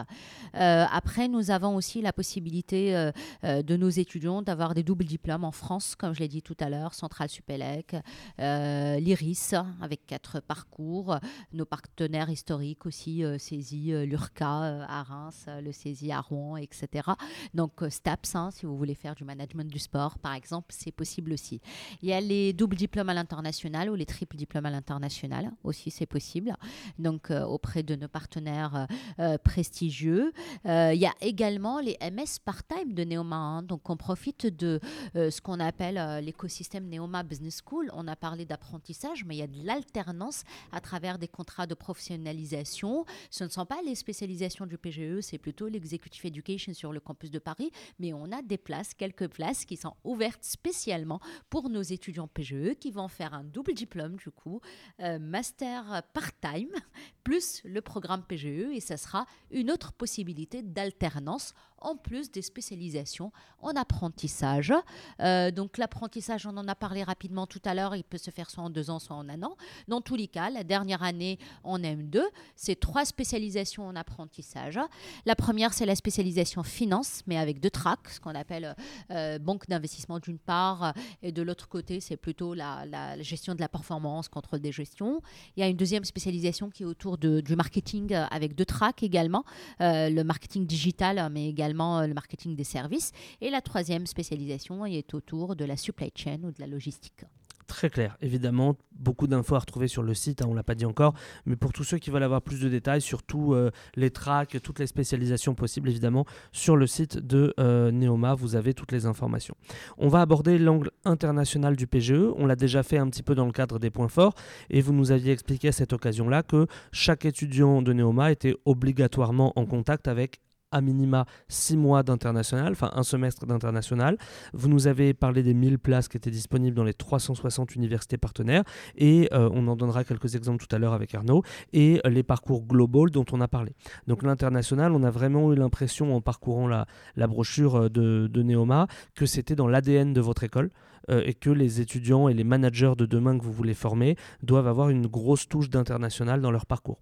après, 0.53 1.27
nous 1.27 1.51
avons 1.51 1.75
aussi 1.75 2.01
la 2.01 2.13
possibilité 2.13 3.11
de 3.43 3.77
nos 3.77 3.89
étudiants 3.89 4.41
d'avoir 4.41 4.73
des 4.73 4.83
doubles 4.83 5.05
diplômes 5.05 5.43
en 5.43 5.51
France, 5.51 5.95
comme 5.95 6.13
je 6.13 6.19
l'ai 6.19 6.27
dit 6.27 6.41
tout 6.41 6.55
à 6.59 6.69
l'heure, 6.69 6.93
Centrale 6.93 7.29
Supélec, 7.29 7.95
l'IRIS, 8.37 9.53
avec 9.81 10.05
quatre 10.05 10.39
parcours, 10.39 11.17
nos 11.53 11.65
partenaires 11.65 12.29
historiques 12.29 12.85
aussi, 12.85 13.23
CESI, 13.37 14.05
l'URCA 14.05 14.85
à 14.87 15.03
Reims, 15.03 15.45
le 15.61 15.71
CESI 15.71 16.11
à 16.11 16.21
Rouen, 16.21 16.57
etc. 16.57 17.09
Donc 17.53 17.83
STAPS, 17.87 18.35
hein, 18.35 18.49
si 18.51 18.65
vous 18.65 18.77
voulez 18.77 18.95
faire 18.95 19.15
du 19.15 19.23
management 19.23 19.69
du 19.69 19.79
sport, 19.79 20.17
par 20.19 20.33
exemple, 20.33 20.67
c'est 20.69 20.91
possible 20.91 21.33
aussi. 21.33 21.58
Il 22.01 22.09
y 22.09 22.13
a 22.13 22.21
les 22.21 22.53
doubles 22.53 22.75
diplômes 22.75 23.09
à 23.09 23.13
l'international 23.13 23.89
ou 23.89 23.95
les 23.95 24.05
triples 24.05 24.37
diplômes 24.37 24.65
à 24.65 24.69
l'international 24.69 25.51
aussi, 25.63 25.91
c'est 25.91 26.05
possible. 26.05 26.55
Donc 26.97 27.31
euh, 27.31 27.43
auprès 27.43 27.83
de 27.83 27.95
nos 27.95 28.07
partenaires 28.07 28.75
euh, 28.75 28.85
euh, 29.19 29.37
prestigieux. 29.37 30.33
il 30.65 30.99
y 30.99 31.05
a 31.05 31.13
également 31.21 31.79
les 31.79 31.97
MS 32.01 32.39
part-time 32.43 32.93
de 32.93 33.03
Neoma. 33.03 33.35
Hein. 33.35 33.63
Donc 33.63 33.89
on 33.89 33.97
profite 33.97 34.45
de 34.45 34.79
ce 35.15 35.41
qu'on 35.41 35.59
appelle 35.59 36.23
l'écosystème 36.23 36.89
Neoma 36.89 37.23
Business 37.23 37.61
School. 37.65 37.89
On 37.93 38.07
a 38.07 38.15
parlé 38.15 38.45
d'apprentissage, 38.45 39.25
mais 39.25 39.35
il 39.35 39.39
y 39.39 39.43
a 39.43 39.47
de 39.47 39.65
l'alternance 39.65 40.43
à 40.71 40.81
travers 40.81 41.17
des 41.17 41.27
contrats 41.27 41.67
de 41.67 41.73
professionnalisation. 41.73 43.05
Ce 43.29 43.43
ne 43.43 43.49
sont 43.49 43.65
pas 43.65 43.81
les 43.85 43.95
spécialisations 43.95 44.65
du 44.65 44.77
PGE, 44.77 45.21
c'est 45.21 45.37
plutôt 45.37 45.67
l'executive 45.67 46.25
education 46.25 46.73
sur 46.73 46.93
le 46.93 46.99
campus 46.99 47.31
de 47.31 47.39
Paris, 47.39 47.71
mais 47.99 48.13
on 48.13 48.31
a 48.31 48.41
des 48.41 48.57
places, 48.57 48.93
quelques 48.93 49.27
places 49.27 49.65
qui 49.65 49.77
sont 49.77 49.95
ouvertes 50.03 50.43
spécialement 50.43 51.19
pour 51.49 51.69
nos 51.69 51.81
étudiants 51.81 52.27
PGE 52.27 52.75
qui 52.79 52.91
vont 52.91 53.07
faire 53.07 53.33
un 53.33 53.43
double 53.43 53.73
diplôme 53.73 54.15
du 54.17 54.31
coup, 54.31 54.61
euh, 54.99 55.19
master 55.19 56.03
part-time 56.13 56.71
plus 57.23 57.61
le 57.63 57.81
programme 57.81 58.23
PGE 58.23 58.71
et 58.73 58.79
ça 58.79 58.97
sera 58.97 59.25
une 59.51 59.71
autre 59.71 59.93
possibilité 59.93 60.61
d'alternance 60.61 61.53
en 61.81 61.95
plus 61.95 62.31
des 62.31 62.41
spécialisations 62.41 63.31
en 63.61 63.71
apprentissage. 63.71 64.73
Euh, 65.19 65.51
donc 65.51 65.77
l'apprentissage, 65.77 66.45
on 66.45 66.55
en 66.57 66.67
a 66.67 66.75
parlé 66.75 67.03
rapidement 67.03 67.47
tout 67.47 67.61
à 67.65 67.73
l'heure, 67.73 67.95
il 67.95 68.03
peut 68.03 68.17
se 68.17 68.31
faire 68.31 68.49
soit 68.49 68.63
en 68.63 68.69
deux 68.69 68.89
ans, 68.89 68.99
soit 68.99 69.15
en 69.15 69.27
un 69.29 69.43
an. 69.43 69.55
Dans 69.87 70.01
tous 70.01 70.15
les 70.15 70.27
cas, 70.27 70.49
la 70.49 70.63
dernière 70.63 71.03
année 71.03 71.39
en 71.63 71.79
M2, 71.79 72.21
c'est 72.55 72.79
trois 72.79 73.05
spécialisations 73.05 73.85
en 73.85 73.95
apprentissage. 73.95 74.79
La 75.25 75.35
première, 75.35 75.73
c'est 75.73 75.85
la 75.85 75.95
spécialisation 75.95 76.63
finance, 76.63 77.21
mais 77.27 77.37
avec 77.37 77.59
deux 77.59 77.69
tracks, 77.69 78.09
ce 78.09 78.19
qu'on 78.19 78.35
appelle 78.35 78.75
euh, 79.11 79.39
banque 79.39 79.67
d'investissement 79.67 80.19
d'une 80.19 80.39
part, 80.39 80.93
et 81.21 81.31
de 81.31 81.41
l'autre 81.41 81.67
côté, 81.67 81.99
c'est 81.99 82.17
plutôt 82.17 82.53
la, 82.53 83.21
gestion 83.21 83.55
de 83.55 83.59
la 83.59 83.69
performance, 83.69 84.27
contrôle 84.27 84.59
des 84.59 84.71
gestions. 84.71 85.21
Il 85.55 85.61
y 85.61 85.63
a 85.63 85.67
une 85.67 85.77
deuxième 85.77 86.05
spécialisation 86.05 86.69
qui 86.69 86.83
est 86.83 86.85
autour 86.85 87.17
du 87.17 87.55
marketing 87.55 88.13
avec 88.13 88.55
deux 88.55 88.65
tracks 88.65 89.03
également, 89.03 89.43
euh, 89.81 90.09
le 90.09 90.23
marketing 90.23 90.65
digital, 90.65 91.29
mais 91.31 91.47
également 91.47 91.68
euh, 91.77 92.07
le 92.07 92.13
marketing 92.13 92.55
des 92.55 92.63
services. 92.63 93.11
Et 93.41 93.49
la 93.49 93.61
troisième 93.61 94.05
spécialisation 94.05 94.85
est 94.85 95.13
autour 95.13 95.55
de 95.55 95.65
la 95.65 95.77
supply 95.77 96.11
chain 96.15 96.39
ou 96.43 96.51
de 96.51 96.59
la 96.59 96.67
logistique 96.67 97.25
très 97.69 97.89
clair. 97.89 98.17
Évidemment, 98.21 98.75
beaucoup 98.91 99.27
d'infos 99.27 99.55
à 99.55 99.59
retrouver 99.59 99.87
sur 99.87 100.03
le 100.03 100.13
site, 100.13 100.41
hein, 100.41 100.45
on 100.49 100.51
ne 100.51 100.55
l'a 100.57 100.63
pas 100.63 100.75
dit 100.75 100.85
encore, 100.85 101.13
mais 101.45 101.55
pour 101.55 101.71
tous 101.71 101.85
ceux 101.85 101.97
qui 101.97 102.09
veulent 102.09 102.23
avoir 102.23 102.41
plus 102.41 102.59
de 102.59 102.67
détails, 102.67 102.99
surtout 102.99 103.53
euh, 103.53 103.71
les 103.95 104.09
tracks, 104.09 104.57
toutes 104.61 104.79
les 104.79 104.87
spécialisations 104.87 105.55
possibles, 105.55 105.87
évidemment, 105.87 106.25
sur 106.51 106.75
le 106.75 106.87
site 106.87 107.17
de 107.17 107.53
euh, 107.59 107.91
Neoma, 107.91 108.33
vous 108.33 108.55
avez 108.55 108.73
toutes 108.73 108.91
les 108.91 109.05
informations. 109.05 109.55
On 109.97 110.09
va 110.09 110.19
aborder 110.21 110.57
l'angle 110.57 110.89
international 111.05 111.77
du 111.77 111.87
PGE, 111.87 112.33
on 112.35 112.45
l'a 112.45 112.57
déjà 112.57 112.83
fait 112.83 112.97
un 112.97 113.07
petit 113.07 113.23
peu 113.23 113.35
dans 113.35 113.45
le 113.45 113.53
cadre 113.53 113.79
des 113.79 113.91
points 113.91 114.09
forts, 114.09 114.33
et 114.69 114.81
vous 114.81 114.91
nous 114.91 115.11
aviez 115.11 115.31
expliqué 115.31 115.69
à 115.69 115.71
cette 115.71 115.93
occasion-là 115.93 116.43
que 116.43 116.65
chaque 116.91 117.23
étudiant 117.23 117.81
de 117.81 117.93
Neoma 117.93 118.31
était 118.31 118.55
obligatoirement 118.65 119.53
en 119.55 119.65
contact 119.65 120.07
avec 120.07 120.41
à 120.71 120.81
minima 120.81 121.25
six 121.47 121.77
mois 121.77 122.03
d'international, 122.03 122.71
enfin 122.71 122.91
un 122.93 123.03
semestre 123.03 123.45
d'international. 123.45 124.17
Vous 124.53 124.69
nous 124.69 124.87
avez 124.87 125.13
parlé 125.13 125.43
des 125.43 125.53
1000 125.53 125.79
places 125.79 126.07
qui 126.07 126.17
étaient 126.17 126.31
disponibles 126.31 126.75
dans 126.75 126.83
les 126.83 126.93
360 126.93 127.75
universités 127.75 128.17
partenaires 128.17 128.63
et 128.95 129.29
euh, 129.33 129.49
on 129.53 129.67
en 129.67 129.75
donnera 129.75 130.03
quelques 130.03 130.35
exemples 130.35 130.65
tout 130.65 130.75
à 130.75 130.79
l'heure 130.79 130.93
avec 130.93 131.15
Arnaud 131.15 131.43
et 131.73 132.01
euh, 132.05 132.09
les 132.09 132.23
parcours 132.23 132.65
global 132.65 133.09
dont 133.11 133.25
on 133.31 133.41
a 133.41 133.47
parlé. 133.47 133.73
Donc 134.07 134.23
l'international, 134.23 134.93
on 134.93 135.03
a 135.03 135.11
vraiment 135.11 135.51
eu 135.53 135.55
l'impression 135.55 136.15
en 136.15 136.21
parcourant 136.21 136.67
la, 136.67 136.85
brochure 137.27 137.75
euh, 137.75 137.89
de, 137.89 138.27
de 138.27 138.43
Neoma 138.43 138.87
que 139.15 139.25
c'était 139.25 139.55
dans 139.55 139.67
l'ADN 139.67 140.13
de 140.13 140.21
votre 140.21 140.43
école 140.43 140.69
et 141.11 141.33
que 141.33 141.49
les 141.49 141.81
étudiants 141.81 142.27
et 142.27 142.35
les 142.35 142.43
managers 142.43 142.93
de 142.95 143.07
demain 143.07 143.35
que 143.35 143.43
vous 143.43 143.51
voulez 143.51 143.73
former 143.73 144.15
doivent 144.43 144.67
avoir 144.67 144.89
une 144.89 145.07
grosse 145.07 145.47
touche 145.47 145.67
d'international 145.67 146.39
dans 146.39 146.51
leur 146.51 146.67
parcours. 146.67 146.99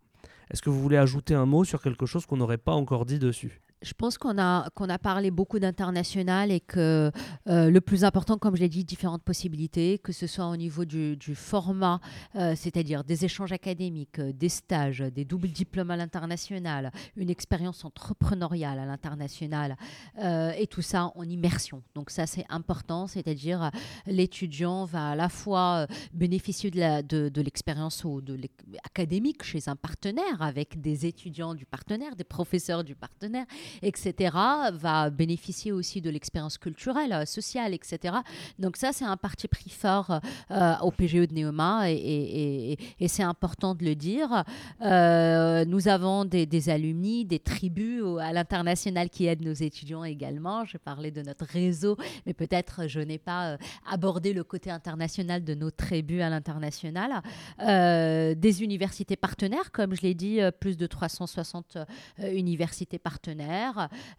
Est-ce 0.50 0.62
que 0.62 0.70
vous 0.70 0.82
voulez 0.82 0.98
ajouter 0.98 1.34
un 1.34 1.46
mot 1.46 1.64
sur 1.64 1.82
quelque 1.82 2.06
chose 2.06 2.26
qu'on 2.26 2.38
n'aurait 2.38 2.58
pas 2.58 2.74
encore 2.74 3.06
dit 3.06 3.20
dessus? 3.20 3.62
Je 3.82 3.94
pense 3.94 4.18
qu'on 4.18 4.38
a, 4.40 4.70
qu'on 4.72 4.90
a 4.90 4.98
parlé 4.98 5.30
beaucoup 5.30 5.60
d'international 5.60 6.52
et 6.52 6.60
que 6.60 7.12
euh, 7.48 7.70
le 7.70 7.82
plus 7.82 8.04
important, 8.04 8.38
comme 8.38 8.56
je 8.56 8.62
l'ai 8.62 8.70
dit, 8.70 8.84
différentes 8.84 9.24
possibilités, 9.24 10.00
que 10.00 10.12
ce 10.12 10.26
soit 10.26 10.48
au 10.48 10.58
niveau 10.58 10.86
du, 10.86 11.18
format, 11.36 12.00
euh, 12.36 12.54
c'est-à-dire 12.56 13.04
des 13.04 13.26
échanges 13.26 13.52
académiques, 13.52 14.20
euh, 14.20 14.34
des 14.34 14.50
stages, 14.50 15.00
des 15.00 15.26
doubles 15.26 15.50
diplômes 15.50 15.92
à 15.92 15.98
l'international, 15.98 16.92
une 17.16 17.30
expérience 17.30 17.86
entrepreneuriale 17.86 18.80
à 18.80 18.86
l'international, 18.86 19.76
et 20.20 20.68
tout 20.68 20.82
ça 20.82 21.12
en 21.16 21.24
immersion. 21.24 21.84
Donc 21.94 22.10
ça, 22.10 22.26
c'est 22.26 22.46
important, 22.50 23.08
c'est-à-dire 23.08 23.72
l'étudiant 24.06 24.86
va 24.86 25.10
à 25.10 25.16
la 25.16 25.30
fois 25.30 25.88
bénéficier 26.14 26.72
de, 26.72 27.42
l'expérience 27.42 28.06
académique 28.84 29.44
chez 29.44 29.68
un 29.68 29.76
partenaire, 29.76 30.42
avec 30.42 30.82
des 30.82 31.06
étudiants 31.06 31.54
du 31.54 31.66
partenaire, 31.66 32.16
des 32.16 32.24
professeurs 32.24 32.84
du 32.84 32.96
partenaire, 32.96 33.46
etc., 33.82 34.36
va 34.74 35.10
bénéficier 35.10 35.72
aussi 35.72 36.02
de 36.02 36.10
l'expérience 36.10 36.58
culturelle, 36.58 37.14
euh, 37.14 37.26
sociale, 37.26 37.74
etc. 37.74 38.16
Donc 38.60 38.78
ça, 38.78 38.92
c'est 38.94 39.06
un 39.06 39.18
parti 39.18 39.48
pris 39.48 39.70
fort 39.70 40.20
euh, 40.52 40.74
au 40.82 40.92
PGE 40.92 41.28
de 41.28 41.34
Neoma 41.34 41.90
et, 41.92 42.78
c'est 43.08 43.24
important 43.24 43.74
de 43.74 43.86
le 43.86 43.96
dire. 43.96 44.44
Euh, 44.82 45.64
nous 45.66 45.88
avons 45.88 46.26
des, 46.26 46.46
des, 46.46 46.70
alumni, 46.70 47.26
des 47.26 47.40
tribus 47.40 48.04
à 48.20 48.34
l'international 48.34 49.10
qui 49.10 49.26
aident 49.28 49.46
nos 49.46 49.54
étudiants 49.54 50.04
également. 50.04 50.66
Je 50.66 50.78
parlais 50.78 51.10
de 51.12 51.22
notre 51.22 51.46
réseau, 51.46 51.96
mais 52.26 52.34
peut-être 52.34 52.88
je 52.88 53.00
n'ai 53.00 53.18
pas 53.18 53.58
abordé 53.90 54.34
le 54.34 54.44
côté 54.44 54.70
international 54.70 55.44
de 55.44 55.54
nos 55.54 55.72
tribus 55.72 56.22
à 56.22 56.30
l'international. 56.30 57.22
des 57.60 58.64
universités 58.64 59.16
partenaires, 59.16 59.72
comme 59.72 59.96
je 59.96 60.02
l'ai 60.02 60.14
dit, 60.14 60.40
plus 60.60 60.76
de 60.76 60.86
360 60.86 61.78
universités 62.20 63.00
partenaires 63.00 63.57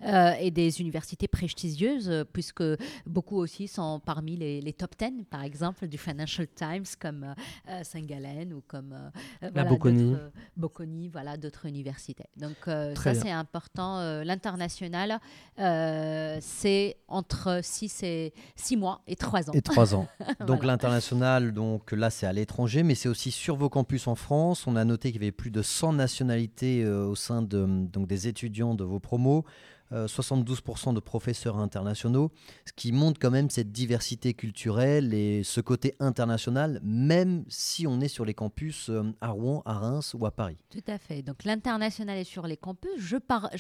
euh, 0.03 0.33
et 0.39 0.51
des 0.51 0.81
universités 0.81 1.29
prestigieuses, 1.29 2.09
euh, 2.09 2.25
puisque 2.25 2.63
beaucoup 3.07 3.37
aussi 3.37 3.69
sont 3.69 4.01
parmi 4.05 4.37
les, 4.37 4.73
top 4.73 4.95
10, 4.99 5.25
par 5.31 5.43
exemple, 5.43 5.87
du 5.89 5.99
Financial 5.99 6.47
Times, 6.47 6.85
comme 7.01 7.35
euh, 7.69 7.83
Saint-Gallen 7.83 8.53
ou 8.53 8.63
comme 8.67 8.95
la 9.41 9.65
Bocconi. 9.65 10.15
Bocconi, 10.57 11.09
voilà, 11.09 11.37
d'autres 11.37 11.67
universités. 11.67 12.27
Donc 12.37 12.57
ça, 12.65 13.15
c'est 13.15 13.31
important. 13.31 14.23
L'international, 14.23 15.21
c'est 15.57 16.97
entre 17.09 17.61
6 17.63 18.03
et 18.03 18.33
6 18.57 18.77
mois 18.77 19.03
et 19.07 19.17
3 19.17 19.51
ans. 19.51 19.53
Et 19.53 19.63
3 19.63 19.95
ans. 19.95 20.09
donc 20.47 20.65
l'international, 20.65 21.53
donc 21.53 21.93
là, 21.93 22.11
c'est 22.11 22.27
à 22.27 22.33
l'étranger, 22.33 22.83
mais 22.83 22.95
c'est 22.95 23.09
aussi 23.09 23.31
sur 23.31 23.57
vos 23.57 23.69
campus 23.69 24.07
en 24.07 24.15
France. 24.15 24.67
On 24.67 24.77
a 24.77 24.85
noté 24.85 25.13
qu'il 25.13 25.23
y 25.23 25.25
avait 25.25 25.33
plus 25.33 25.51
de 25.51 25.63
100 25.63 25.95
nationalités 25.95 26.87
au 26.87 27.15
sein 27.15 27.43
de, 27.43 27.67
donc, 27.67 28.07
des 28.07 28.29
étudiants 28.29 28.75
de 28.75 28.85
vos 28.85 29.01
promos 29.01 29.28
como 29.29 29.45
72% 29.93 30.91
euh, 30.91 30.93
de 30.93 31.01
professeurs 31.01 31.59
internationaux, 31.59 32.31
ce 32.67 32.73
qui 32.73 32.93
montre 32.93 33.19
quand 33.21 33.31
même 33.31 33.51
cette 33.51 33.73
diversité 33.73 34.35
culturelle 34.35 35.15
et 35.15 35.43
ce 35.43 35.61
côté 35.61 35.95
international, 36.01 36.81
même 36.83 37.45
si 37.49 37.87
on 37.87 38.01
est 38.01 38.09
sur 38.09 38.25
les 38.25 38.35
campus 38.35 38.91
euh, 38.91 39.03
à 39.21 39.29
Rouen, 39.31 39.63
à 39.65 39.75
Reims 39.75 40.15
ou 40.19 40.27
à 40.27 40.31
Paris. 40.31 40.59
Tout 40.71 40.85
à 40.87 40.99
fait. 40.99 41.23
Donc 41.23 41.45
l'international 41.45 42.19
est 42.19 42.25
sur 42.25 42.47
les 42.47 42.57
campus. 42.57 42.91
Je, 42.97 43.17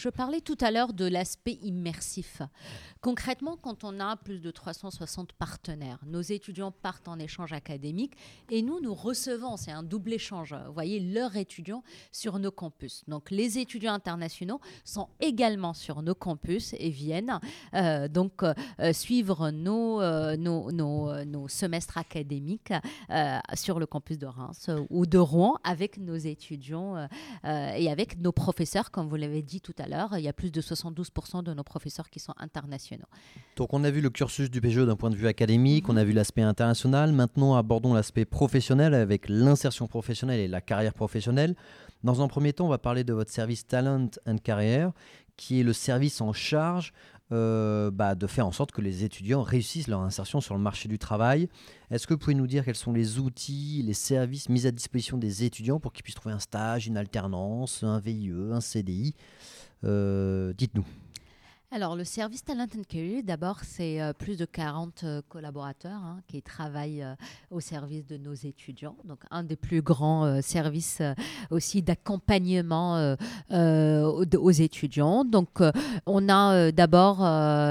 parlais 0.08 0.40
tout 0.40 0.58
à 0.60 0.70
l'heure 0.70 0.92
de 0.92 1.06
l'aspect 1.06 1.58
immersif. 1.62 2.42
Concrètement, 3.00 3.56
quand 3.56 3.84
on 3.84 4.00
a 4.00 4.16
plus 4.16 4.40
de 4.40 4.50
360 4.50 5.32
partenaires, 5.32 6.00
nos 6.06 6.20
étudiants 6.20 6.72
partent 6.72 7.08
en 7.08 7.18
échange 7.18 7.52
académique 7.52 8.14
et 8.50 8.62
nous, 8.62 8.80
nous 8.80 8.94
recevons, 8.94 9.56
c'est 9.56 9.72
un 9.72 9.82
double 9.82 10.12
échange, 10.12 10.54
vous 10.66 10.72
voyez, 10.72 11.00
leurs 11.00 11.36
étudiants 11.36 11.82
sur 12.12 12.38
nos 12.38 12.50
campus. 12.50 13.04
Donc 13.08 13.30
les 13.30 13.58
étudiants 13.58 13.94
internationaux 13.94 14.60
sont 14.84 15.08
également 15.20 15.74
sur 15.74 16.02
nos 16.02 16.14
campus 16.18 16.74
et 16.78 16.90
viennent 16.90 17.40
euh, 17.74 18.08
donc 18.08 18.42
euh, 18.42 18.92
suivre 18.92 19.50
nos, 19.50 20.00
euh, 20.00 20.36
nos, 20.36 20.70
nos, 20.72 21.24
nos, 21.24 21.48
semestres 21.48 21.98
académiques 21.98 22.72
sur 23.54 23.78
le 23.78 23.86
campus 23.86 24.18
de 24.18 24.26
Reims 24.26 24.70
ou 24.90 25.06
de 25.06 25.18
Rouen 25.18 25.56
avec 25.64 25.98
nos 25.98 26.16
étudiants 26.16 27.08
et 27.44 27.90
avec 27.90 28.20
nos 28.20 28.32
professeurs, 28.32 28.90
comme 28.90 29.08
vous 29.08 29.16
l'avez 29.16 29.42
dit 29.42 29.60
tout 29.60 29.74
à 29.78 29.88
l'heure. 29.88 30.16
Il 30.16 30.22
y 30.22 30.28
a 30.28 30.32
plus 30.32 30.50
de 30.50 30.60
72% 30.60 31.42
de 31.42 31.54
nos 31.54 31.62
professeurs 31.62 32.10
qui 32.10 32.20
sont 32.20 32.34
internationaux. 32.38 33.06
Donc 33.56 33.72
on 33.72 33.84
a 33.84 33.90
vu 33.90 34.00
le 34.00 34.10
cursus 34.10 34.50
du 34.50 34.60
PGE 34.60 34.86
d'un 34.86 34.96
point 34.96 35.10
de 35.10 35.16
vue 35.16 35.26
académique, 35.26 35.88
on 35.88 35.96
a 35.96 36.04
vu 36.04 36.12
l'aspect 36.12 36.42
international. 36.42 37.12
Maintenant 37.12 37.54
abordons 37.54 37.94
l'aspect 37.94 38.24
professionnel 38.24 38.94
avec 38.94 39.28
l'insertion 39.28 39.86
professionnelle 39.86 40.40
et 40.40 40.48
la 40.48 40.60
carrière 40.60 40.94
professionnelle. 40.94 41.54
Dans 42.04 42.22
un 42.22 42.28
premier 42.28 42.52
temps, 42.52 42.66
on 42.66 42.70
va 42.70 42.78
parler 42.78 43.02
de 43.02 43.12
votre 43.12 43.32
service 43.32 43.66
Talent 43.66 44.10
and 44.26 44.38
Career 44.38 44.90
qui 45.38 45.60
est 45.60 45.62
le 45.62 45.72
service 45.72 46.20
en 46.20 46.34
charge 46.34 46.92
euh, 47.30 47.90
bah, 47.90 48.14
de 48.14 48.26
faire 48.26 48.46
en 48.46 48.52
sorte 48.52 48.72
que 48.72 48.80
les 48.80 49.04
étudiants 49.04 49.42
réussissent 49.42 49.88
leur 49.88 50.00
insertion 50.00 50.40
sur 50.40 50.54
le 50.54 50.60
marché 50.62 50.88
du 50.88 50.98
travail. 50.98 51.48
Est-ce 51.90 52.06
que 52.06 52.14
vous 52.14 52.18
pouvez 52.18 52.34
nous 52.34 52.46
dire 52.46 52.64
quels 52.64 52.74
sont 52.74 52.92
les 52.92 53.18
outils, 53.18 53.82
les 53.84 53.94
services 53.94 54.48
mis 54.48 54.66
à 54.66 54.70
disposition 54.70 55.18
des 55.18 55.44
étudiants 55.44 55.78
pour 55.78 55.92
qu'ils 55.92 56.04
puissent 56.04 56.14
trouver 56.14 56.34
un 56.34 56.38
stage, 56.38 56.86
une 56.86 56.96
alternance, 56.96 57.82
un 57.82 57.98
VIE, 57.98 58.32
un 58.50 58.60
CDI 58.60 59.14
euh, 59.84 60.52
Dites-nous. 60.54 60.86
Alors, 61.70 61.96
le 61.96 62.04
service 62.04 62.42
Talent 62.42 62.66
and 62.78 62.84
Career, 62.88 63.22
d'abord, 63.22 63.58
c'est 63.62 64.00
euh, 64.00 64.14
plus 64.14 64.38
de 64.38 64.46
40 64.46 65.04
euh, 65.04 65.20
collaborateurs 65.28 66.00
hein, 66.02 66.20
qui 66.26 66.40
travaillent 66.40 67.02
euh, 67.02 67.14
au 67.50 67.60
service 67.60 68.06
de 68.06 68.16
nos 68.16 68.32
étudiants. 68.32 68.96
Donc, 69.04 69.18
un 69.30 69.42
des 69.42 69.56
plus 69.56 69.82
grands 69.82 70.40
services 70.40 71.02
aussi 71.50 71.82
d'accompagnement 71.82 73.14
aux, 73.50 74.50
étudiants. 74.50 75.24
Donc, 75.24 75.60
on 76.06 76.28
a 76.28 76.72
d'abord, 76.72 77.18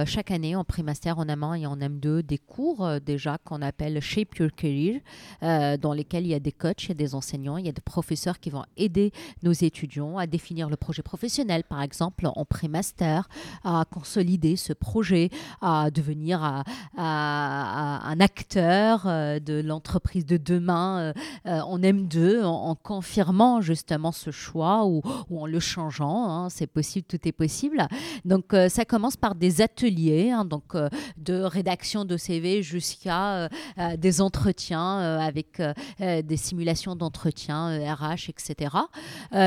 chaque 0.05 0.31
année, 0.31 0.55
en 0.55 0.63
primaster, 0.63 1.17
en 1.17 1.27
amont 1.27 1.55
et 1.55 1.65
en 1.65 1.77
M2, 1.77 2.21
des 2.21 2.38
cours 2.38 2.88
déjà 3.01 3.38
qu'on 3.43 3.62
appelle 3.62 3.99
Shape 3.99 4.36
Your 4.36 4.51
Career, 4.55 5.01
dans 5.41 5.93
lesquels 5.93 6.25
il 6.25 6.29
y 6.29 6.33
a 6.33 6.39
des 6.39 6.51
coachs, 6.51 6.83
il 6.83 6.89
y 6.89 6.91
a 6.91 6.95
des 6.95 7.15
enseignants, 7.15 7.57
il 7.57 7.65
y 7.65 7.69
a 7.69 7.73
des 7.73 7.81
professeurs 7.81 8.39
qui 8.39 8.49
vont 8.49 8.63
aider 8.75 9.12
nos 9.43 9.53
étudiants 9.53 10.17
à 10.17 10.27
définir 10.27 10.69
le 10.69 10.77
projet 10.77 11.01
professionnel, 11.01 11.63
par 11.63 11.81
exemple, 11.81 12.27
en 12.27 12.45
primaster, 12.45 13.27
à 13.63 13.86
consolider 13.89 14.56
ce 14.56 14.73
projet, 14.73 15.30
à 15.62 15.89
devenir 15.91 16.63
un 16.97 18.17
acteur 18.19 19.06
de 19.06 19.62
l'entreprise 19.62 20.26
de 20.26 20.38
demain 20.38 21.13
en 21.45 21.80
M2 21.80 22.43
en, 22.43 22.76
confirmant 22.76 23.62
justement 23.62 24.12
ce 24.12 24.32
choix 24.32 24.86
ou, 24.86 25.02
en 25.32 25.45
le 25.45 25.60
changeant. 25.60 26.30
Hein. 26.30 26.50
c'est 26.50 26.67
possible, 26.67 27.06
tout 27.08 27.28
est 27.28 27.32
possible. 27.32 27.88
Donc 28.26 28.56
ça 28.69 28.86
commence 28.86 29.17
par 29.17 29.36
des 29.36 29.62
ateliers, 29.62 30.32
hein, 30.32 30.45
donc 30.45 30.76
de 31.17 31.41
rédaction 31.41 32.06
de 32.06 32.17
CV 32.17 32.63
jusqu'à 32.63 33.50
des 33.97 34.21
entretiens 34.21 34.97
avec 34.97 35.62
des 36.00 36.38
simulations 36.38 36.95
d'entretien 36.95 37.78
RH, 37.95 38.30
etc. 38.30 38.76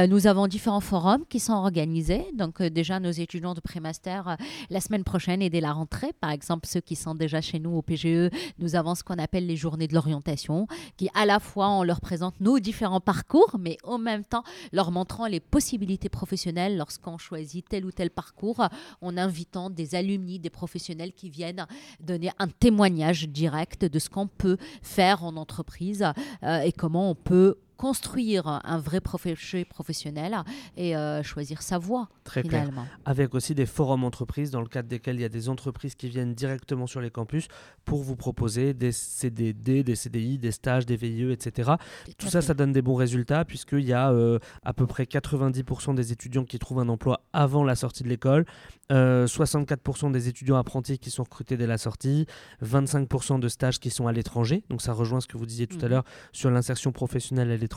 nous 0.08 0.26
avons 0.26 0.46
différents 0.46 0.80
forums 0.80 1.24
qui 1.28 1.40
sont 1.40 1.52
organisés. 1.52 2.26
Donc 2.34 2.62
déjà 2.62 3.00
nos 3.00 3.10
étudiants 3.10 3.54
de 3.54 3.60
prémaster 3.60 4.29
la 4.70 4.80
semaine 4.80 5.04
prochaine 5.04 5.42
et 5.42 5.50
dès 5.50 5.60
la 5.60 5.72
rentrée, 5.72 6.12
par 6.20 6.30
exemple 6.30 6.66
ceux 6.66 6.80
qui 6.80 6.96
sont 6.96 7.14
déjà 7.14 7.40
chez 7.40 7.58
nous 7.58 7.70
au 7.70 7.82
PGE, 7.82 8.30
nous 8.58 8.74
avons 8.74 8.94
ce 8.94 9.02
qu'on 9.02 9.18
appelle 9.18 9.46
les 9.46 9.56
journées 9.56 9.88
de 9.88 9.94
l'orientation, 9.94 10.66
qui 10.96 11.08
à 11.14 11.26
la 11.26 11.40
fois 11.40 11.68
on 11.68 11.82
leur 11.82 12.00
présente 12.00 12.40
nos 12.40 12.58
différents 12.58 13.00
parcours, 13.00 13.56
mais 13.58 13.76
en 13.84 13.98
même 13.98 14.24
temps 14.24 14.44
leur 14.72 14.90
montrant 14.90 15.26
les 15.26 15.40
possibilités 15.40 16.08
professionnelles 16.08 16.76
lorsqu'on 16.76 17.18
choisit 17.18 17.68
tel 17.68 17.84
ou 17.84 17.92
tel 17.92 18.10
parcours, 18.10 18.66
en 19.00 19.16
invitant 19.16 19.70
des 19.70 19.94
alumni, 19.94 20.38
des 20.38 20.50
professionnels 20.50 21.12
qui 21.12 21.30
viennent 21.30 21.66
donner 22.00 22.30
un 22.38 22.48
témoignage 22.48 23.28
direct 23.28 23.84
de 23.84 23.98
ce 23.98 24.08
qu'on 24.08 24.26
peut 24.26 24.56
faire 24.82 25.24
en 25.24 25.36
entreprise 25.36 26.04
euh, 26.42 26.60
et 26.60 26.72
comment 26.72 27.10
on 27.10 27.14
peut 27.14 27.56
construire 27.80 28.46
un 28.46 28.78
vrai 28.78 29.00
projet 29.00 29.64
professionnel 29.64 30.36
et 30.76 30.94
euh, 30.94 31.22
choisir 31.22 31.62
sa 31.62 31.78
voie. 31.78 32.10
Très 32.24 32.42
finalement. 32.42 32.82
clair. 32.82 32.98
Avec 33.06 33.34
aussi 33.34 33.54
des 33.54 33.64
forums 33.64 34.04
entreprises 34.04 34.50
dans 34.50 34.60
le 34.60 34.66
cadre 34.66 34.86
desquels 34.86 35.16
il 35.16 35.22
y 35.22 35.24
a 35.24 35.30
des 35.30 35.48
entreprises 35.48 35.94
qui 35.94 36.10
viennent 36.10 36.34
directement 36.34 36.86
sur 36.86 37.00
les 37.00 37.08
campus 37.08 37.48
pour 37.86 38.02
vous 38.02 38.16
proposer 38.16 38.74
des 38.74 38.92
CDD, 38.92 39.82
des 39.82 39.96
CDI, 39.96 40.36
des 40.36 40.52
stages, 40.52 40.84
des 40.84 40.96
VIE, 40.96 41.32
etc. 41.32 41.72
Tout 42.18 42.28
ça, 42.28 42.42
ça 42.42 42.52
donne 42.52 42.72
des 42.72 42.82
bons 42.82 42.96
résultats 42.96 43.46
puisqu'il 43.46 43.86
y 43.86 43.94
a 43.94 44.12
euh, 44.12 44.38
à 44.62 44.74
peu 44.74 44.86
près 44.86 45.04
90% 45.04 45.94
des 45.94 46.12
étudiants 46.12 46.44
qui 46.44 46.58
trouvent 46.58 46.80
un 46.80 46.88
emploi 46.90 47.22
avant 47.32 47.64
la 47.64 47.76
sortie 47.76 48.02
de 48.02 48.10
l'école, 48.10 48.44
64% 48.90 50.08
euh, 50.08 50.10
des 50.10 50.28
étudiants 50.28 50.56
apprentis 50.56 50.98
qui 50.98 51.10
sont 51.10 51.22
recrutés 51.22 51.56
dès 51.56 51.66
la 51.66 51.78
sortie, 51.78 52.26
25% 52.62 53.40
de 53.40 53.48
stages 53.48 53.80
qui 53.80 53.88
sont 53.88 54.06
à 54.06 54.12
l'étranger. 54.12 54.64
Donc 54.68 54.82
ça 54.82 54.92
rejoint 54.92 55.22
ce 55.22 55.28
que 55.28 55.38
vous 55.38 55.46
disiez 55.46 55.66
tout 55.66 55.78
à 55.80 55.84
mhm. 55.84 55.90
l'heure 55.90 56.04
sur 56.32 56.50
l'insertion 56.50 56.92
professionnelle 56.92 57.50
à 57.50 57.56
l'étranger 57.56 57.69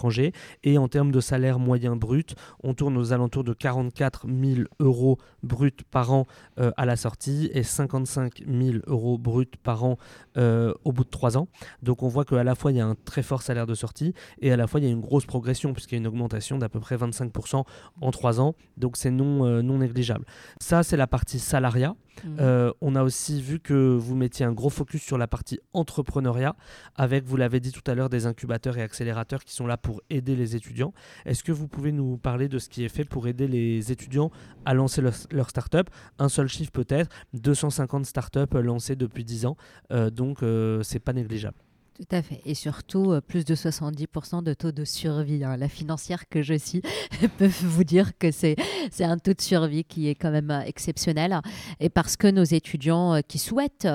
et 0.64 0.78
en 0.78 0.88
termes 0.88 1.12
de 1.12 1.20
salaire 1.20 1.60
moyen 1.60 1.96
brut, 1.96 2.36
on 2.64 2.74
tourne 2.74 2.98
aux 2.98 3.14
alentours 3.14 3.44
de 3.44 3.54
44 3.54 4.28
000 4.28 4.68
euros 4.80 5.18
bruts 5.44 5.72
par 5.92 6.12
an 6.12 6.26
euh, 6.60 6.72
à 6.78 6.86
la 6.86 6.96
sortie 6.96 7.50
et 7.54 7.64
55 7.64 8.44
000 8.46 8.78
euros 8.88 9.18
bruts 9.18 9.46
par 9.64 9.84
an 9.84 9.98
euh, 10.38 10.74
au 10.84 10.92
bout 10.92 11.04
de 11.04 11.10
3 11.10 11.38
ans. 11.38 11.48
Donc 11.82 12.04
on 12.04 12.08
voit 12.08 12.26
qu'à 12.26 12.44
la 12.44 12.56
fois 12.56 12.72
il 12.72 12.78
y 12.78 12.82
a 12.82 12.86
un 12.86 12.96
très 12.96 13.24
fort 13.24 13.42
salaire 13.42 13.68
de 13.68 13.76
sortie 13.76 14.14
et 14.42 14.52
à 14.52 14.58
la 14.58 14.68
fois 14.68 14.80
il 14.80 14.84
y 14.84 14.88
a 14.88 14.92
une 14.92 15.02
grosse 15.02 15.26
progression 15.26 15.74
puisqu'il 15.74 15.96
y 15.96 15.98
a 15.98 16.02
une 16.02 16.08
augmentation 16.08 16.58
d'à 16.58 16.70
peu 16.70 16.80
près 16.80 16.98
25% 16.98 17.64
en 18.02 18.12
3 18.12 18.42
ans. 18.42 18.56
Donc 18.78 18.98
c'est 18.98 19.12
non, 19.12 19.46
euh, 19.46 19.62
non 19.62 19.80
négligeable. 19.80 20.26
Ça 20.60 20.84
c'est 20.84 20.98
la 20.98 21.08
partie 21.08 21.40
salariat. 21.40 21.96
Mmh. 22.24 22.38
Euh, 22.40 22.72
on 22.82 22.96
a 22.96 23.04
aussi 23.04 23.42
vu 23.42 23.60
que 23.60 23.74
vous 23.74 24.16
mettiez 24.16 24.46
un 24.46 24.52
gros 24.52 24.70
focus 24.70 25.02
sur 25.02 25.18
la 25.18 25.28
partie 25.28 25.60
entrepreneuriat, 25.74 26.56
avec, 26.96 27.26
vous 27.26 27.38
l'avez 27.38 27.60
dit 27.60 27.72
tout 27.72 27.84
à 27.90 27.96
l'heure, 27.96 28.10
des 28.10 28.26
incubateurs 28.26 28.78
et 28.78 28.82
accélérateurs 28.82 29.44
qui 29.44 29.54
sont 29.54 29.68
là 29.68 29.78
pour 29.78 30.02
aider 30.10 30.36
les 30.36 30.56
étudiants. 30.56 30.94
Est-ce 31.26 31.44
que 31.44 31.52
vous 31.52 31.68
pouvez 31.68 31.92
nous 31.92 32.18
parler 32.18 32.48
de 32.48 32.60
ce 32.60 32.70
qui 32.70 32.84
est 32.84 32.90
fait 32.90 33.06
pour 33.06 33.28
aider 33.28 33.48
les 33.48 33.92
étudiants 33.92 34.32
à 34.66 34.74
lancer 34.74 35.02
leur, 35.02 35.50
start-up? 35.50 35.90
Un 36.20 36.30
seul 36.30 36.48
chiffre 36.48 36.72
peut-être, 36.72 37.10
250 37.34 38.06
start-up 38.06 38.54
lancées 38.54 38.96
depuis 38.96 39.24
10 39.24 39.46
ans, 39.46 39.58
euh, 39.92 40.10
donc 40.10 40.44
euh, 40.44 40.84
c'est 40.84 41.00
pas 41.00 41.14
négligeable. 41.14 41.58
Tout 41.96 42.16
à 42.16 42.24
fait. 42.24 42.42
Et 42.46 42.56
surtout, 42.56 43.12
euh, 43.12 43.22
plus 43.22 43.46
de 43.46 43.54
70% 43.54 44.42
de 44.42 44.56
taux 44.56 44.72
de 44.72 44.84
survie. 44.84 45.44
Hein. 45.44 45.58
La 45.58 45.70
financière 45.70 46.28
que 46.28 46.42
je 46.42 46.56
suis 46.56 46.82
peut 47.38 47.52
vous 47.62 47.84
dire 47.84 48.18
que 48.18 48.32
c'est 48.32 48.56
un 49.00 49.20
taux 49.20 49.34
de 49.34 49.42
survie 49.42 49.84
qui 49.84 50.08
est 50.10 50.16
quand 50.16 50.32
même 50.32 50.50
euh, 50.50 50.62
exceptionnel. 50.62 51.40
Et 51.80 51.90
parce 51.90 52.18
que 52.18 52.26
nos 52.26 52.44
étudiants 52.44 53.14
euh, 53.14 53.20
qui 53.22 53.38
souhaitent 53.38 53.88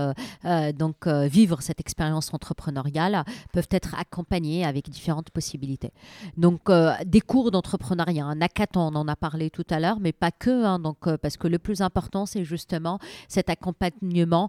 donc 0.76 1.06
vivre 1.06 1.60
cette 1.62 1.80
expérience 1.80 2.32
entrepreneuriale 2.32 3.24
peuvent 3.52 3.68
être 3.70 3.94
accompagnés 3.98 4.64
avec 4.64 4.88
différentes 4.88 5.30
possibilités. 5.30 5.92
Donc, 6.36 6.70
des 7.06 7.20
cours 7.20 7.50
d'entrepreneuriat, 7.50 8.24
un 8.24 8.38
on 8.76 8.94
en 8.94 9.08
a 9.08 9.16
parlé 9.16 9.50
tout 9.50 9.66
à 9.70 9.80
l'heure, 9.80 9.98
mais 10.00 10.12
pas 10.12 10.30
que. 10.30 10.64
Hein. 10.64 10.78
donc, 10.78 10.98
parce 11.16 11.36
que 11.36 11.48
le 11.48 11.58
plus 11.58 11.80
important, 11.80 12.26
c'est 12.26 12.44
justement 12.44 12.98
cet 13.28 13.50
accompagnement 13.50 14.48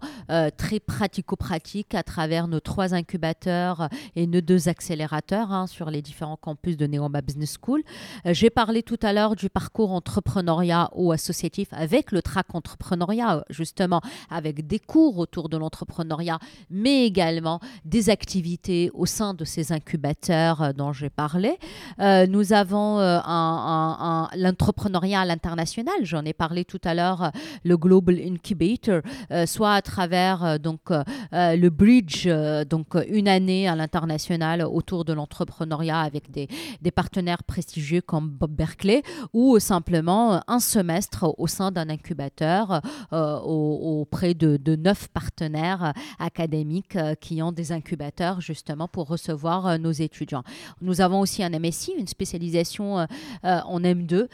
très 0.57 0.79
pratico-pratique 0.79 1.95
à 1.95 2.03
travers 2.03 2.47
nos 2.47 2.59
trois 2.59 2.93
incubateurs 2.93 3.38
et 3.47 4.27
nos 4.27 4.41
deux 4.41 4.69
accélérateurs 4.69 5.51
hein, 5.51 5.67
sur 5.67 5.89
les 5.89 6.01
différents 6.01 6.37
campus 6.37 6.77
de 6.77 6.87
Neoma 6.87 7.21
Business 7.21 7.57
School. 7.61 7.83
Euh, 8.25 8.33
j'ai 8.33 8.49
parlé 8.49 8.83
tout 8.83 8.99
à 9.01 9.13
l'heure 9.13 9.35
du 9.35 9.49
parcours 9.49 9.91
entrepreneuriat 9.91 10.89
ou 10.95 11.11
associatif 11.11 11.67
avec 11.71 12.11
le 12.11 12.21
track 12.21 12.53
entrepreneuriat, 12.53 13.43
justement, 13.49 14.01
avec 14.29 14.67
des 14.67 14.79
cours 14.79 15.17
autour 15.17 15.49
de 15.49 15.57
l'entrepreneuriat, 15.57 16.39
mais 16.69 17.05
également 17.05 17.59
des 17.85 18.09
activités 18.09 18.91
au 18.93 19.05
sein 19.05 19.33
de 19.33 19.45
ces 19.45 19.71
incubateurs 19.71 20.61
euh, 20.61 20.73
dont 20.73 20.93
j'ai 20.93 21.09
parlé. 21.09 21.57
Euh, 21.99 22.27
nous 22.27 22.53
avons 22.53 22.99
l'entrepreneuriat 24.35 25.21
à 25.21 25.25
l'international, 25.25 25.95
j'en 26.03 26.25
ai 26.25 26.33
parlé 26.33 26.65
tout 26.65 26.81
à 26.83 26.93
l'heure, 26.93 27.31
le 27.63 27.77
Global 27.77 28.19
Incubator, 28.19 29.01
soit 29.45 29.73
à 29.73 29.81
travers 29.81 30.59
donc 30.59 30.89
le 31.31 31.69
Bridge, 31.69 32.27
donc 32.69 32.95
une 33.07 33.27
année 33.29 33.67
à 33.67 33.75
l'international 33.75 34.61
autour 34.61 35.05
de 35.05 35.13
l'entrepreneuriat 35.13 35.99
avec 36.01 36.31
des, 36.31 36.47
partenaires 36.91 37.43
prestigieux 37.43 38.01
comme 38.01 38.29
Bob 38.29 38.51
Berkeley 38.51 39.03
ou 39.31 39.59
simplement 39.59 40.41
un 40.47 40.59
semestre 40.59 41.33
au 41.37 41.47
sein 41.47 41.71
d'un 41.71 41.87
incubateur 41.89 42.81
euh, 43.13 43.39
auprès 43.39 44.33
de, 44.33 44.75
neuf 44.75 45.07
partenaires 45.07 45.93
académiques 46.17 46.95
euh, 46.95 47.15
qui 47.15 47.41
ont 47.41 47.51
des 47.51 47.71
incubateurs 47.71 48.41
justement 48.41 48.87
pour 48.87 49.07
recevoir 49.07 49.67
euh, 49.67 49.77
nos 49.77 49.91
étudiants. 49.91 50.43
Nous 50.81 50.99
avons 51.01 51.19
aussi 51.19 51.43
un 51.43 51.49
MSI, 51.51 51.93
une 51.97 52.07
spécialisation 52.07 53.05
en 53.43 53.79
M2 53.79 54.27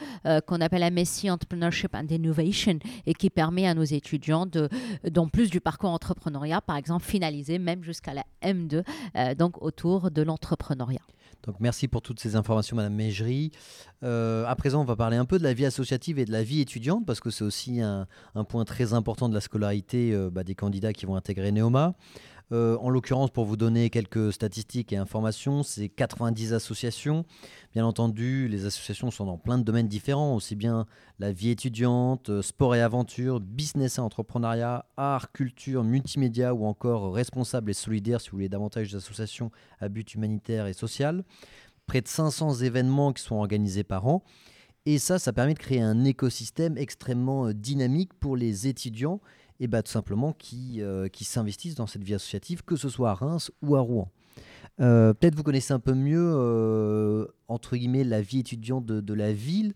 qu'on 0.46 0.60
appelle 0.60 0.92
MSI 0.92 1.30
Entrepreneurship 1.30 1.94
and 1.94 2.06
Innovation 2.10 2.78
et 3.06 3.14
qui 3.14 3.30
permet 3.30 3.66
à 3.66 3.74
nos 3.74 3.84
étudiants 3.84 4.46
de, 4.46 4.68
dans 5.10 5.28
plus 5.28 5.50
du 5.50 5.60
parcours 5.60 5.90
entrepreneuriat, 5.90 6.60
par 6.60 6.76
exemple, 6.76 7.04
finaliser 7.04 7.58
même 7.58 7.82
jusqu'à 7.82 8.14
la 8.14 8.24
M2 8.42 8.76
euh, 8.76 8.82
donc 9.36 9.62
autour 9.62 10.10
de 10.10 10.22
l'entrepreneuriat. 10.22 11.00
Donc 11.46 11.60
merci 11.60 11.86
pour 11.86 12.02
toutes 12.02 12.18
ces 12.18 12.34
informations, 12.34 12.76
Madame 12.76 12.94
Mégerie. 12.94 13.52
Euh, 14.02 14.44
à 14.46 14.56
présent, 14.56 14.82
on 14.82 14.84
va 14.84 14.96
parler 14.96 15.16
un 15.16 15.24
peu 15.24 15.38
de 15.38 15.44
la 15.44 15.52
vie 15.52 15.64
associative 15.64 16.18
et 16.18 16.24
de 16.24 16.32
la 16.32 16.42
vie 16.42 16.60
étudiante, 16.60 17.06
parce 17.06 17.20
que 17.20 17.30
c'est 17.30 17.44
aussi 17.44 17.80
un, 17.80 18.06
point 18.48 18.64
très 18.64 18.92
important 18.92 19.28
de 19.28 19.34
la 19.34 19.40
scolarité 19.40 20.12
euh, 20.12 20.28
bah, 20.30 20.42
des 20.42 20.54
candidats 20.54 20.92
qui 20.92 21.06
vont 21.06 21.14
intégrer 21.14 21.52
Neoma. 21.52 21.94
Euh, 22.52 22.76
en 22.78 22.90
l'occurrence, 22.90 23.30
pour 23.30 23.44
vous 23.44 23.56
donner 23.56 23.90
quelques 23.90 24.32
statistiques 24.32 24.92
et 24.92 24.96
informations, 24.96 25.64
c'est 25.64 25.88
90 25.88 26.52
associations. 26.52 27.24
Bien 27.72 27.84
entendu, 27.84 28.46
les 28.46 28.66
associations 28.66 29.10
sont 29.10 29.24
dans 29.24 29.36
plein 29.36 29.58
de 29.58 29.64
domaines 29.64 29.88
différents, 29.88 30.36
aussi 30.36 30.54
bien 30.54 30.86
la 31.18 31.32
vie 31.32 31.50
étudiante, 31.50 32.30
euh, 32.30 32.42
sport 32.42 32.76
et 32.76 32.82
aventure, 32.82 33.40
business 33.40 33.98
et 33.98 34.00
entrepreneuriat, 34.00 34.86
art, 34.96 35.32
culture, 35.32 35.82
multimédia 35.82 36.54
ou 36.54 36.66
encore 36.66 37.12
responsable 37.12 37.72
et 37.72 37.74
solidaire, 37.74 38.20
si 38.20 38.30
vous 38.30 38.36
voulez 38.36 38.48
davantage 38.48 38.92
d'associations 38.92 39.50
à 39.80 39.88
but 39.88 40.14
humanitaire 40.14 40.68
et 40.68 40.72
social. 40.72 41.24
Près 41.86 42.00
de 42.00 42.08
500 42.08 42.54
événements 42.62 43.12
qui 43.12 43.22
sont 43.22 43.36
organisés 43.36 43.84
par 43.84 44.06
an. 44.06 44.22
Et 44.88 45.00
ça, 45.00 45.18
ça 45.18 45.32
permet 45.32 45.54
de 45.54 45.58
créer 45.58 45.80
un 45.80 46.04
écosystème 46.04 46.78
extrêmement 46.78 47.48
euh, 47.48 47.52
dynamique 47.52 48.14
pour 48.14 48.36
les 48.36 48.68
étudiants 48.68 49.20
et 49.60 49.66
bah, 49.66 49.82
tout 49.82 49.90
simplement 49.90 50.32
qui, 50.32 50.82
euh, 50.82 51.08
qui 51.08 51.24
s'investissent 51.24 51.74
dans 51.74 51.86
cette 51.86 52.02
vie 52.02 52.14
associative, 52.14 52.62
que 52.64 52.76
ce 52.76 52.88
soit 52.88 53.10
à 53.10 53.14
Reims 53.14 53.50
ou 53.62 53.76
à 53.76 53.80
Rouen. 53.80 54.10
Euh, 54.80 55.14
peut-être 55.14 55.34
vous 55.34 55.42
connaissez 55.42 55.72
un 55.72 55.78
peu 55.78 55.94
mieux, 55.94 56.32
euh, 56.34 57.26
entre 57.48 57.76
guillemets, 57.76 58.04
la 58.04 58.20
vie 58.20 58.40
étudiante 58.40 58.86
de, 58.86 59.14
la 59.14 59.32
ville. 59.32 59.72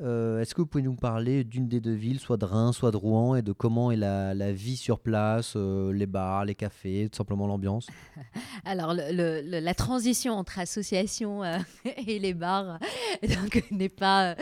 Euh, 0.00 0.40
est-ce 0.40 0.54
que 0.54 0.60
vous 0.60 0.66
pouvez 0.66 0.82
nous 0.82 0.94
parler 0.94 1.44
d'une 1.44 1.68
des 1.68 1.80
deux 1.80 1.94
villes, 1.94 2.20
soit 2.20 2.36
de 2.36 2.44
Reims, 2.44 2.76
soit 2.76 2.90
de 2.90 2.96
Rouen, 2.96 3.34
et 3.34 3.42
de 3.42 3.52
comment 3.52 3.90
est 3.90 3.96
la, 3.96 4.52
vie 4.52 4.76
sur 4.76 5.00
place, 5.00 5.54
euh, 5.56 5.92
les 5.92 6.06
bars, 6.06 6.44
les 6.44 6.54
cafés, 6.54 7.08
tout 7.10 7.16
simplement 7.16 7.46
l'ambiance? 7.46 7.86
Alors, 8.64 8.94
la 8.94 9.74
transition 9.74 10.34
entre 10.34 10.58
association 10.58 11.42
euh, 11.42 11.58
et 12.06 12.18
les 12.18 12.34
bars 12.34 12.78
n'est 13.70 13.88
pas, 13.88 14.36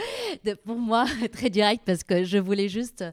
pour 0.65 0.79
moi, 0.79 1.07
très 1.33 1.51
directe 1.51 1.83
parce 1.87 2.03
que 2.03 2.25
je 2.25 2.39
voulais 2.39 2.69
juste 2.69 3.05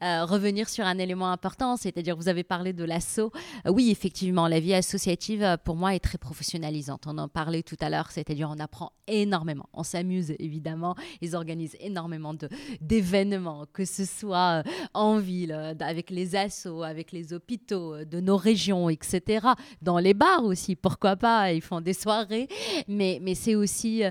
revenir 0.00 0.68
sur 0.68 0.84
un 0.84 0.98
élément 0.98 1.30
important, 1.30 1.76
c'est-à-dire 1.76 2.16
vous 2.16 2.28
avez 2.28 2.42
parlé 2.44 2.72
de 2.72 2.84
l'assaut. 2.84 3.30
oui, 3.66 3.90
effectivement, 3.90 4.48
la 4.48 4.60
vie 4.60 4.74
associative, 4.74 5.58
pour 5.64 5.76
moi, 5.76 5.94
est 5.94 6.00
très 6.00 6.18
professionnalisante. 6.18 7.06
On 7.06 7.18
en 7.18 7.28
parlait 7.28 7.62
tout 7.62 7.76
à 7.80 7.88
l'heure, 7.88 8.10
c'est-à-dire 8.10 8.50
on 8.50 8.58
apprend 8.58 8.92
énormément. 9.12 9.68
On 9.72 9.82
s'amuse 9.82 10.34
évidemment. 10.38 10.94
Ils 11.20 11.36
organisent 11.36 11.76
énormément 11.80 12.34
d'événements, 12.80 13.66
que 13.72 13.84
ce 13.84 14.04
soit 14.04 14.62
euh, 14.66 14.70
en 14.94 15.18
ville, 15.18 15.52
euh, 15.52 15.74
avec 15.80 16.10
les 16.10 16.34
assos, 16.34 16.82
avec 16.82 17.12
les 17.12 17.32
hôpitaux 17.32 17.94
euh, 17.94 18.04
de 18.04 18.20
nos 18.20 18.36
régions, 18.36 18.88
etc. 18.88 19.46
Dans 19.80 19.98
les 19.98 20.14
bars 20.14 20.44
aussi, 20.44 20.76
pourquoi 20.76 21.16
pas. 21.16 21.52
Ils 21.52 21.62
font 21.62 21.80
des 21.80 21.92
soirées. 21.92 22.48
Mais, 22.88 23.20
c'est 23.34 23.54
aussi 23.54 24.02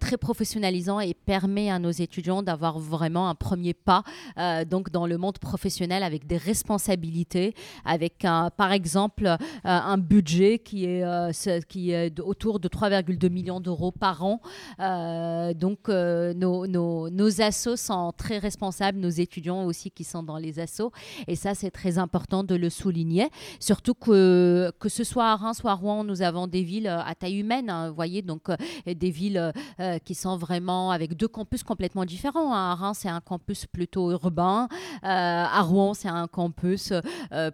très 0.00 0.16
professionnalisant 0.16 1.00
et 1.00 1.14
permet 1.14 1.70
à 1.70 1.78
nos 1.78 1.90
étudiants 1.90 2.42
d'avoir 2.42 2.78
vraiment 2.78 3.28
un 3.28 3.34
premier 3.34 3.74
pas 3.74 4.02
dans 4.36 5.06
le 5.06 5.18
monde 5.18 5.38
professionnel 5.38 6.02
avec 6.02 6.26
des 6.26 6.38
responsabilités, 6.38 7.54
avec 7.84 8.18
par 8.56 8.72
exemple 8.72 9.36
un 9.64 9.98
budget 9.98 10.58
qui 10.58 10.86
est 10.86 12.20
autour 12.20 12.58
de 12.58 12.68
3,2 12.68 13.28
millions 13.28 13.60
d'euros 13.60 13.92
par 13.92 14.24
an. 14.24 14.33
Donc 14.78 15.88
nos, 15.88 16.66
nos, 16.66 17.10
nos 17.10 17.40
assos 17.40 17.76
sont 17.76 18.12
très 18.16 18.38
responsables, 18.38 18.98
nos 18.98 19.08
étudiants 19.08 19.64
aussi 19.64 19.90
qui 19.90 20.04
sont 20.04 20.22
dans 20.22 20.38
les 20.38 20.58
assos. 20.58 20.92
Et 21.26 21.36
ça, 21.36 21.54
c'est 21.54 21.70
très 21.70 21.98
important 21.98 22.44
de 22.44 22.54
le 22.54 22.70
souligner. 22.70 23.28
Surtout 23.60 23.94
que, 23.94 24.72
que 24.78 24.88
ce 24.88 25.04
soit 25.04 25.26
à 25.26 25.36
Reims 25.36 25.62
ou 25.62 25.68
à 25.68 25.74
Rouen, 25.74 26.04
nous 26.04 26.22
avons 26.22 26.46
des 26.46 26.62
villes 26.62 26.86
euh, 26.86 27.00
à 27.00 27.14
taille 27.14 27.38
humaine, 27.38 27.70
hein, 27.70 27.88
vous 27.88 27.94
voyez, 27.94 28.22
donc 28.22 28.48
euh, 28.48 28.56
des 28.86 29.10
villes 29.10 29.52
euh, 29.80 29.98
qui 29.98 30.14
sont 30.14 30.36
vraiment 30.36 30.90
avec 30.90 31.16
deux 31.16 31.28
campus 31.28 31.62
complètement 31.62 32.04
différents. 32.04 32.54
Hein. 32.54 32.72
À 32.72 32.74
Reims, 32.74 32.98
c'est 33.02 33.08
un 33.08 33.20
campus 33.20 33.66
plutôt 33.66 34.10
urbain. 34.10 34.68
à 35.02 35.60
Rouen, 35.62 35.94
c'est 35.94 36.08
un 36.08 36.26
campus 36.26 36.92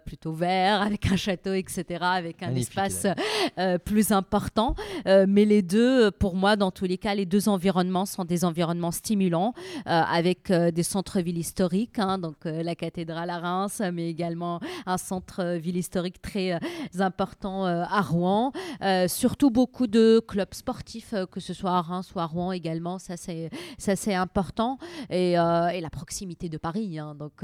plutôt 0.05 0.33
vert, 0.33 0.81
avec 0.81 1.11
un 1.11 1.15
château, 1.15 1.53
etc., 1.53 1.83
avec 2.01 2.43
un 2.43 2.55
espace 2.55 3.07
plus 3.85 4.11
important. 4.11 4.75
mais 5.05 5.45
les 5.45 5.61
deux, 5.61 6.11
pour 6.11 6.35
moi, 6.35 6.55
dans 6.55 6.70
tous 6.71 6.85
les 6.85 6.97
cas, 6.97 7.15
les 7.15 7.25
deux 7.25 7.49
environnements 7.49 8.05
sont 8.05 8.25
des 8.25 8.45
environnements 8.45 8.91
stimulants, 8.91 9.53
avec 9.85 10.51
des 10.51 10.83
centres-villes 10.83 11.37
historiques, 11.37 11.99
hein, 11.99 12.17
donc 12.17 12.37
la 12.45 12.75
cathédrale 12.75 13.29
à 13.29 13.39
Reims, 13.39 13.81
mais 13.93 14.09
également 14.09 14.59
un 14.85 14.97
centre-ville 14.97 15.77
historique 15.77 16.21
très 16.21 16.59
important 16.99 17.65
à 17.65 18.01
Rouen. 18.01 18.51
surtout 19.07 19.49
beaucoup 19.49 19.87
de 19.87 20.21
clubs 20.27 20.53
sportifs, 20.53 21.13
que 21.31 21.39
ce 21.39 21.53
soit 21.53 21.71
à 21.71 21.81
Reims 21.81 22.11
ou 22.15 22.19
à 22.19 22.25
Rouen 22.25 22.51
également, 22.51 22.99
ça 22.99 23.15
c'est, 23.17 24.13
important. 24.13 24.77
Et, 25.09 25.33
la 25.33 25.89
proximité 25.91 26.49
de 26.49 26.57
Paris. 26.57 26.99
Hein. 26.99 27.15
donc 27.15 27.43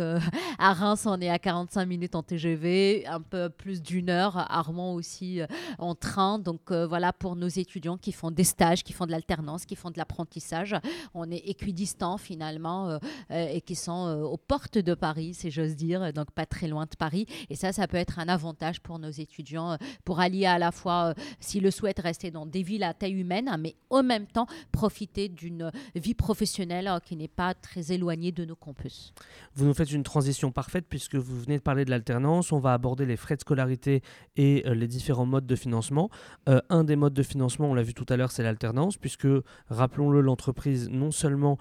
à 0.59 0.73
Reims, 0.73 1.05
on 1.05 1.19
est 1.19 1.29
à 1.29 1.39
45 1.39 1.85
minutes 1.85 2.15
en 2.15 2.23
TGV, 2.23 3.05
un 3.07 3.21
peu 3.21 3.49
plus 3.49 3.81
d'une 3.81 4.09
heure. 4.09 4.37
À 4.37 4.61
Rouen 4.61 4.93
aussi 4.93 5.41
en 5.79 5.95
train. 5.95 6.39
Donc 6.39 6.71
voilà, 6.71 7.13
pour 7.13 7.35
nos 7.35 7.47
étudiants 7.47 7.97
qui 7.97 8.11
font 8.11 8.31
des 8.31 8.43
stages, 8.43 8.83
qui 8.83 8.93
font 8.93 9.05
de 9.05 9.11
l'alternance, 9.17 9.65
qui 9.65 9.75
font 9.75 9.91
de 9.91 9.97
l'apprentissage, 9.97 10.75
on 11.13 11.29
est 11.31 11.37
équidistant 11.49 12.17
finalement 12.17 12.99
et 13.29 13.61
qui 13.61 13.75
sont 13.75 14.21
aux 14.21 14.37
portes 14.37 14.77
de 14.77 14.93
Paris, 14.93 15.33
si 15.33 15.51
j'ose 15.51 15.75
dire, 15.75 16.13
donc 16.13 16.31
pas 16.31 16.45
très 16.45 16.67
loin 16.67 16.85
de 16.85 16.95
Paris. 16.97 17.25
Et 17.49 17.55
ça, 17.55 17.71
ça 17.73 17.87
peut 17.87 17.97
être 17.97 18.19
un 18.19 18.27
avantage 18.27 18.81
pour 18.81 18.99
nos 18.99 19.09
étudiants 19.09 19.71
euh, 19.71 19.77
pour 20.03 20.19
allier 20.19 20.45
à 20.45 20.59
la 20.59 20.71
fois, 20.71 21.09
euh, 21.09 21.21
s'ils 21.39 21.63
le 21.63 21.71
souhaitent, 21.71 21.99
rester 21.99 22.31
dans 22.31 22.45
des 22.45 22.63
villes 22.63 22.83
à 22.83 22.93
taille 22.93 23.19
humaine, 23.19 23.55
mais 23.59 23.75
en 23.89 24.03
même 24.03 24.27
temps 24.27 24.47
profiter 24.71 25.29
d'une 25.29 25.71
vie 25.95 26.13
professionnelle 26.13 26.87
euh, 26.87 26.99
qui 26.99 27.15
n'est 27.15 27.27
pas 27.27 27.53
très 27.53 27.91
éloignée 27.91 28.31
de 28.31 28.45
nos 28.45 28.55
campus. 28.55 29.13
Vous 29.55 29.65
nous 29.65 29.73
faites 29.73 29.91
une 29.91 30.03
transition 30.03 30.51
parfaite 30.51 30.85
puisque 30.89 31.15
vous 31.15 31.39
venez 31.39 31.57
de 31.57 31.63
parler 31.63 31.85
de 31.85 31.89
l'alternance. 31.89 32.51
On 32.51 32.59
va 32.59 32.73
aborder 32.73 33.05
les 33.05 33.17
frais 33.17 33.35
de 33.35 33.41
scolarité 33.41 34.01
et 34.35 34.63
les 34.67 34.87
différents 34.87 35.25
modes 35.25 35.47
de 35.47 35.55
financement. 35.55 36.09
un 36.45 36.83
des 36.83 36.95
modes 36.95 37.13
de 37.13 37.23
financement, 37.23 37.69
on 37.69 37.73
l'a 37.73 37.83
vu 37.83 37.93
tout 37.93 38.05
à 38.09 38.17
l'heure, 38.17 38.31
c'est 38.31 38.43
l'alternance, 38.43 38.97
puisque, 39.07 39.27
rappelons-le, 39.69 40.19
l'entreprise 40.19 40.89
non 40.89 41.11
seulement 41.11 41.57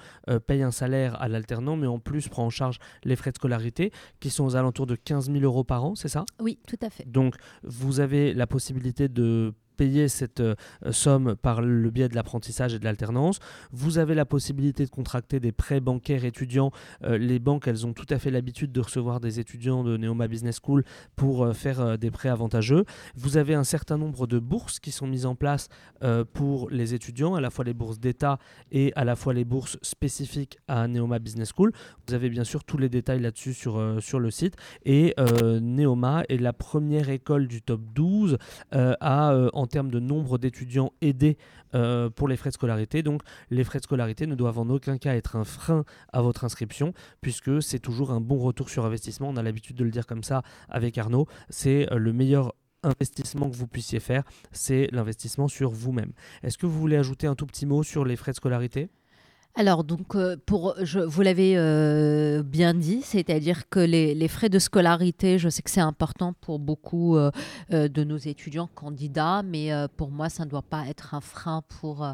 paye 0.48 0.62
un 0.62 0.72
salaire 0.72 1.20
à 1.22 1.28
l'alternant, 1.28 1.76
mais 1.76 1.86
en 1.86 2.00
plus 2.00 2.26
prend 2.28 2.44
en 2.44 2.50
charge 2.50 2.78
les 3.04 3.14
frais 3.14 3.30
de 3.30 3.36
scolarité 3.36 3.92
qui 4.18 4.30
sont 4.30 4.44
aux 4.44 4.56
alentours 4.56 4.86
de 4.86 4.96
15 4.96 5.30
000 5.30 5.44
euros 5.44 5.62
par 5.62 5.84
an, 5.84 5.94
c'est 5.94 6.08
ça? 6.08 6.24
Oui, 6.40 6.58
tout 6.66 6.78
à 6.82 6.90
fait. 6.90 7.08
Donc, 7.08 7.36
vous 7.62 8.00
avez 8.00 8.34
la 8.34 8.48
possibilité 8.48 9.08
de 9.08 9.54
payer 9.76 10.08
cette 10.08 10.40
euh, 10.40 10.54
somme 10.90 11.36
par 11.36 11.62
le 11.62 11.90
biais 11.90 12.08
de 12.08 12.14
l'apprentissage 12.14 12.74
et 12.74 12.78
de 12.78 12.84
l'alternance. 12.84 13.38
Vous 13.72 13.98
avez 13.98 14.14
la 14.14 14.24
possibilité 14.24 14.84
de 14.84 14.90
contracter 14.90 15.40
des 15.40 15.52
prêts 15.52 15.80
bancaires 15.80 16.24
étudiants. 16.24 16.70
Euh, 17.04 17.18
les 17.18 17.38
banques, 17.38 17.68
elles 17.68 17.86
ont 17.86 17.92
tout 17.92 18.06
à 18.10 18.18
fait 18.18 18.30
l'habitude 18.30 18.72
de 18.72 18.80
recevoir 18.80 19.20
des 19.20 19.40
étudiants 19.40 19.84
de 19.84 19.96
Neoma 19.96 20.28
Business 20.28 20.58
School 20.62 20.84
pour 21.14 21.44
euh, 21.44 21.52
faire 21.52 21.98
des 21.98 22.10
prêts 22.10 22.28
avantageux. 22.28 22.84
Vous 23.14 23.36
avez 23.36 23.54
un 23.54 23.64
certain 23.64 23.98
nombre 23.98 24.26
de 24.26 24.38
bourses 24.38 24.80
qui 24.80 24.90
sont 24.90 25.06
mises 25.06 25.26
en 25.26 25.34
place 25.34 25.68
pour 26.32 26.70
les 26.70 26.94
étudiants, 26.94 27.34
à 27.34 27.40
la 27.40 27.50
fois 27.50 27.64
les 27.64 27.74
bourses 27.74 27.98
d'État 27.98 28.38
et 28.70 28.92
à 28.96 29.04
la 29.04 29.16
fois 29.16 29.34
les 29.34 29.44
bourses 29.44 29.78
spécifiques 29.82 30.58
à 30.68 30.86
Neoma 30.88 31.18
Business 31.18 31.52
School. 31.54 31.72
Vous 32.06 32.14
avez 32.14 32.28
bien 32.28 32.44
sûr 32.44 32.64
tous 32.64 32.78
les 32.78 32.88
détails 32.88 33.20
là-dessus 33.20 33.54
sur, 33.54 33.96
sur 34.00 34.20
le 34.20 34.30
site. 34.30 34.54
Et 34.84 35.14
Neoma 35.18 36.22
est 36.28 36.40
la 36.40 36.52
première 36.52 37.10
école 37.10 37.48
du 37.48 37.62
top 37.62 37.80
12 37.94 38.38
à 38.72 39.34
en 39.52 39.65
en 39.66 39.68
termes 39.68 39.90
de 39.90 39.98
nombre 39.98 40.38
d'étudiants 40.38 40.92
aidés 41.00 41.38
euh, 41.74 42.08
pour 42.08 42.28
les 42.28 42.36
frais 42.36 42.50
de 42.50 42.54
scolarité. 42.54 43.02
Donc 43.02 43.22
les 43.50 43.64
frais 43.64 43.80
de 43.80 43.84
scolarité 43.84 44.28
ne 44.28 44.36
doivent 44.36 44.60
en 44.60 44.70
aucun 44.70 44.96
cas 44.96 45.16
être 45.16 45.34
un 45.34 45.42
frein 45.42 45.84
à 46.12 46.22
votre 46.22 46.44
inscription, 46.44 46.94
puisque 47.20 47.60
c'est 47.60 47.80
toujours 47.80 48.12
un 48.12 48.20
bon 48.20 48.38
retour 48.38 48.70
sur 48.70 48.86
investissement. 48.86 49.28
On 49.28 49.36
a 49.36 49.42
l'habitude 49.42 49.74
de 49.74 49.82
le 49.82 49.90
dire 49.90 50.06
comme 50.06 50.22
ça 50.22 50.42
avec 50.68 50.96
Arnaud. 50.98 51.26
C'est 51.50 51.92
euh, 51.92 51.98
le 51.98 52.12
meilleur 52.12 52.54
investissement 52.84 53.50
que 53.50 53.56
vous 53.56 53.66
puissiez 53.66 53.98
faire, 53.98 54.22
c'est 54.52 54.88
l'investissement 54.92 55.48
sur 55.48 55.72
vous-même. 55.72 56.12
Est-ce 56.44 56.58
que 56.58 56.66
vous 56.66 56.78
voulez 56.78 56.96
ajouter 56.96 57.26
un 57.26 57.34
tout 57.34 57.46
petit 57.46 57.66
mot 57.66 57.82
sur 57.82 58.04
les 58.04 58.14
frais 58.14 58.30
de 58.30 58.36
scolarité? 58.36 58.88
Alors, 59.58 59.84
donc, 59.84 60.14
euh, 60.14 60.36
pour, 60.44 60.74
vous 61.06 61.22
l'avez 61.22 61.54
euh, 61.56 62.42
bien 62.42 62.74
dit, 62.74 63.00
c'est-à-dire 63.02 63.70
que 63.70 63.80
les, 63.80 64.28
frais 64.28 64.50
de 64.50 64.58
scolarité, 64.58 65.38
je 65.38 65.48
sais 65.48 65.62
que 65.62 65.70
c'est 65.70 65.80
important 65.80 66.34
pour 66.34 66.58
beaucoup 66.58 67.16
euh, 67.16 67.30
de 67.70 68.04
nos 68.04 68.18
étudiants 68.18 68.68
candidats, 68.74 69.42
mais 69.42 69.70
pour 69.96 70.10
moi, 70.10 70.28
ça 70.28 70.44
ne 70.44 70.50
doit 70.50 70.60
pas 70.60 70.86
être 70.88 71.14
un 71.14 71.22
frein 71.22 71.62
pour, 71.80 72.06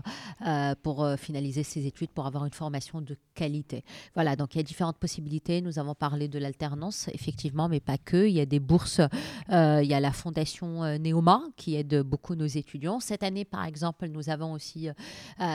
pour 0.84 1.08
finaliser 1.18 1.64
ses 1.64 1.86
études, 1.86 2.10
pour 2.10 2.26
avoir 2.26 2.44
une 2.44 2.52
formation 2.52 3.00
de 3.00 3.16
qualité. 3.34 3.82
Voilà, 4.14 4.36
donc 4.36 4.54
il 4.54 4.58
y 4.58 4.60
a 4.60 4.64
différentes 4.64 4.98
possibilités. 4.98 5.62
Nous 5.62 5.80
avons 5.80 5.94
parlé 5.96 6.28
de 6.28 6.38
l'alternance, 6.38 7.08
effectivement, 7.12 7.68
mais 7.68 7.80
pas 7.80 7.98
que. 7.98 8.28
Il 8.28 8.34
y 8.34 8.40
a 8.40 8.46
des 8.46 8.60
bourses, 8.60 9.00
il 9.48 9.84
y 9.84 9.94
a 9.94 10.00
la 10.00 10.12
fondation 10.12 10.98
Neoma 10.98 11.42
qui 11.56 11.74
aide 11.74 12.02
beaucoup 12.02 12.36
nos 12.36 12.46
étudiants. 12.46 13.00
Cette 13.00 13.24
année, 13.24 13.44
par 13.44 13.64
exemple, 13.64 14.06
nous 14.06 14.30
avons 14.30 14.52
aussi, 14.52 14.88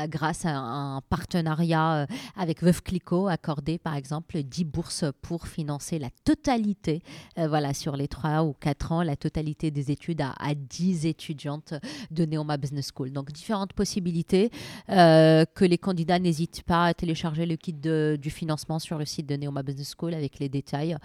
grâce 0.09 0.45
à 0.45 0.57
un 0.57 1.01
partenariat, 1.01 1.76
euh, 1.77 2.05
avec 2.35 2.63
Veuve 2.63 2.81
Clicquot 2.81 3.27
accordé 3.27 3.77
par 3.77 3.95
exemple 3.95 4.41
10 4.41 4.65
bourses 4.65 5.05
pour 5.21 5.47
financer 5.47 5.99
la 5.99 6.09
totalité, 6.23 7.01
euh, 7.37 7.47
voilà, 7.47 7.73
sur 7.73 7.95
les 7.95 8.07
3 8.07 8.43
ou 8.43 8.53
4 8.53 8.91
ans, 8.91 9.03
la 9.03 9.15
totalité 9.15 9.71
des 9.71 9.91
études 9.91 10.21
à, 10.21 10.33
10 10.55 11.05
étudiantes 11.05 11.73
de 12.11 12.25
Neoma 12.25 12.57
Business 12.57 12.91
School. 12.95 13.11
Donc 13.11 13.31
différentes 13.31 13.73
possibilités 13.73 14.51
euh, 14.89 15.45
que 15.55 15.65
les 15.65 15.77
candidats 15.77 16.19
n'hésitent 16.19 16.63
pas 16.63 16.85
à 16.85 16.93
télécharger 16.93 17.45
le 17.45 17.55
kit 17.55 17.73
du 17.73 18.29
financement 18.29 18.79
sur 18.79 18.97
le 18.97 19.05
site 19.05 19.27
de 19.27 19.35
Neoma 19.35 19.63
Business 19.63 19.93
School 19.97 20.13
avec 20.13 20.39
les 20.39 20.49
détails. 20.49 20.97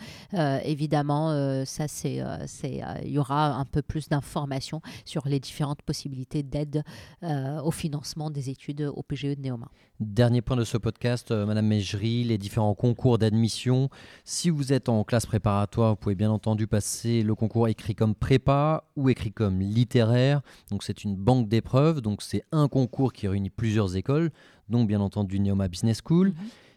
évidemment, 0.64 1.64
ça 1.64 1.89
c'est, 1.89 2.23
il 2.64 3.11
y 3.11 3.18
aura 3.18 3.55
un 3.57 3.64
peu 3.64 3.83
plus 3.83 4.09
d'informations 4.09 4.81
sur 5.05 5.27
les 5.29 5.41
différentes 5.41 5.83
possibilités 5.83 6.43
d'aide 6.43 6.83
au 7.23 7.70
financement 7.70 8.31
des 8.31 8.51
études 8.51 8.83
au 8.83 9.03
PGE 9.03 9.37
de 9.37 9.43
Neoma. 9.43 9.68
Dernier 10.05 10.42
point 10.42 10.57
de 10.57 10.64
ce 10.64 10.76
podcast, 10.78 11.30
euh, 11.30 11.46
Madame 11.46 11.66
Mégerie, 11.66 12.24
les 12.24 12.36
différents 12.36 12.74
concours 12.74 13.18
d'admission. 13.18 13.88
Si 14.24 14.50
vous 14.50 14.72
êtes 14.72 14.88
en 14.88 15.05
classe 15.05 15.26
préparatoire, 15.26 15.90
vous 15.90 15.96
pouvez 15.96 16.16
bien 16.16 16.30
entendu 16.30 16.66
passer 16.66 17.22
le 17.22 17.36
concours 17.36 17.68
écrit 17.68 17.94
comme 17.94 18.16
prépa 18.16 18.82
ou 18.96 19.11
écrit 19.11 19.30
comme 19.30 19.61
littéraire. 19.61 20.40
Donc 20.70 20.82
c'est 20.82 21.05
une 21.05 21.14
banque 21.14 21.48
d'épreuves, 21.48 22.00
donc 22.00 22.20
c'est 22.20 22.42
un 22.50 22.66
concours 22.66 23.12
qui 23.12 23.28
réunit 23.28 23.50
plusieurs 23.50 23.96
écoles, 23.96 24.32
donc 24.68 24.88
bien 24.88 25.00
entendu 25.00 25.38
Neoma 25.38 25.68
Business 25.68 26.00
School. 26.05 26.28
Mhm. 26.30 26.34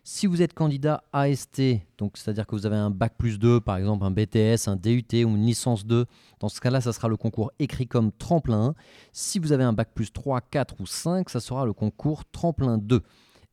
Si 0.08 0.28
vous 0.28 0.44
êtes 0.44 0.54
candidat 0.54 1.04
AST, 1.14 1.64
donc 1.98 2.16
c'est-à-dire 2.16 2.46
que 2.46 2.56
vous 2.56 2.68
avez 2.68 2.76
un 2.76 2.92
bac 2.92 3.16
plus 3.18 3.40
2, 3.40 3.60
par 3.60 3.78
exemple 3.78 4.06
un 4.06 4.12
BTS, 4.12 4.68
un 4.68 4.76
DUT 4.76 5.08
ou 5.16 5.30
une 5.30 5.48
licence 5.48 5.84
2, 5.84 6.06
dans 6.40 6.48
ce 6.48 6.62
cas-là, 6.62 6.80
ça 6.80 6.94
sera 6.94 7.08
le 7.08 7.18
concours 7.18 7.52
écrit 7.58 7.88
comme 7.88 8.12
tremplin. 8.12 8.76
Si 9.14 9.40
vous 9.40 9.52
avez 9.52 9.64
un 9.64 9.74
bac 9.74 9.90
plus 9.96 10.14
3, 10.14 10.42
4 10.42 10.76
ou 10.80 10.86
5, 10.86 11.28
ça 11.32 11.40
sera 11.40 11.66
le 11.66 11.74
concours 11.74 12.24
tremplin 12.26 12.78
2. 12.78 13.02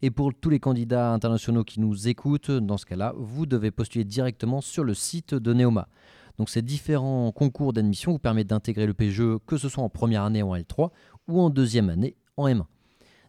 Et 0.03 0.11
pour 0.11 0.35
tous 0.35 0.51
les 0.51 0.61
candidats 0.61 1.15
internationaux 1.15 1.65
qui 1.65 1.81
nous 1.81 2.07
écoutent, 2.07 2.51
dans 2.51 2.77
ce 2.77 2.85
cas-là, 2.85 3.15
vous 3.17 3.47
devez 3.47 3.71
postuler 3.71 4.05
directement 4.05 4.61
sur 4.61 4.85
le 4.85 4.93
site 4.93 5.35
de 5.35 5.55
Neoma. 5.55 5.89
Donc 6.37 6.51
ces 6.51 6.61
différents 6.61 7.33
concours 7.33 7.73
d'admission 7.73 8.13
vous 8.13 8.19
permettent 8.19 8.49
d'intégrer 8.49 8.87
le 8.87 8.93
PGE, 8.93 9.39
que 9.47 9.57
ce 9.57 9.71
soit 9.71 9.85
en 9.85 9.89
première 9.89 10.25
année 10.25 10.43
en 10.43 10.55
L3 10.55 10.91
ou 11.29 11.41
en 11.41 11.49
deuxième 11.49 11.89
année 11.89 12.15
en 12.37 12.47
M1. 12.47 12.67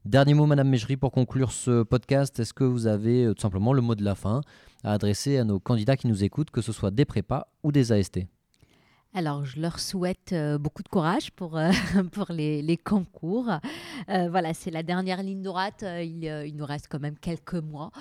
Dernier 0.05 0.33
mot, 0.33 0.45
Madame 0.45 0.67
Mégerie, 0.67 0.97
pour 0.97 1.13
conclure 1.13 1.53
ce 1.53 1.81
podcast. 1.81 2.37
Est-ce 2.37 2.53
que 2.53 2.65
vous 2.65 2.87
avez 2.87 3.23
euh, 3.23 3.33
tout 3.33 3.41
simplement 3.41 3.71
le 3.71 3.81
mot 3.81 3.95
de 3.95 4.03
la 4.03 4.15
fin 4.15 4.41
à 4.83 4.91
adresser 4.91 5.37
à 5.37 5.45
nos 5.45 5.61
candidats 5.61 5.95
qui 5.95 6.07
nous 6.07 6.25
écoutent, 6.25 6.51
que 6.51 6.59
ce 6.61 6.73
soit 6.73 6.91
des 6.91 7.05
prépas 7.05 7.47
ou 7.63 7.71
des 7.71 7.93
AST 7.93 8.19
alors, 9.16 9.45
je 9.45 9.59
leur 9.59 9.80
souhaite 9.80 10.34
euh, 10.34 10.57
beaucoup 10.57 10.82
de 10.82 10.88
courage 10.88 11.30
pour, 11.34 11.55
euh, 11.55 11.72
pour 12.11 12.32
les, 12.32 12.80
concours. 12.84 13.47
Euh, 14.09 14.28
voilà, 14.30 14.55
c'est 14.55 14.72
la 14.72 14.82
dernière 14.82 15.22
ligne 15.22 15.43
droite. 15.43 15.86
Il, 15.86 16.24
il, 16.24 16.55
nous 16.55 16.66
reste 16.66 16.88
quand 16.89 16.99
même 16.99 17.18
quelques 17.20 17.53
mois 17.53 17.91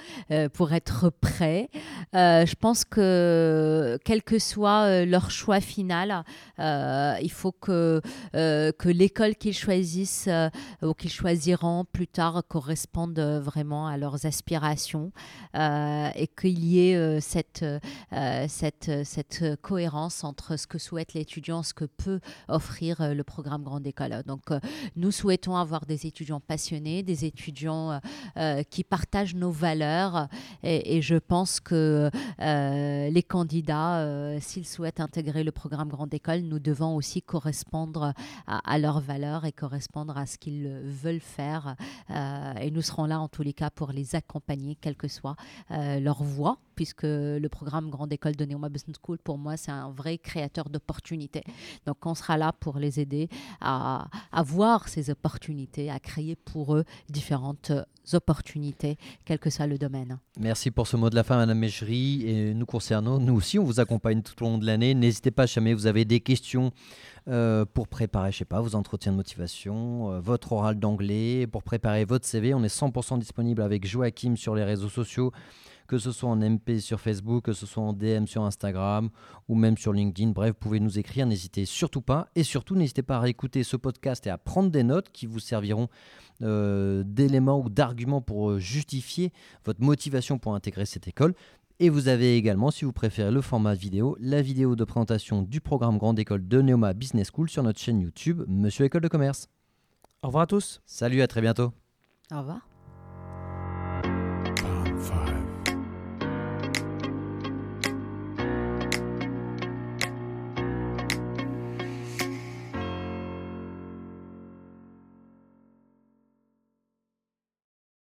pour 0.54 0.72
être 0.72 1.10
prêts. 1.10 1.68
je 2.14 2.54
pense 2.54 2.84
que, 2.84 3.98
quel 4.04 4.22
que 4.22 4.38
soit 4.38 5.04
leur 5.04 5.30
choix 5.30 5.60
final, 5.60 6.24
il 6.58 7.30
faut 7.30 7.52
que, 7.52 8.00
que 8.32 8.88
l'école 8.88 9.36
qu'ils 9.36 9.54
choisissent 9.54 10.28
ou 10.82 10.94
qu'ils 10.94 11.10
choisiront 11.10 11.84
plus 11.84 12.08
tard 12.08 12.42
corresponde 12.48 13.18
vraiment 13.18 13.86
à 13.86 13.96
leurs 13.96 14.26
aspirations 14.26 15.12
et 15.54 16.28
qu'il 16.40 16.64
y 16.64 16.90
ait 16.90 17.20
cette, 17.20 17.64
cette, 18.48 18.90
cette 19.04 19.60
cohérence 19.60 20.24
entre 20.24 20.56
ce 20.56 20.66
que 20.66 20.78
souhaitent 20.78 21.01
l'étudiant, 21.14 21.62
ce 21.62 21.74
que 21.74 21.84
peut 21.84 22.20
offrir 22.48 23.00
euh, 23.00 23.14
le 23.14 23.24
programme 23.24 23.62
Grande 23.62 23.86
École. 23.86 24.22
Donc, 24.26 24.50
euh, 24.50 24.60
nous 24.96 25.10
souhaitons 25.10 25.56
avoir 25.56 25.86
des 25.86 26.06
étudiants 26.06 26.40
passionnés, 26.40 27.02
des 27.02 27.24
étudiants 27.24 28.00
euh, 28.36 28.62
qui 28.62 28.84
partagent 28.84 29.34
nos 29.34 29.50
valeurs. 29.50 30.28
Et, 30.62 31.02
je 31.02 31.16
pense 31.16 31.58
que 31.60 32.10
les 32.38 33.22
candidats, 33.22 34.38
s'ils 34.40 34.66
souhaitent 34.66 35.00
intégrer 35.00 35.42
le 35.42 35.50
programme 35.50 35.88
Grande 35.88 36.12
École, 36.14 36.42
nous 36.42 36.58
devons 36.58 36.94
aussi 36.94 37.22
correspondre 37.22 38.12
à, 38.46 38.78
leurs 38.78 39.00
valeurs 39.00 39.44
et 39.44 39.52
correspondre 39.52 40.16
à 40.16 40.26
ce 40.26 40.38
qu'ils 40.38 40.68
veulent 40.84 41.20
faire. 41.20 41.74
et 42.10 42.70
nous 42.70 42.82
serons 42.82 43.06
là, 43.06 43.20
en 43.20 43.28
tous 43.28 43.42
les 43.42 43.52
cas, 43.52 43.70
pour 43.70 43.90
les 43.90 44.14
accompagner, 44.14 44.76
quelle 44.80 44.96
que 44.96 45.08
soit 45.08 45.36
leur 45.70 46.22
voie, 46.22 46.58
puisque 46.82 47.04
le 47.04 47.46
programme 47.48 47.90
Grande 47.90 48.12
École 48.12 48.34
de 48.34 48.44
Neoma 48.44 48.68
Business 48.68 48.96
School, 49.04 49.18
pour 49.18 49.38
moi, 49.38 49.56
c'est 49.56 49.70
un 49.70 49.90
vrai 49.90 50.18
créateur 50.18 50.68
d'opportunités 50.68 51.44
donc 51.86 52.04
on 52.06 52.14
sera 52.14 52.36
là 52.36 52.52
pour 52.52 52.78
les 52.78 53.00
aider 53.00 53.28
à, 53.60 54.08
à 54.32 54.42
voir 54.42 54.88
ces 54.88 55.10
opportunités, 55.10 55.90
à 55.90 55.98
créer 55.98 56.36
pour 56.36 56.76
eux 56.76 56.84
différentes 57.08 57.72
opportunités, 58.12 58.96
quel 59.24 59.38
que 59.38 59.50
soit 59.50 59.66
le 59.66 59.78
domaine. 59.78 60.18
Merci 60.38 60.70
pour 60.70 60.86
ce 60.86 60.96
mot 60.96 61.08
de 61.08 61.14
la 61.14 61.22
fin, 61.22 61.36
Madame 61.36 61.58
Méchery. 61.58 62.24
Et 62.26 62.54
nous 62.54 62.66
concernant, 62.66 63.18
nous 63.18 63.34
aussi, 63.34 63.58
on 63.58 63.64
vous 63.64 63.80
accompagne 63.80 64.22
tout 64.22 64.42
au 64.44 64.48
long 64.48 64.58
de 64.58 64.66
l'année. 64.66 64.94
N'hésitez 64.94 65.30
pas, 65.30 65.46
jamais 65.46 65.74
vous 65.74 65.86
avez 65.86 66.04
des 66.04 66.20
questions 66.20 66.72
euh, 67.28 67.64
pour 67.64 67.86
préparer, 67.86 68.32
je 68.32 68.38
sais 68.38 68.44
pas, 68.44 68.60
vos 68.60 68.74
entretiens 68.74 69.12
de 69.12 69.16
motivation, 69.16 70.10
euh, 70.10 70.20
votre 70.20 70.52
oral 70.52 70.78
d'anglais, 70.78 71.46
pour 71.46 71.62
préparer 71.62 72.04
votre 72.04 72.26
CV. 72.26 72.54
On 72.54 72.64
est 72.64 72.74
100% 72.74 73.18
disponible 73.18 73.62
avec 73.62 73.86
Joachim 73.86 74.36
sur 74.36 74.54
les 74.54 74.64
réseaux 74.64 74.88
sociaux 74.88 75.32
que 75.86 75.98
ce 75.98 76.12
soit 76.12 76.28
en 76.28 76.36
MP 76.36 76.78
sur 76.78 77.00
Facebook, 77.00 77.44
que 77.44 77.52
ce 77.52 77.66
soit 77.66 77.82
en 77.82 77.92
DM 77.92 78.26
sur 78.26 78.42
Instagram 78.42 79.10
ou 79.48 79.54
même 79.54 79.76
sur 79.76 79.92
LinkedIn. 79.92 80.30
Bref, 80.30 80.50
vous 80.50 80.58
pouvez 80.58 80.80
nous 80.80 80.98
écrire, 80.98 81.26
n'hésitez 81.26 81.64
surtout 81.64 82.02
pas. 82.02 82.28
Et 82.34 82.42
surtout, 82.42 82.74
n'hésitez 82.74 83.02
pas 83.02 83.18
à 83.18 83.28
écouter 83.28 83.62
ce 83.62 83.76
podcast 83.76 84.26
et 84.26 84.30
à 84.30 84.38
prendre 84.38 84.70
des 84.70 84.82
notes 84.82 85.10
qui 85.12 85.26
vous 85.26 85.40
serviront 85.40 85.88
euh, 86.42 87.02
d'éléments 87.06 87.60
ou 87.60 87.68
d'arguments 87.68 88.20
pour 88.20 88.50
euh, 88.50 88.58
justifier 88.58 89.32
votre 89.64 89.80
motivation 89.80 90.38
pour 90.38 90.54
intégrer 90.54 90.86
cette 90.86 91.06
école. 91.06 91.34
Et 91.78 91.88
vous 91.88 92.08
avez 92.08 92.36
également, 92.36 92.70
si 92.70 92.84
vous 92.84 92.92
préférez 92.92 93.30
le 93.30 93.40
format 93.40 93.74
vidéo, 93.74 94.16
la 94.20 94.42
vidéo 94.42 94.76
de 94.76 94.84
présentation 94.84 95.42
du 95.42 95.60
programme 95.60 95.98
Grande 95.98 96.18
École 96.18 96.46
de 96.46 96.62
Neoma 96.62 96.92
Business 96.94 97.30
School 97.34 97.48
sur 97.48 97.62
notre 97.62 97.80
chaîne 97.80 98.00
YouTube, 98.00 98.42
Monsieur 98.46 98.84
École 98.84 99.00
de 99.00 99.08
Commerce. 99.08 99.48
Au 100.22 100.28
revoir 100.28 100.42
à 100.42 100.46
tous. 100.46 100.80
Salut, 100.86 101.22
à 101.22 101.26
très 101.26 101.40
bientôt. 101.40 101.72
Au 102.32 102.38
revoir. 102.38 102.71